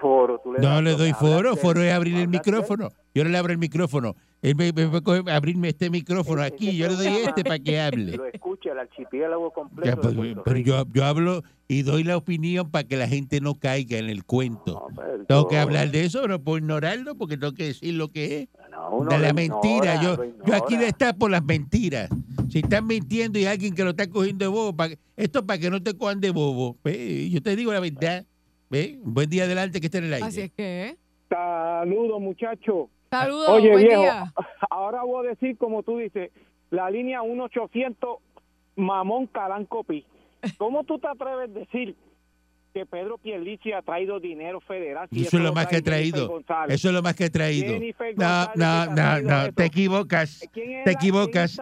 foro. 0.00 0.38
Tú 0.38 0.52
le 0.52 0.60
No 0.60 0.68
das 0.68 0.82
le 0.82 0.92
doy 0.94 1.12
foro, 1.12 1.56
foro 1.56 1.82
es 1.82 1.92
abrir 1.92 2.16
el 2.16 2.28
micrófono. 2.28 2.90
Yo 3.14 3.24
no 3.24 3.30
le 3.30 3.38
abro 3.38 3.52
el 3.52 3.58
micrófono. 3.58 4.14
Él 4.42 4.54
me, 4.54 4.72
me 4.72 5.32
abrirme 5.32 5.70
este 5.70 5.90
micrófono 5.90 6.42
aquí, 6.42 6.76
yo 6.76 6.88
le 6.88 6.94
doy 6.94 7.06
este 7.06 7.42
para 7.44 7.58
que 7.58 7.80
hable. 7.80 8.16
Lo 8.16 8.26
escucha 8.26 8.72
el 8.72 8.78
archipiélago 8.78 9.50
completo. 9.52 9.90
Ya, 9.90 9.96
pues, 9.96 10.36
pero 10.44 10.58
yo, 10.58 10.84
yo 10.92 11.04
hablo 11.04 11.42
y 11.66 11.82
doy 11.82 12.04
la 12.04 12.16
opinión 12.16 12.70
para 12.70 12.84
que 12.84 12.96
la 12.96 13.08
gente 13.08 13.40
no 13.40 13.58
caiga 13.58 13.98
en 13.98 14.08
el 14.08 14.24
cuento. 14.24 14.74
No, 14.74 14.94
pero 14.94 15.24
Tengo 15.24 15.48
que 15.48 15.58
hablar 15.58 15.90
de 15.90 16.04
eso, 16.04 16.28
no 16.28 16.40
puedo 16.40 16.58
ignorarlo 16.58 17.16
porque 17.16 17.36
tengo 17.36 17.54
que 17.54 17.64
decir 17.64 17.94
lo 17.94 18.08
que 18.08 18.42
es. 18.42 18.48
No, 18.90 18.96
uno 18.98 19.10
de 19.10 19.18
la 19.18 19.32
mentira. 19.32 19.94
ignora, 19.96 20.02
Yo, 20.02 20.24
yo 20.46 20.54
aquí 20.54 20.74
ignora. 20.74 20.80
de 20.82 20.86
estar 20.88 21.16
por 21.16 21.30
las 21.30 21.44
mentiras. 21.44 22.08
Si 22.50 22.58
están 22.60 22.86
mintiendo 22.86 23.38
y 23.38 23.42
hay 23.42 23.52
alguien 23.52 23.74
que 23.74 23.82
lo 23.84 23.90
está 23.90 24.08
cogiendo 24.08 24.44
de 24.44 24.48
bobo, 24.48 24.74
pa- 24.76 24.88
esto 25.16 25.38
es 25.40 25.44
para 25.44 25.58
que 25.58 25.70
no 25.70 25.82
te 25.82 25.96
cojan 25.96 26.20
de 26.20 26.30
bobo. 26.30 26.76
Ve, 26.84 27.28
Yo 27.30 27.42
te 27.42 27.56
digo 27.56 27.72
la 27.72 27.80
verdad. 27.80 28.24
¿Ve? 28.70 28.98
Un 29.04 29.14
buen 29.14 29.28
día 29.30 29.44
adelante 29.44 29.80
que 29.80 29.86
esté 29.86 29.98
en 29.98 30.04
el 30.04 30.14
aire. 30.14 30.26
Así 30.26 30.40
es 30.42 30.52
que. 30.52 30.96
Saludos, 31.28 32.20
muchachos. 32.20 32.88
Saludos. 33.10 33.48
Oye, 33.48 33.70
buen 33.72 33.84
viejo, 33.86 34.00
día. 34.02 34.32
ahora 34.70 35.02
voy 35.04 35.26
a 35.26 35.30
decir, 35.30 35.56
como 35.56 35.82
tú 35.82 35.98
dices, 35.98 36.30
la 36.70 36.90
línea 36.90 37.22
1800 37.22 38.18
Mamón 38.76 39.26
Calanco 39.26 39.84
Pi. 39.84 40.04
¿Cómo 40.58 40.84
tú 40.84 40.98
te 40.98 41.08
atreves 41.08 41.50
a 41.50 41.58
decir 41.60 41.96
que 42.76 42.84
Pedro 42.84 43.16
Pierluisi 43.16 43.72
ha 43.72 43.80
traído 43.80 44.20
dinero 44.20 44.60
federal? 44.60 45.08
si 45.10 45.22
Eso 45.22 45.38
es 45.38 45.42
lo 45.42 45.54
más 45.54 45.66
que 45.66 45.76
Jennifer 45.76 45.82
traído. 45.82 46.42
Eso 46.68 46.88
es 46.88 46.94
lo 46.94 47.00
más 47.00 47.14
que 47.14 47.24
he 47.24 47.30
traído. 47.30 47.72
No, 48.16 48.50
no, 48.54 48.84
ha 48.84 48.86
no, 48.94 49.20
no, 49.22 49.52
te 49.54 49.64
equivocas. 49.64 50.46
¿Quién 50.52 50.72
es 50.72 50.84
Te 50.84 50.90
equivocas. 50.90 51.58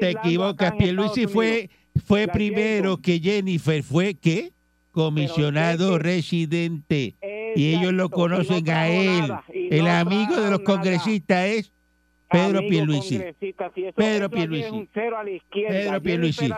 Te 0.00 0.10
equivocas. 0.12 0.72
Pierluisi 0.76 1.26
fue, 1.26 1.68
fue 2.06 2.26
primero 2.26 2.96
que 2.96 3.20
Jennifer 3.20 3.82
fue, 3.82 4.14
¿qué? 4.14 4.52
Comisionado 4.92 5.98
residente. 5.98 7.16
Y 7.54 7.74
ellos 7.74 7.92
lo 7.92 8.08
conocen 8.08 8.66
a 8.70 8.88
él. 8.88 9.30
El 9.52 9.88
amigo 9.88 10.40
de 10.40 10.52
los 10.52 10.60
congresistas 10.60 11.48
es 11.48 11.72
Pedro 12.30 12.60
Pierluisi. 12.60 13.20
Pedro 13.94 14.30
Pierluisi. 14.30 14.88
Pedro 15.52 16.00
Pierluisi. 16.00 16.50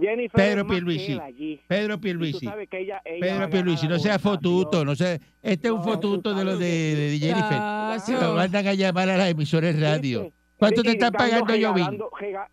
Jennifer- 0.00 0.36
Pedro 0.36 0.66
Pierluisi. 0.66 1.18
allí. 1.20 1.60
Pedro 1.66 2.00
Pierluisi. 2.00 2.44
sabes 2.46 2.68
que 2.68 2.80
ella- 2.80 3.02
ella 3.04 3.26
va 3.26 3.32
Pedro 3.34 3.50
Pierluisi, 3.50 3.88
no 3.88 3.98
sea 3.98 4.18
fotuto, 4.18 4.84
no 4.84 4.94
sea, 4.96 5.18
este 5.42 5.68
es 5.68 5.72
un 5.72 5.82
fotuto 5.82 6.34
de 6.34 6.44
los 6.44 6.58
de, 6.58 6.66
de 6.96 7.18
Jennifer. 7.18 8.20
Lo 8.20 8.34
mandan 8.34 8.66
a 8.66 8.74
llamar 8.74 9.08
a 9.10 9.16
las 9.16 9.30
emisoras 9.30 9.78
radio. 9.78 10.32
¿Cuánto 10.58 10.82
te 10.82 10.90
están 10.90 11.12
pagando 11.12 11.54
Jovín? 11.54 12.02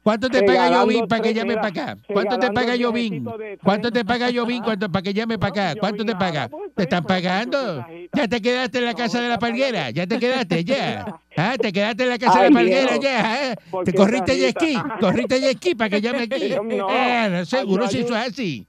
¿Cuánto 0.04 0.30
te 0.30 0.44
paga 0.44 0.80
Jovín 0.80 1.08
para 1.08 1.22
que 1.24 1.34
llame 1.34 1.56
para 1.56 1.68
acá? 1.68 1.98
¿Cuánto 2.08 2.38
te 2.38 2.52
paga 2.52 2.74
Jovín? 2.80 3.26
¿Cuánto 3.64 3.92
te 3.92 4.06
paga 4.06 4.28
Jovín 4.34 4.64
cuánto, 4.64 4.92
para 4.92 5.02
que 5.02 5.14
llame 5.14 5.40
para 5.40 5.72
acá? 5.72 5.80
¿Cuánto 5.80 6.06
te 6.06 6.16
paga? 6.16 6.48
¿Te 6.48 6.84
está 6.84 6.84
están 6.84 7.04
pagando? 7.04 7.86
¿Ya 8.14 8.28
te 8.28 8.42
quedaste 8.42 8.78
en 8.78 8.86
la 8.86 8.94
casa 8.94 9.22
de 9.22 9.30
la 9.30 9.40
palguera? 9.40 9.90
¿Ya 9.90 10.06
te 10.06 10.20
quedaste? 10.20 10.64
¿Ya? 10.64 11.20
¿Ah? 11.38 11.56
¿Te 11.60 11.74
quedaste 11.74 12.04
en 12.04 12.10
la 12.10 12.20
casa 12.20 12.44
de 12.44 12.50
la 12.50 12.56
palguera? 12.56 12.98
¿Ya? 12.98 13.52
¿eh? 13.52 13.56
¿Por 13.72 13.86
¿Te 13.86 13.94
corriste 13.94 14.34
Sarita? 14.40 14.60
ski? 14.60 15.00
¿Corriste 15.00 15.42
jet 15.42 15.58
ski 15.58 15.76
para 15.76 15.90
que 15.90 16.02
llame 16.02 16.24
aquí? 16.24 16.56
No. 16.76 16.88
Ah, 16.90 17.28
no, 17.30 17.46
seguro 17.46 17.88
si 17.88 18.00
eso 18.00 18.16
es 18.16 18.28
así. 18.32 18.68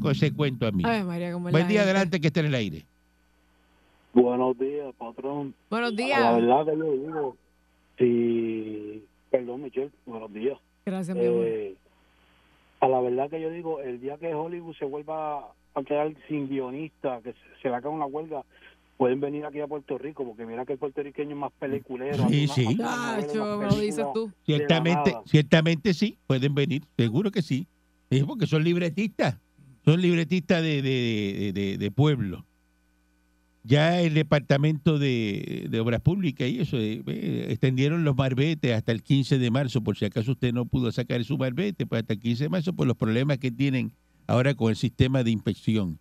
Con 0.00 0.12
ese 0.12 0.32
cuento 0.32 0.66
a 0.66 0.70
mí. 0.70 0.82
Buen 0.82 1.52
la 1.52 1.64
día 1.66 1.82
adelante 1.82 2.20
que 2.20 2.28
esté 2.28 2.40
en 2.40 2.46
el 2.46 2.54
aire. 2.54 2.84
Buenos 4.12 4.58
días, 4.58 4.92
patrón. 4.98 5.54
Buenos 5.68 5.92
La 5.92 5.96
días. 5.96 6.36
verdad 6.36 6.64
que 6.66 6.78
yo 6.78 6.92
digo, 6.92 7.36
si... 8.00 9.04
Perdón, 9.30 9.62
Michelle, 9.62 9.90
buenos 10.06 10.32
días. 10.32 10.58
Gracias, 10.84 11.16
mi 11.16 11.24
amor. 11.24 11.44
Eh, 11.46 11.76
A 12.80 12.88
la 12.88 13.00
verdad 13.00 13.30
que 13.30 13.40
yo 13.40 13.50
digo, 13.50 13.80
el 13.80 14.00
día 14.00 14.16
que 14.18 14.34
Hollywood 14.34 14.74
se 14.76 14.86
vuelva 14.86 15.52
a 15.74 15.82
quedar 15.86 16.12
sin 16.26 16.48
guionista, 16.48 17.20
que 17.22 17.32
se, 17.34 17.38
se 17.62 17.68
le 17.68 17.74
haga 17.76 17.88
una 17.90 18.06
huelga, 18.06 18.42
pueden 18.96 19.20
venir 19.20 19.44
aquí 19.44 19.60
a 19.60 19.66
Puerto 19.68 19.98
Rico, 19.98 20.24
porque 20.24 20.44
mira 20.46 20.64
que 20.66 20.72
el 20.72 20.78
puertorriqueño 20.80 21.30
es 21.30 21.36
más 21.36 21.52
peliculero. 21.60 22.26
Sí, 22.28 22.46
más- 22.48 22.54
sí. 22.56 22.64
más 22.76 23.34
más 23.36 23.58
me 23.58 23.66
lo 23.66 23.80
dices 23.80 24.06
tú. 24.12 24.32
Ciertamente, 24.44 25.14
ciertamente 25.26 25.94
sí, 25.94 26.18
pueden 26.26 26.54
venir, 26.54 26.82
seguro 26.96 27.30
que 27.30 27.42
sí. 27.42 27.66
Sí, 28.10 28.24
porque 28.24 28.46
son 28.46 28.64
libretistas, 28.64 29.38
son 29.84 30.00
libretistas 30.02 30.60
de, 30.62 30.82
de, 30.82 30.90
de- 31.38 31.52
de- 31.52 31.78
de 31.78 31.90
pueblo. 31.92 32.44
Ya 33.62 34.00
el 34.00 34.14
departamento 34.14 34.98
de, 34.98 35.66
de 35.68 35.80
obras 35.80 36.00
públicas 36.00 36.48
y 36.48 36.60
eso, 36.60 36.78
eh, 36.78 37.02
extendieron 37.50 38.04
los 38.04 38.16
marbetes 38.16 38.72
hasta 38.72 38.90
el 38.92 39.02
15 39.02 39.38
de 39.38 39.50
marzo, 39.50 39.82
por 39.82 39.98
si 39.98 40.06
acaso 40.06 40.32
usted 40.32 40.52
no 40.54 40.64
pudo 40.64 40.90
sacar 40.92 41.22
su 41.24 41.36
marbete, 41.36 41.84
pues 41.86 42.00
hasta 42.00 42.14
el 42.14 42.20
15 42.20 42.44
de 42.44 42.48
marzo, 42.48 42.72
por 42.72 42.86
los 42.86 42.96
problemas 42.96 43.36
que 43.38 43.50
tienen 43.50 43.92
ahora 44.26 44.54
con 44.54 44.70
el 44.70 44.76
sistema 44.76 45.22
de 45.22 45.30
inspección. 45.32 45.98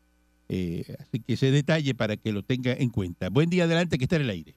Eh, 0.48 0.84
así 1.00 1.20
que 1.20 1.34
ese 1.34 1.52
detalle 1.52 1.94
para 1.94 2.16
que 2.16 2.32
lo 2.32 2.44
tenga 2.44 2.72
en 2.74 2.90
cuenta. 2.90 3.30
Buen 3.30 3.50
día, 3.50 3.66
adelante, 3.66 3.98
que 3.98 4.06
está 4.06 4.16
en 4.16 4.22
el 4.24 4.30
aire. 4.30 4.56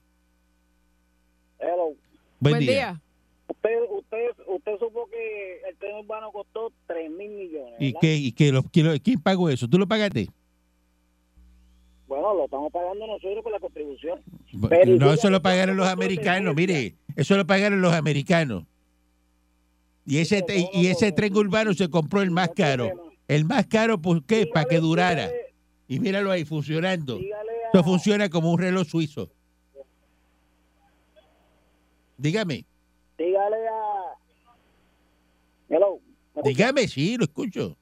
Hello. 1.59 1.93
Buen, 2.39 2.53
Buen 2.53 2.59
día. 2.61 2.71
día. 2.71 3.01
Usted, 3.49 3.69
usted, 3.91 4.43
usted 4.47 4.71
supo 4.79 5.07
que 5.09 5.59
el 5.69 5.75
tren 5.77 5.95
urbano 5.97 6.31
costó 6.31 6.71
3 6.87 7.11
mil 7.11 7.29
millones. 7.31 7.73
¿Y 7.79 7.93
qué? 7.99 8.15
¿Y 8.15 8.31
qué? 8.31 8.51
Lo- 8.51 8.63
quién 8.63 8.87
lo- 8.87 8.99
¿Quién 8.99 9.19
pagó 9.21 9.49
eso? 9.49 9.67
¿Tú 9.67 9.77
lo 9.77 9.87
pagaste? 9.87 10.29
Bueno, 12.13 12.35
lo 12.35 12.45
estamos 12.45 12.71
pagando 12.71 13.07
nosotros 13.07 13.43
con 13.43 13.51
la 13.51 13.59
contribución. 13.59 14.21
Pero 14.69 14.97
no, 14.97 15.13
eso 15.13 15.31
lo 15.31 15.41
pagaron 15.41 15.75
los 15.75 15.87
americanos, 15.87 16.53
mire, 16.53 16.95
eso 17.15 17.35
lo 17.35 17.47
pagaron 17.47 17.81
los 17.81 17.91
americanos. 17.93 18.65
Y 20.05 20.19
ese, 20.19 20.45
y, 20.73 20.87
ese 20.87 21.11
tren 21.11 21.35
urbano 21.35 21.73
se 21.73 21.89
compró 21.89 22.21
el 22.21 22.29
más 22.29 22.49
caro. 22.49 22.91
El 23.27 23.45
más 23.45 23.65
caro, 23.65 23.99
¿por 23.99 24.23
qué? 24.25 24.45
Para 24.45 24.65
que 24.65 24.79
durara. 24.79 25.31
Y 25.87 25.99
míralo 25.99 26.29
ahí, 26.29 26.45
funcionando. 26.45 27.19
Esto 27.65 27.83
funciona 27.83 28.29
como 28.29 28.51
un 28.51 28.59
reloj 28.59 28.87
suizo. 28.87 29.31
Dígame, 32.17 32.65
Dígale 33.17 33.57
a... 33.67 34.15
Hello. 35.69 35.99
dígame, 36.43 36.87
sí, 36.87 37.17
lo 37.17 37.23
escucho. 37.23 37.75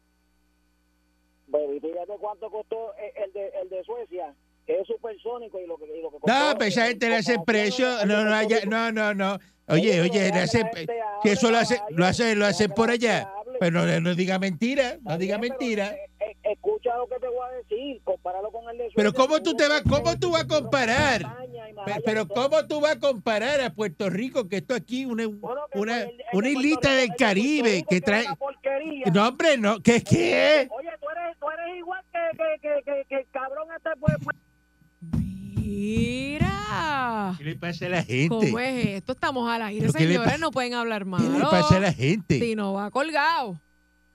Dígame 2.02 2.20
cuánto 2.20 2.50
costó 2.50 2.94
el- 2.96 3.24
el 3.26 3.34
de, 3.34 3.52
el 3.62 3.70
de 3.70 3.84
Suecia, 3.84 4.34
que 4.66 4.80
es 4.80 4.88
supersónico 4.88 5.60
y 5.60 5.68
lo 5.68 5.78
que, 5.78 5.86
y 5.86 6.02
lo 6.02 6.10
que. 6.10 6.18
No, 6.26 6.54
pero 6.58 6.66
esa 6.66 6.88
gente 6.88 7.10
le 7.10 7.16
hace 7.18 7.38
precio. 7.46 8.06
No, 8.06 8.24
no, 8.24 8.34
allá- 8.34 8.66
no, 8.66 8.92
no, 8.92 9.14
no. 9.14 9.38
Oye, 9.68 10.02
oye, 10.02 10.32
le 10.34 10.40
hacen, 10.40 10.68
si 11.24 11.30
eso 11.30 11.50
lo 11.52 11.58
hacen, 11.60 11.78
lo 11.90 12.06
hacen, 12.06 12.40
lo 12.40 12.46
hacen 12.46 12.72
por 12.72 12.90
allá. 12.90 13.32
Pero 13.60 13.86
no, 13.86 14.00
no 14.02 14.16
diga 14.16 14.40
mentira, 14.40 14.98
no 15.04 15.18
diga 15.18 15.38
mentira. 15.38 15.96
eh, 16.20 16.36
Escucha 16.44 16.96
lo 16.98 17.08
que 17.08 17.16
te 17.20 17.28
voy 17.28 17.48
a 17.48 17.52
decir, 17.58 18.02
compáralo 18.04 18.52
con 18.52 18.64
el 18.70 18.78
de 18.78 18.84
Suecia. 18.86 18.96
Pero 18.98 19.14
cómo 19.14 19.42
tú 19.44 19.54
te 19.56 19.68
vas, 19.68 19.84
cómo 19.84 20.18
tú 20.18 20.32
vas 20.32 20.44
a 20.44 20.48
comparar? 20.48 21.22
Pero. 22.04 22.28
¿cómo 22.28 22.66
tú 22.68 22.82
vas 22.82 22.94
a 22.96 23.00
comparar 23.00 23.62
a 23.62 23.74
Puerto 23.74 24.10
Rico, 24.10 24.48
que 24.50 24.58
esto 24.58 24.74
aquí 24.74 25.06
una, 25.06 25.24
que 25.24 25.30
una, 25.80 26.06
pues 26.06 26.10
una 26.34 26.50
islita 26.50 26.94
del 26.96 27.16
Caribe 27.16 27.84
que 27.88 28.02
trae... 28.02 28.26
No, 29.14 29.28
hombre, 29.28 29.58
no, 29.58 29.80
¿qué 29.82 29.98
es 29.98 30.04
qué? 30.04 30.68
Oye, 30.72 30.90
eres, 31.32 31.40
tú 31.40 31.46
eres 31.50 31.78
igual 31.80 32.02
que, 32.12 32.38
que, 32.38 32.60
que, 32.62 32.84
que, 32.84 33.06
que 33.10 33.16
el 33.22 33.28
cabrón 33.32 33.68
este 33.76 33.90
pues, 34.00 34.16
pues, 34.24 34.38
Mira. 35.82 37.36
¿Qué 37.38 37.44
le 37.44 37.56
pasa 37.56 37.86
a 37.86 37.90
la 37.90 38.04
gente? 38.04 38.28
¿Cómo 38.28 38.60
es 38.60 38.86
esto? 38.88 39.14
Estamos 39.14 39.50
al 39.50 39.62
aire, 39.64 39.82
¿Pero 39.82 39.94
qué 39.94 40.00
le 40.06 40.08
señores. 40.14 40.32
pa- 40.32 40.38
No 40.38 40.52
pueden 40.52 40.74
hablar 40.74 41.06
mal. 41.06 41.22
¿Qué 41.22 41.30
le 41.30 41.40
pasa 41.46 41.78
a 41.78 41.80
la 41.80 41.94
gente? 41.94 42.40
Si 42.40 42.56
no 42.56 42.74
va 42.74 42.92
colgado. 42.92 43.60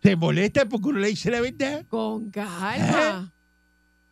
¿Se 0.02 0.14
molesta 0.16 0.66
porque 0.68 0.88
uno 0.88 0.98
le 1.00 1.08
dice 1.08 1.30
la 1.30 1.40
verdad? 1.40 1.84
Con 1.88 2.30
calma. 2.30 3.32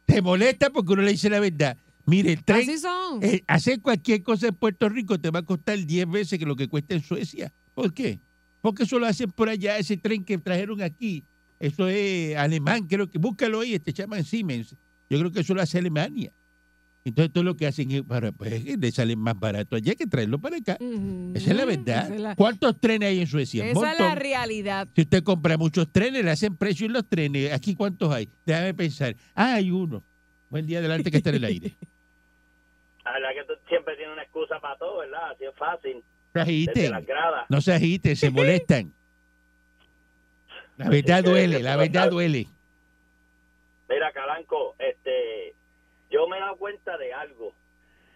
¿Se 0.08 0.20
molesta 0.22 0.70
porque 0.70 0.92
uno 0.92 1.02
le 1.02 1.12
dice 1.12 1.30
la 1.30 1.40
verdad? 1.40 1.76
Mire, 2.06 2.32
el 2.32 2.44
tren, 2.44 2.60
Así 2.62 2.78
son. 2.78 3.22
eh, 3.22 3.42
hacer 3.46 3.80
cualquier 3.80 4.22
cosa 4.22 4.48
en 4.48 4.54
Puerto 4.54 4.88
Rico 4.88 5.18
te 5.18 5.30
va 5.30 5.38
a 5.38 5.42
costar 5.44 5.78
10 5.78 6.10
veces 6.10 6.38
que 6.38 6.44
lo 6.44 6.54
que 6.56 6.68
cuesta 6.68 6.94
en 6.94 7.02
Suecia. 7.02 7.50
¿Por 7.74 7.94
qué? 7.94 8.18
Porque 8.60 8.82
eso 8.82 8.98
lo 8.98 9.06
hacen 9.06 9.30
por 9.30 9.48
allá, 9.48 9.78
ese 9.78 9.96
tren 9.96 10.22
que 10.24 10.36
trajeron 10.38 10.82
aquí. 10.82 11.24
Eso 11.64 11.88
es 11.88 12.36
alemán, 12.36 12.86
creo 12.86 13.08
que, 13.08 13.16
búscalo 13.16 13.60
ahí, 13.60 13.74
este 13.74 13.94
llaman 13.94 14.22
Siemens. 14.22 14.76
Yo 15.08 15.18
creo 15.18 15.32
que 15.32 15.40
eso 15.40 15.54
lo 15.54 15.62
hace 15.62 15.78
Alemania. 15.78 16.30
Entonces 17.06 17.32
todo 17.32 17.42
lo 17.42 17.56
que 17.56 17.66
hacen 17.66 17.90
es 17.90 18.02
para, 18.02 18.32
pues, 18.32 18.62
le 18.62 18.92
salen 18.92 19.18
más 19.18 19.38
barato 19.40 19.74
allá 19.76 19.94
que 19.94 20.06
traerlo 20.06 20.38
para 20.38 20.58
acá. 20.58 20.76
Esa 21.34 21.50
es 21.50 21.56
la 21.56 21.64
verdad. 21.64 22.04
Esa 22.04 22.14
es 22.14 22.20
la, 22.20 22.36
¿Cuántos 22.36 22.78
trenes 22.78 23.08
hay 23.08 23.20
en 23.20 23.26
Suecia? 23.26 23.64
Esa 23.64 23.92
es 23.92 23.98
la 23.98 24.14
realidad. 24.14 24.88
Si 24.94 25.00
usted 25.00 25.22
compra 25.22 25.56
muchos 25.56 25.90
trenes, 25.90 26.22
le 26.22 26.30
hacen 26.30 26.54
precio 26.54 26.84
en 26.84 26.92
los 26.92 27.08
trenes. 27.08 27.50
¿Aquí 27.50 27.74
cuántos 27.74 28.12
hay? 28.12 28.28
Déjame 28.44 28.74
pensar. 28.74 29.16
Ah, 29.34 29.54
hay 29.54 29.70
uno. 29.70 30.04
Buen 30.50 30.66
día 30.66 30.80
adelante 30.80 31.10
que 31.10 31.16
está 31.16 31.30
en 31.30 31.36
el 31.36 31.44
aire. 31.44 31.76
La 33.06 33.12
verdad 33.12 33.28
que 33.36 33.54
tú 33.54 33.60
siempre 33.70 33.96
tienes 33.96 34.12
una 34.12 34.22
excusa 34.22 34.60
para 34.60 34.76
todo, 34.76 34.98
¿verdad? 34.98 35.30
Así 35.30 35.44
es 35.44 35.56
fácil. 35.56 36.04
Se. 36.34 36.90
No 37.48 37.60
se 37.62 37.72
agiten, 37.72 38.16
se 38.16 38.28
molestan. 38.28 38.92
La 40.76 40.88
verdad 40.88 41.22
duele, 41.22 41.60
la 41.60 41.76
verdad 41.76 42.10
duele. 42.10 42.46
Mira, 43.88 44.12
Calanco, 44.12 44.74
este, 44.78 45.54
yo 46.10 46.26
me 46.26 46.36
he 46.36 46.40
dado 46.40 46.56
cuenta 46.56 46.96
de 46.96 47.12
algo. 47.12 47.52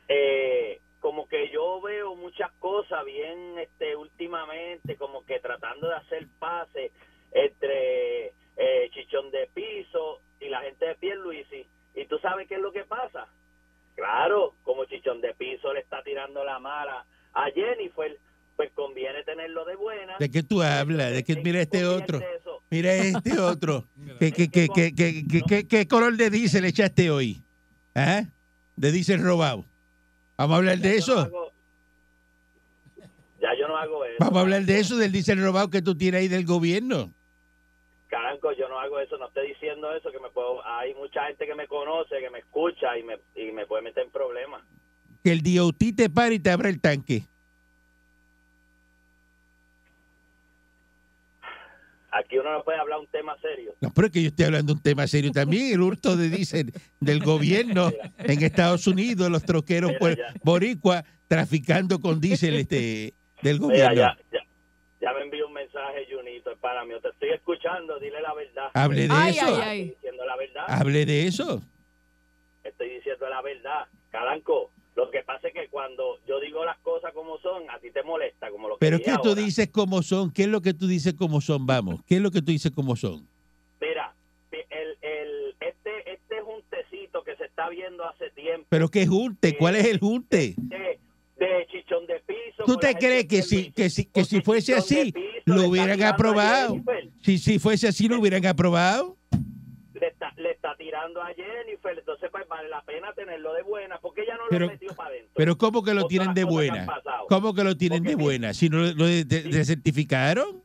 Eh, 0.09 0.81
como 1.01 1.29
que 1.29 1.51
yo 1.51 1.81
veo 1.81 2.17
muchas 2.17 2.51
cosas 2.59 3.05
bien, 3.05 3.59
este, 3.59 3.95
últimamente, 3.95 4.97
como 4.97 5.25
que 5.25 5.39
tratando 5.39 5.89
de 5.89 5.95
hacer 5.95 6.27
pases 6.39 6.91
entre 7.31 8.33
eh, 8.57 8.91
Chichón 8.93 9.31
de 9.31 9.49
Piso 9.55 10.21
y 10.41 10.49
la 10.49 10.63
gente 10.63 10.87
de 10.87 10.95
Pierluisi. 10.97 11.67
Y 11.95 12.07
tú 12.07 12.19
sabes 12.19 12.49
qué 12.49 12.57
es 12.57 12.61
lo 12.61 12.73
que 12.73 12.85
pasa. 12.85 13.29
Claro, 13.95 14.55
como 14.65 14.85
Chichón 14.87 15.21
de 15.21 15.35
Piso 15.35 15.73
le 15.73 15.81
está 15.81 16.03
tirando 16.03 16.45
la 16.45 16.59
mala 16.59 17.05
a 17.35 17.51
Jennifer, 17.51 18.17
pues 18.59 18.73
conviene 18.75 19.23
tenerlo 19.23 19.65
de 19.65 19.77
buena. 19.77 20.17
¿De 20.19 20.29
qué 20.33 20.43
tú 20.43 20.61
hablas? 20.63 21.13
¿De 21.13 21.23
qué 21.23 21.37
mira 21.37 21.61
este 21.61 21.87
otro? 21.87 22.19
Convierte 22.19 22.37
eso. 22.41 22.63
Mira 22.71 22.93
este 22.95 23.39
otro. 23.41 23.87
¿Qué, 24.19 24.33
qué, 24.33 24.51
qué, 24.51 24.69
qué, 24.75 24.93
qué, 24.95 25.25
qué- 25.31 25.43
qué- 25.49 25.67
qué 25.69 25.87
color 25.87 26.17
de 26.17 26.29
diésel 26.29 26.63
le 26.63 26.69
echaste 26.69 27.09
hoy? 27.09 27.41
¿Ah? 27.95 28.25
De 28.75 28.91
diésel 28.91 29.23
robado. 29.23 29.65
¿Vamos 30.37 30.55
a 30.55 30.59
hablar 30.59 30.79
de 30.79 30.97
eso? 30.97 31.31
ya 33.41 33.49
yo 33.59 33.69
no 33.69 33.77
hago 33.77 34.05
eso. 34.05 34.17
Vamos 34.19 34.39
a 34.39 34.41
hablar 34.41 34.63
de 34.65 34.81
eso, 34.81 34.97
del 34.97 35.13
diésel 35.13 35.41
robado 35.41 35.71
que 35.71 35.81
tú 35.81 35.97
tienes 35.97 36.21
ahí 36.23 36.29
del 36.29 36.45
gobierno. 36.45 37.13
Caranco, 38.09 38.51
yo 38.53 38.69
no 38.69 38.81
hago 38.81 38.99
eso, 38.99 39.17
no 39.19 39.29
estoy 39.29 39.49
diciendo 39.49 39.95
eso, 39.95 40.11
que 40.11 40.19
me 40.19 40.31
puedo, 40.31 40.67
hay 40.67 40.95
mucha 40.95 41.25
gente 41.27 41.47
que 41.47 41.55
me 41.55 41.69
conoce, 41.69 42.19
que 42.19 42.31
me 42.31 42.41
escucha 42.41 42.99
y 42.99 43.05
me, 43.05 43.19
y 43.37 43.53
me 43.53 43.67
puede 43.67 43.83
meter 43.83 44.05
en 44.05 44.11
problemas. 44.11 44.63
Que 45.23 45.31
el 45.31 45.43
DOT 45.43 45.95
te 45.97 46.11
pare 46.11 46.35
y 46.37 46.39
te 46.41 46.51
abra 46.51 46.69
el 46.71 46.81
tanque. 46.81 47.27
Aquí 52.11 52.39
uno 52.39 52.51
no 52.53 52.65
puede 52.65 52.79
hablar 52.79 52.99
un 53.01 53.07
tema 53.09 53.37
serio. 53.41 53.75
No, 53.81 53.93
pero 53.93 54.07
es 54.07 54.13
que 54.13 54.23
yo 54.23 54.29
estoy 54.29 54.47
hablando 54.47 54.73
de 54.73 54.77
un 54.79 54.83
tema 54.83 55.07
serio 55.07 55.31
también, 55.31 55.75
el 55.75 55.83
hurto 55.83 56.17
de 56.17 56.31
diésel 56.31 56.73
del 57.01 57.21
gobierno 57.23 57.93
en 58.19 58.43
Estados 58.43 58.87
Unidos, 58.87 59.31
los 59.31 59.45
troqueros 59.45 59.93
Mira, 60.01 60.33
boricua 60.43 61.05
traficando 61.29 62.01
con 62.01 62.21
diésel 62.21 62.55
este 62.57 63.13
del 63.43 63.61
Mira, 63.61 63.89
gobierno. 63.91 63.95
ya, 63.95 64.19
ya, 64.33 64.41
ya 65.03 65.13
me 65.13 65.21
envió 65.25 65.47
un 65.47 65.53
mensaje, 65.53 66.07
Junito, 66.11 66.51
es 66.51 66.59
para 66.59 66.83
mí. 66.87 66.95
Te 67.03 67.09
estoy 67.09 67.29
escuchando, 67.31 67.99
dile 68.01 68.21
la 68.23 68.33
verdad. 68.33 68.71
Hable 68.73 69.07
de 69.07 69.15
Ay, 69.15 69.31
eso. 69.37 69.47
ay, 69.47 69.53
Estoy 69.53 69.63
ay. 69.69 69.85
diciendo 69.91 70.25
la 70.25 70.37
verdad. 70.37 70.65
Hable 70.67 71.05
de 71.07 71.27
eso. 71.27 71.63
Estoy 72.65 72.89
diciendo 72.91 73.29
la 73.29 73.43
verdad. 73.43 73.87
Calanco, 74.11 74.71
lo 74.99 75.13
que 75.13 75.23
pasa 75.23 75.47
es 75.47 75.55
que 75.55 75.69
cuando 75.69 76.19
yo 76.27 76.41
digo 76.41 76.65
las 76.65 76.77
cosas 76.79 77.13
como 77.15 77.39
son, 77.39 77.71
a 77.71 77.79
ti 77.79 77.93
te 77.93 78.03
molesta, 78.03 78.51
como 78.51 78.67
lo 78.67 78.75
que 78.75 78.81
Pero 78.81 78.99
¿qué 78.99 79.13
tú 79.23 79.29
ahora. 79.29 79.43
dices 79.43 79.69
como 79.69 80.03
son? 80.03 80.33
¿Qué 80.33 80.43
es 80.43 80.49
lo 80.49 80.61
que 80.61 80.75
tú 80.75 80.89
dices 80.89 81.15
como 81.15 81.41
son? 81.41 81.67
Vamos, 81.67 82.01
¿qué 82.05 82.17
es 82.17 82.21
lo 82.21 82.33
que 82.33 82.43
tú 82.43 82.51
dices 82.51 82.73
como 82.73 82.97
son? 82.97 83.29
Mira, 83.81 84.13
el, 84.51 84.99
el, 85.01 85.55
este, 85.61 86.13
este 86.13 86.39
es 86.39 86.43
un 86.43 86.63
tecito 86.69 87.23
que 87.23 87.37
se 87.37 87.45
está 87.45 87.69
viendo 87.69 88.05
hace 88.09 88.31
tiempo. 88.31 88.67
¿Pero 88.69 88.89
qué 88.89 89.07
junte? 89.07 89.57
¿Cuál 89.57 89.77
es 89.77 89.87
el 89.87 90.01
junte? 90.01 90.55
de, 90.57 90.99
de 91.37 91.67
chichón 91.71 92.05
de 92.09 92.19
piso. 92.19 92.65
¿Tú 92.67 92.77
te 92.77 92.93
crees 92.97 93.27
que 93.27 93.43
si, 93.43 93.71
que 93.71 93.91
si, 93.91 94.05
que 94.07 94.25
si 94.25 94.41
fuese 94.41 94.75
así, 94.75 95.13
Piso 95.13 95.31
lo 95.47 95.69
hubieran 95.69 96.03
aprobado? 96.03 96.75
Si, 97.23 97.39
si 97.39 97.61
fuese 97.61 97.87
así, 97.87 98.09
lo 98.09 98.19
hubieran 98.19 98.45
aprobado. 98.47 99.17
Le 99.95 100.09
está, 100.09 100.33
le 100.37 100.51
está 100.51 100.77
tirando 100.77 101.23
a 101.23 101.29
Jennifer, 101.35 101.97
entonces 101.97 102.29
pues 102.33 102.49
vale 102.49 102.69
la 102.69 102.83
pena 102.83 103.13
tenerlo 103.15 103.53
de 103.55 103.63
buena, 103.89 104.01
porque 104.01 104.23
ella 104.23 104.35
no 104.37 104.43
Pero- 104.51 104.67
lo 104.67 104.73
metió 104.73 104.95
para 104.95 105.09
adentro. 105.11 105.33
Pero 105.35 105.59
¿cómo 105.59 105.83
que 105.83 105.95
lo 105.95 106.07
tienen 106.07 106.35
de 106.35 106.45
buena? 106.45 106.87
¿Cómo 107.29 107.55
que 107.55 107.65
lo 107.65 107.77
tienen 107.77 108.03
de 108.03 108.15
buena? 108.15 108.53
Si 108.55 108.69
no 108.69 108.79
lo, 108.79 109.07
de- 109.07 109.25
de- 109.25 109.43
Sí. 109.43 109.51
desertificaron. 109.51 110.63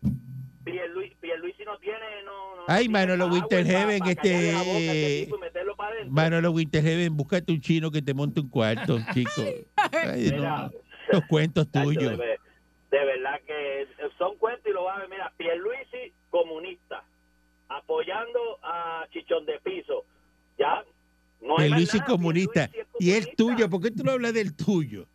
Pierluisi, 0.64 1.16
Pierluisi 1.20 1.64
no 1.66 1.78
tiene, 1.80 1.98
no, 2.26 2.56
no 2.58 2.64
Ay, 2.68 2.86
tiene 2.88 2.94
Manolo 2.94 3.28
Winterheaven, 3.28 4.04
este, 4.08 4.54
boca 4.54 4.64
tipo 4.64 5.38
y. 6.06 6.10
Manolo 6.10 6.52
Winterheaven, 6.52 7.16
búscate 7.18 7.52
un 7.52 7.62
chino 7.62 7.92
que 7.92 8.02
te 8.02 8.14
monte 8.14 8.40
un 8.42 8.50
cuarto, 8.50 8.98
chico. 9.14 9.44
Ay, 9.92 10.32
Mira, 10.32 10.68
no, 10.68 10.72
los 11.12 11.26
cuentos 11.28 11.70
Tacho, 11.70 11.86
tuyos. 11.90 12.12
De, 12.12 12.18
ver- 12.18 12.40
de 12.92 13.06
verdad 13.06 13.42
que 13.48 13.88
son 14.18 14.38
cuentos 14.38 14.66
y 14.70 14.74
lo 14.74 14.84
va 14.86 14.96
a 14.96 15.00
ver. 15.00 15.10
Mira, 15.10 15.32
Pierluisi, 15.38 16.14
comunista. 16.30 17.04
apoyando 17.70 18.40
a 18.62 19.06
Chichón 19.12 19.46
de 19.46 19.60
Piso. 19.60 20.06
Ya, 20.60 20.84
no 21.44 21.58
nada, 21.58 22.06
comunista. 22.06 22.70
Y 23.00 23.12
el 23.12 23.36
tuyo, 23.36 23.70
¿por 23.70 23.82
qué 23.82 23.92
tú 23.92 24.04
no 24.04 24.12
hablas 24.12 24.34
del 24.34 24.56
tuyo? 24.56 25.08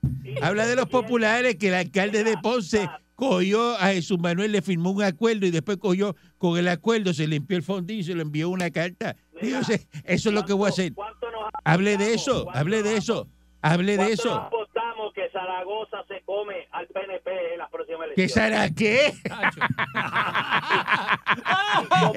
Habla 0.43 0.67
de 0.67 0.77
los 0.77 0.89
populares 0.89 1.57
que 1.57 1.69
el 1.69 1.75
alcalde 1.75 2.23
de 2.25 2.37
Ponce 2.39 2.89
cogió 3.15 3.73
a 3.77 3.89
Jesús 3.89 4.19
Manuel, 4.21 4.53
le 4.53 4.63
firmó 4.63 4.91
un 4.91 5.03
acuerdo 5.03 5.45
y 5.47 5.51
después 5.51 5.79
cogió 5.79 6.15
con 6.39 6.57
el 6.57 6.69
acuerdo, 6.69 7.13
se 7.13 7.27
limpió 7.27 7.57
el 7.57 7.65
fondillo 7.65 8.01
y 8.01 8.05
se 8.05 8.15
le 8.15 8.23
envió 8.23 8.49
una 8.49 8.71
carta. 8.71 9.17
Digo, 9.43 9.63
"Sí, 9.65 9.75
eso 10.05 10.29
es 10.29 10.35
lo 10.35 10.45
que 10.45 10.53
voy 10.53 10.67
a 10.67 10.69
hacer. 10.69 10.93
¿Cuánto 10.95 11.29
nos 11.31 11.49
Hable 11.65 11.97
de 11.97 12.15
eso, 12.15 12.47
hable 12.53 12.83
de 12.83 12.97
eso, 12.97 13.27
hable 13.61 13.93
de 13.93 13.97
¿Cuánto 13.99 14.13
eso. 14.15 14.29
nos 14.29 14.47
apostamos 14.47 15.13
que 15.15 15.29
Zaragoza 15.31 16.05
se 16.07 16.23
come 16.25 16.69
al 16.71 16.87
PNP 16.87 17.55
en 17.55 17.59
las 17.59 17.71
próximas 17.71 17.88
¿Qué 18.19 18.29
será 18.29 18.69
qué? 18.69 19.15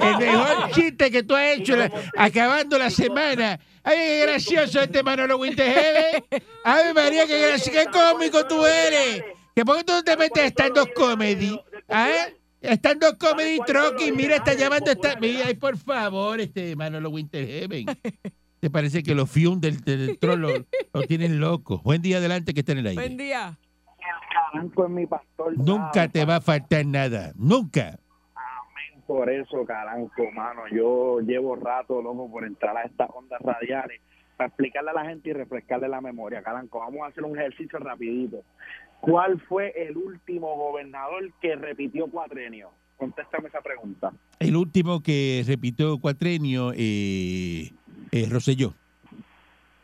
El 0.00 0.18
mejor 0.18 0.70
chiste 0.72 1.12
que 1.12 1.22
tú 1.22 1.36
has 1.36 1.58
hecho 1.58 1.76
la- 1.76 1.92
acabando 2.16 2.76
la 2.76 2.90
semana. 2.90 3.60
Ay, 3.84 3.96
qué 3.98 4.22
gracioso 4.22 4.80
este 4.80 5.04
Manolo 5.04 5.36
Winterhead. 5.38 6.24
Ay, 6.64 6.92
María, 6.92 7.24
qué 7.28 7.40
gracioso, 7.40 7.70
qué 7.70 7.86
cómico 7.92 8.44
tú 8.48 8.66
eres. 8.66 9.22
¿Que 9.54 9.64
por 9.64 9.76
qué 9.76 9.84
tú 9.84 9.92
no 9.92 10.02
te 10.02 10.16
metes 10.16 10.44
stand-up 10.50 10.92
comedy? 10.92 11.56
¿Ah? 11.88 12.26
Stand-up 12.60 13.16
comedy 13.18 13.58
trucking, 13.64 14.16
mira, 14.16 14.36
está 14.36 14.54
llamando 14.54 14.90
esta... 14.90 15.14
Mira, 15.20 15.46
ay, 15.46 15.54
por 15.54 15.76
favor, 15.78 16.40
este 16.40 16.74
Manolo 16.74 17.10
Winterheaven. 17.10 17.86
¿Te 18.58 18.70
parece 18.70 19.04
que 19.04 19.14
los 19.14 19.30
fium 19.30 19.60
del, 19.60 19.80
del 19.82 20.18
troll 20.18 20.40
lo, 20.40 20.66
lo 20.94 21.02
tienen 21.02 21.38
loco? 21.38 21.80
Buen 21.84 22.02
día 22.02 22.16
adelante 22.16 22.52
que 22.54 22.58
está 22.60 22.72
en 22.72 22.78
el 22.78 22.86
aire. 22.88 23.00
Buen 23.00 23.16
día. 23.16 23.56
Caranco 24.32 24.84
es 24.84 24.90
mi 24.90 25.06
pastor. 25.06 25.56
Nunca 25.58 26.08
te 26.08 26.24
va 26.24 26.36
a 26.36 26.40
faltar 26.40 26.84
nada. 26.86 27.32
Nunca. 27.36 27.98
Por 29.06 29.28
eso, 29.28 29.64
Caranco, 29.66 30.30
mano, 30.32 30.62
yo 30.72 31.20
llevo 31.20 31.56
rato, 31.56 32.00
loco, 32.00 32.30
por 32.30 32.44
entrar 32.44 32.76
a 32.76 32.84
estas 32.84 33.10
ondas 33.12 33.40
radiales 33.42 34.00
para 34.36 34.48
explicarle 34.48 34.90
a 34.90 34.94
la 34.94 35.04
gente 35.04 35.30
y 35.30 35.32
refrescarle 35.32 35.88
la 35.88 36.00
memoria. 36.00 36.42
Caranco, 36.42 36.78
vamos 36.78 37.02
a 37.02 37.06
hacer 37.06 37.24
un 37.24 37.38
ejercicio 37.38 37.78
rapidito. 37.78 38.42
¿Cuál 39.00 39.40
fue 39.40 39.72
el 39.76 39.96
último 39.96 40.56
gobernador 40.56 41.32
que 41.40 41.56
repitió 41.56 42.06
cuatrenio? 42.06 42.70
Contéstame 42.96 43.48
esa 43.48 43.60
pregunta. 43.60 44.12
El 44.38 44.54
último 44.54 45.02
que 45.02 45.42
repitió 45.46 45.98
cuatrenio, 45.98 46.72
eh, 46.72 47.72
eh, 48.12 48.28
Rosselló. 48.30 48.74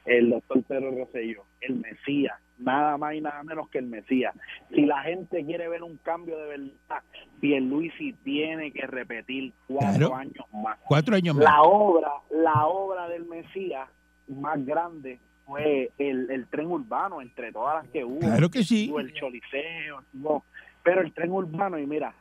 El 0.05 0.31
doctor 0.31 0.63
Pedro 0.63 0.93
Rosselló, 0.93 1.43
el 1.61 1.81
Mesías, 1.81 2.39
nada 2.59 2.97
más 2.97 3.15
y 3.15 3.21
nada 3.21 3.43
menos 3.43 3.69
que 3.71 3.79
el 3.79 3.87
Mesías. 3.87 4.35
Si 4.75 4.85
la 4.87 5.03
gente 5.03 5.45
quiere 5.45 5.69
ver 5.69 5.83
un 5.83 5.97
cambio 5.99 6.37
de 6.39 6.47
verdad, 6.49 7.03
Pierluisi 7.41 8.13
tiene 8.25 8.73
que 8.73 8.87
repetir 8.87 9.53
cuatro 9.67 10.09
Claro. 10.09 10.15
años 10.17 10.45
más. 10.53 10.79
Cuatro 10.87 11.15
años 11.17 11.37
más. 11.37 11.45
La 11.45 11.63
obra, 11.63 12.11
la 12.31 12.67
obra 12.67 13.09
del 13.09 13.25
Mesías 13.27 13.89
más 14.29 14.65
grande 14.67 15.19
fue 15.47 15.91
el, 15.99 16.31
el 16.31 16.47
tren 16.49 16.67
urbano, 16.67 17.23
entre 17.23 17.53
todas 17.53 17.83
las 17.83 17.93
que 17.93 18.05
hubo. 18.05 18.19
Claro 18.21 18.51
que 18.51 18.63
sí. 18.65 18.93
El 18.99 19.13
choliseo, 19.15 20.03
hubo- 20.15 20.45
pero 20.83 21.01
el 21.01 21.13
tren 21.13 21.31
urbano, 21.31 21.79
y 21.79 21.87
mira, 21.87 22.13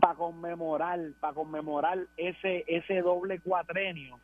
para 0.00 0.14
conmemorar, 0.14 0.98
para 1.20 1.32
conmemorar 1.34 1.98
ese, 2.16 2.64
ese 2.66 3.00
doble 3.00 3.38
cuatrenio, 3.40 4.18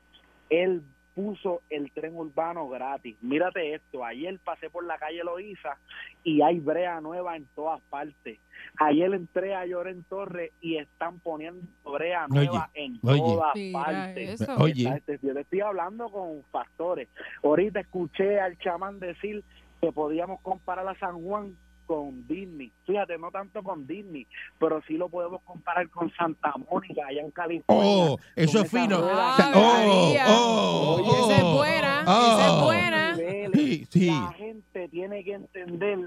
él 0.51 0.83
puso 1.15 1.63
el 1.71 1.91
tren 1.93 2.17
urbano 2.17 2.69
gratis. 2.69 3.17
Mírate 3.21 3.75
esto, 3.75 4.05
ayer 4.05 4.39
pasé 4.41 4.71
por 4.71 4.85
la 4.85 4.99
calle 4.99 5.23
Loíza 5.25 5.77
y 6.25 6.43
hay 6.43 6.61
brea 6.61 7.01
nueva 7.01 7.37
en 7.37 7.47
todas 7.55 7.81
partes. 7.91 8.39
Ayer 8.79 9.13
entré 9.15 9.55
a 9.55 9.67
Lloren 9.67 10.05
Torres 10.05 10.53
y 10.61 10.77
están 10.77 11.19
poniendo 11.21 11.63
brea 11.85 12.27
Oye, 12.31 12.47
nueva 12.47 12.71
en 12.75 12.99
oye. 13.03 13.19
todas 13.19 13.55
Mira 13.55 13.83
partes. 13.83 14.49
Oye. 14.59 14.89
Este, 14.97 15.19
Yo 15.23 15.33
le 15.33 15.41
estoy 15.41 15.61
hablando 15.61 16.09
con 16.11 16.43
factores. 16.51 17.09
Ahorita 17.43 17.81
escuché 17.81 18.39
al 18.41 18.59
chamán 18.59 19.01
decir 19.01 19.43
que 19.81 19.93
podíamos 19.93 20.41
comparar 20.43 20.87
a 20.89 20.99
San 20.99 21.21
Juan 21.23 21.57
con 21.91 22.25
Disney. 22.29 22.71
Fíjate, 22.87 23.19
no 23.19 23.33
tanto 23.33 23.65
con 23.65 23.85
Disney, 23.85 24.25
pero 24.61 24.81
sí 24.87 24.93
lo 24.95 25.09
podemos 25.09 25.43
comparar 25.43 25.89
con 25.91 26.09
Santa 26.15 26.53
Mónica, 26.71 27.03
allá 27.09 27.21
en 27.21 27.33
California. 27.33 27.85
Oh, 27.85 28.17
eso 28.37 28.61
es 28.61 28.71
fino. 28.71 29.01
Oh, 29.01 29.11
oh, 30.29 30.97
Oye, 31.01 31.19
esa 31.19 31.37
es 31.39 31.43
oh. 31.43 31.57
buena, 31.57 32.05
Oh. 32.07 32.37
esa 32.39 32.47
es 32.47 32.63
buena. 32.63 33.17
Sí, 33.53 33.87
sí. 33.91 34.07
La 34.07 34.33
gente 34.35 34.89
tiene 34.89 35.25
que 35.25 35.33
entender 35.33 35.99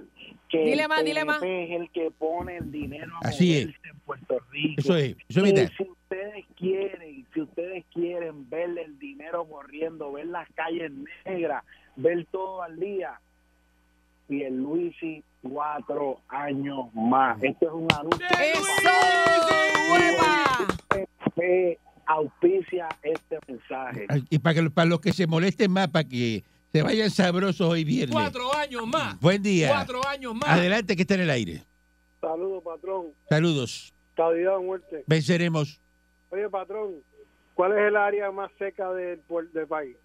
que 0.47 0.63
Dile 0.63 0.83
el 0.83 0.87
más, 0.89 1.03
dile 1.03 1.25
más. 1.25 1.39
PNP 1.39 1.63
es 1.75 1.81
el 1.81 1.89
que 1.91 2.11
pone 2.11 2.57
el 2.57 2.71
dinero 2.71 3.11
a 3.21 3.27
Así 3.27 3.57
es. 3.57 3.65
en 3.65 3.99
Puerto 4.05 4.39
Rico. 4.51 4.79
Eso 4.79 4.95
es, 4.95 5.17
eso 5.27 5.43
es 5.43 5.51
Y 5.51 5.53
verdad. 5.53 5.71
si 5.77 5.83
ustedes 5.83 6.45
quieren, 6.57 7.27
si 7.33 7.41
ustedes 7.41 7.85
quieren 7.93 8.49
ver 8.49 8.77
el 8.77 8.97
dinero 8.99 9.45
corriendo, 9.45 10.13
ver 10.13 10.27
las 10.27 10.47
calles 10.53 10.91
negras, 11.25 11.63
ver 11.97 12.25
todo 12.31 12.61
al 12.63 12.79
día, 12.79 13.19
y 14.29 14.43
el 14.43 14.57
Luisi 14.57 15.23
cuatro 15.41 16.21
años 16.29 16.93
más. 16.93 17.41
Esto 17.43 17.67
es 17.67 17.73
un 17.73 17.87
anuncio. 17.97 18.27
¡Eso! 18.39 18.63
Auspicia 22.05 22.89
este 23.01 23.39
mensaje. 23.47 24.07
Y 24.29 24.39
para, 24.39 24.55
que, 24.61 24.69
para 24.69 24.85
los 24.89 24.99
que 24.99 25.13
se 25.13 25.25
molesten 25.25 25.71
más, 25.71 25.87
para 25.87 26.07
que 26.07 26.43
se 26.71 26.81
vayan 26.81 27.09
sabrosos 27.09 27.67
hoy 27.67 27.83
viernes. 27.83 28.13
Cuatro 28.13 28.53
años 28.55 28.85
más. 28.85 29.19
Buen 29.19 29.41
día. 29.41 29.69
Cuatro 29.69 30.05
años 30.07 30.35
más. 30.35 30.49
Adelante 30.49 30.95
que 30.95 31.03
está 31.03 31.15
en 31.15 31.21
el 31.21 31.29
aire. 31.29 31.63
Saludos, 32.19 32.63
patrón. 32.63 33.07
Saludos. 33.29 33.93
O 34.17 34.61
muerte. 34.61 35.03
Venceremos. 35.07 35.79
Oye, 36.29 36.49
patrón, 36.49 36.95
¿cuál 37.53 37.71
es 37.73 37.79
el 37.87 37.95
área 37.95 38.31
más 38.31 38.51
seca 38.59 38.91
del, 38.93 39.19
puer- 39.27 39.51
del 39.51 39.67
país? 39.67 39.95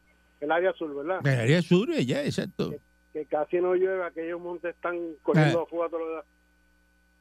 El 0.40 0.52
área 0.52 0.72
sur, 0.74 0.94
¿verdad? 0.94 1.26
El 1.26 1.40
área 1.40 1.62
sur, 1.62 1.90
ya, 1.92 2.22
exacto. 2.24 2.74
Que 3.18 3.26
casi 3.26 3.56
no 3.56 3.74
llueve, 3.74 4.04
aquellos 4.04 4.40
montes 4.40 4.76
están 4.76 4.96
corriendo 5.24 5.66
fuego 5.66 5.86
a 5.86 5.90
todos. 5.90 6.24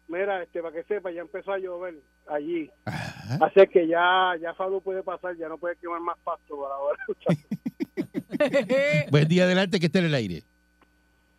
Mira, 0.07 0.43
este, 0.43 0.61
para 0.61 0.75
que 0.75 0.83
sepa, 0.83 1.09
ya 1.09 1.21
empezó 1.21 1.53
a 1.53 1.57
llover 1.57 1.95
allí. 2.27 2.69
Ajá. 2.85 3.43
Así 3.43 3.65
que 3.65 3.87
ya, 3.87 4.35
ya 4.39 4.53
Fado 4.53 4.79
puede 4.79 5.01
pasar, 5.01 5.35
ya 5.37 5.49
no 5.49 5.57
puede 5.57 5.75
quemar 5.77 5.99
más 6.01 6.19
pasto 6.23 6.55
por 6.55 6.71
ahora. 6.71 7.03
Buen 9.09 9.27
día, 9.27 9.45
adelante 9.45 9.79
que 9.79 9.87
está 9.87 9.97
en 9.97 10.05
el 10.05 10.13
aire. 10.13 10.43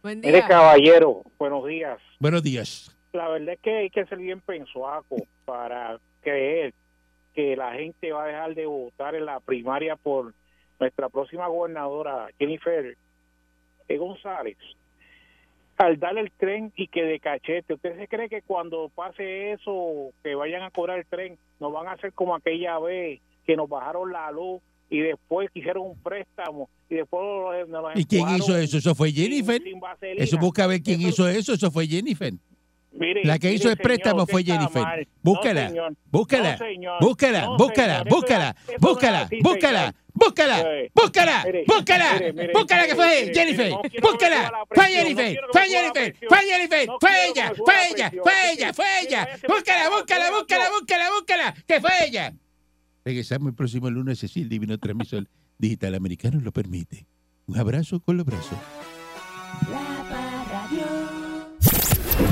Buen 0.03 0.21
día. 0.21 0.45
caballero, 0.49 1.23
buenos 1.39 1.65
días. 1.65 2.01
Buenos 2.19 2.43
días. 2.43 2.97
La 3.13 3.29
verdad 3.29 3.55
es 3.55 3.61
que 3.61 3.77
hay 3.77 3.91
que 3.91 4.07
ser 4.07 4.19
bien 4.19 4.41
pensuaco 4.41 5.25
para 5.45 6.01
creer 6.21 6.75
que 7.33 7.55
la 7.55 7.75
gente 7.75 8.11
va 8.11 8.25
a 8.25 8.27
dejar 8.27 8.55
de 8.57 8.67
votar 8.67 9.15
en 9.15 9.25
la 9.25 9.39
primaria 9.39 9.95
por 9.95 10.35
nuestra 10.81 11.09
próxima 11.09 11.47
gobernadora, 11.47 12.27
Jennifer. 12.41 12.97
González. 13.97 14.57
Al 15.77 15.99
darle 16.01 16.23
el 16.23 16.33
tren 16.33 16.73
y 16.75 16.89
que 16.89 17.05
de 17.05 17.21
cachete, 17.21 17.75
¿usted 17.75 17.97
se 17.99 18.09
cree 18.09 18.29
que 18.29 18.43
cuando 18.43 18.89
pase 18.93 19.53
eso, 19.53 20.11
que 20.25 20.35
vayan 20.35 20.63
a 20.63 20.71
cobrar 20.71 20.99
el 20.99 21.07
tren, 21.07 21.39
nos 21.61 21.73
van 21.73 21.87
a 21.87 21.93
hacer 21.93 22.13
como 22.13 22.35
aquella 22.35 22.79
vez 22.81 23.21
que 23.47 23.55
nos 23.57 23.69
bajaron 23.69 24.13
la 24.13 24.31
luz 24.33 24.61
y 24.91 24.99
después 24.99 25.49
quisieron 25.53 25.87
un 25.87 26.03
préstamo 26.03 26.69
y 26.91 26.97
después 26.97 27.23
nos, 27.69 27.83
nos 27.83 27.97
¿Y 27.97 28.05
quién 28.07 28.29
hizo 28.31 28.57
eso? 28.57 28.79
¿Eso 28.79 28.95
fue 28.97 29.13
Jennifer? 29.13 29.63
sin? 29.63 29.81
Eso 30.01 30.37
busca 30.39 30.67
ver 30.67 30.83
quién 30.83 31.01
Eso- 31.01 31.09
hizo 31.09 31.29
eso. 31.29 31.53
Eso 31.53 31.71
fue 31.71 31.87
Jennifer. 31.87 32.33
Mire, 32.91 33.23
La 33.25 33.39
que 33.39 33.53
hizo 33.53 33.71
el 33.71 33.77
préstamo 33.77 34.27
fue 34.27 34.43
Jennifer. 34.43 35.07
Búscala, 35.23 35.71
No, 35.71 35.89
búscala, 36.11 36.57
No, 36.59 36.99
búscala, 37.01 37.47
No, 37.47 37.57
búscala, 37.57 38.05
señor. 38.09 38.75
Eso 38.77 39.49
búscala, 39.49 39.95
búscala, 40.19 40.65
búscala, 40.95 40.95
búscala, 40.95 41.45
búscala, 41.45 41.45
mire, 41.45 41.65
búscala, 41.65 42.19
mire, 42.19 42.33
mire, 42.33 42.53
búscala 42.53 42.87
que 42.87 42.95
fue 42.95 43.09
mire, 43.21 43.35
Jennifer, 43.35 43.71
búscala, 44.03 44.53
fue 44.75 44.87
Jennifer, 44.87 45.41
fue 45.53 45.69
Jennifer, 45.69 46.17
fue 46.29 46.39
Jennifer, 46.39 46.89
fue 47.01 47.29
ella, 47.29 47.53
fue 47.57 47.75
la 47.75 47.89
ella, 47.89 48.13
fue 48.23 48.53
ella, 48.53 48.75
fue 48.75 48.87
ella, 49.03 49.29
búscala, 49.49 49.91
búscala, 49.91 50.31
búscala, 50.31 50.71
búscala, 50.71 51.11
búscala, 51.11 51.55
que 51.67 51.81
fue 51.81 51.91
ella. 52.07 52.35
Regresamos 53.05 53.49
el 53.49 53.55
próximo 53.55 53.91
lunes, 53.91 54.19
Cecil 54.19 54.49
Divino 54.49 54.79
Transmisor 54.79 55.29
Digital 55.59 55.95
Americano 55.95 56.41
lo 56.41 56.53
permite. 56.53 57.07
Un 57.47 57.59
abrazo 57.59 58.01
con 58.01 58.17
los 58.17 58.27
brazos. 58.27 58.59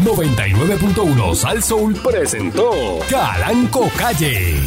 99.1 0.05 1.35
Sal 1.35 1.63
Soul 1.63 1.95
presentó 1.95 2.99
Calanco 3.09 3.89
Calle. 3.97 4.61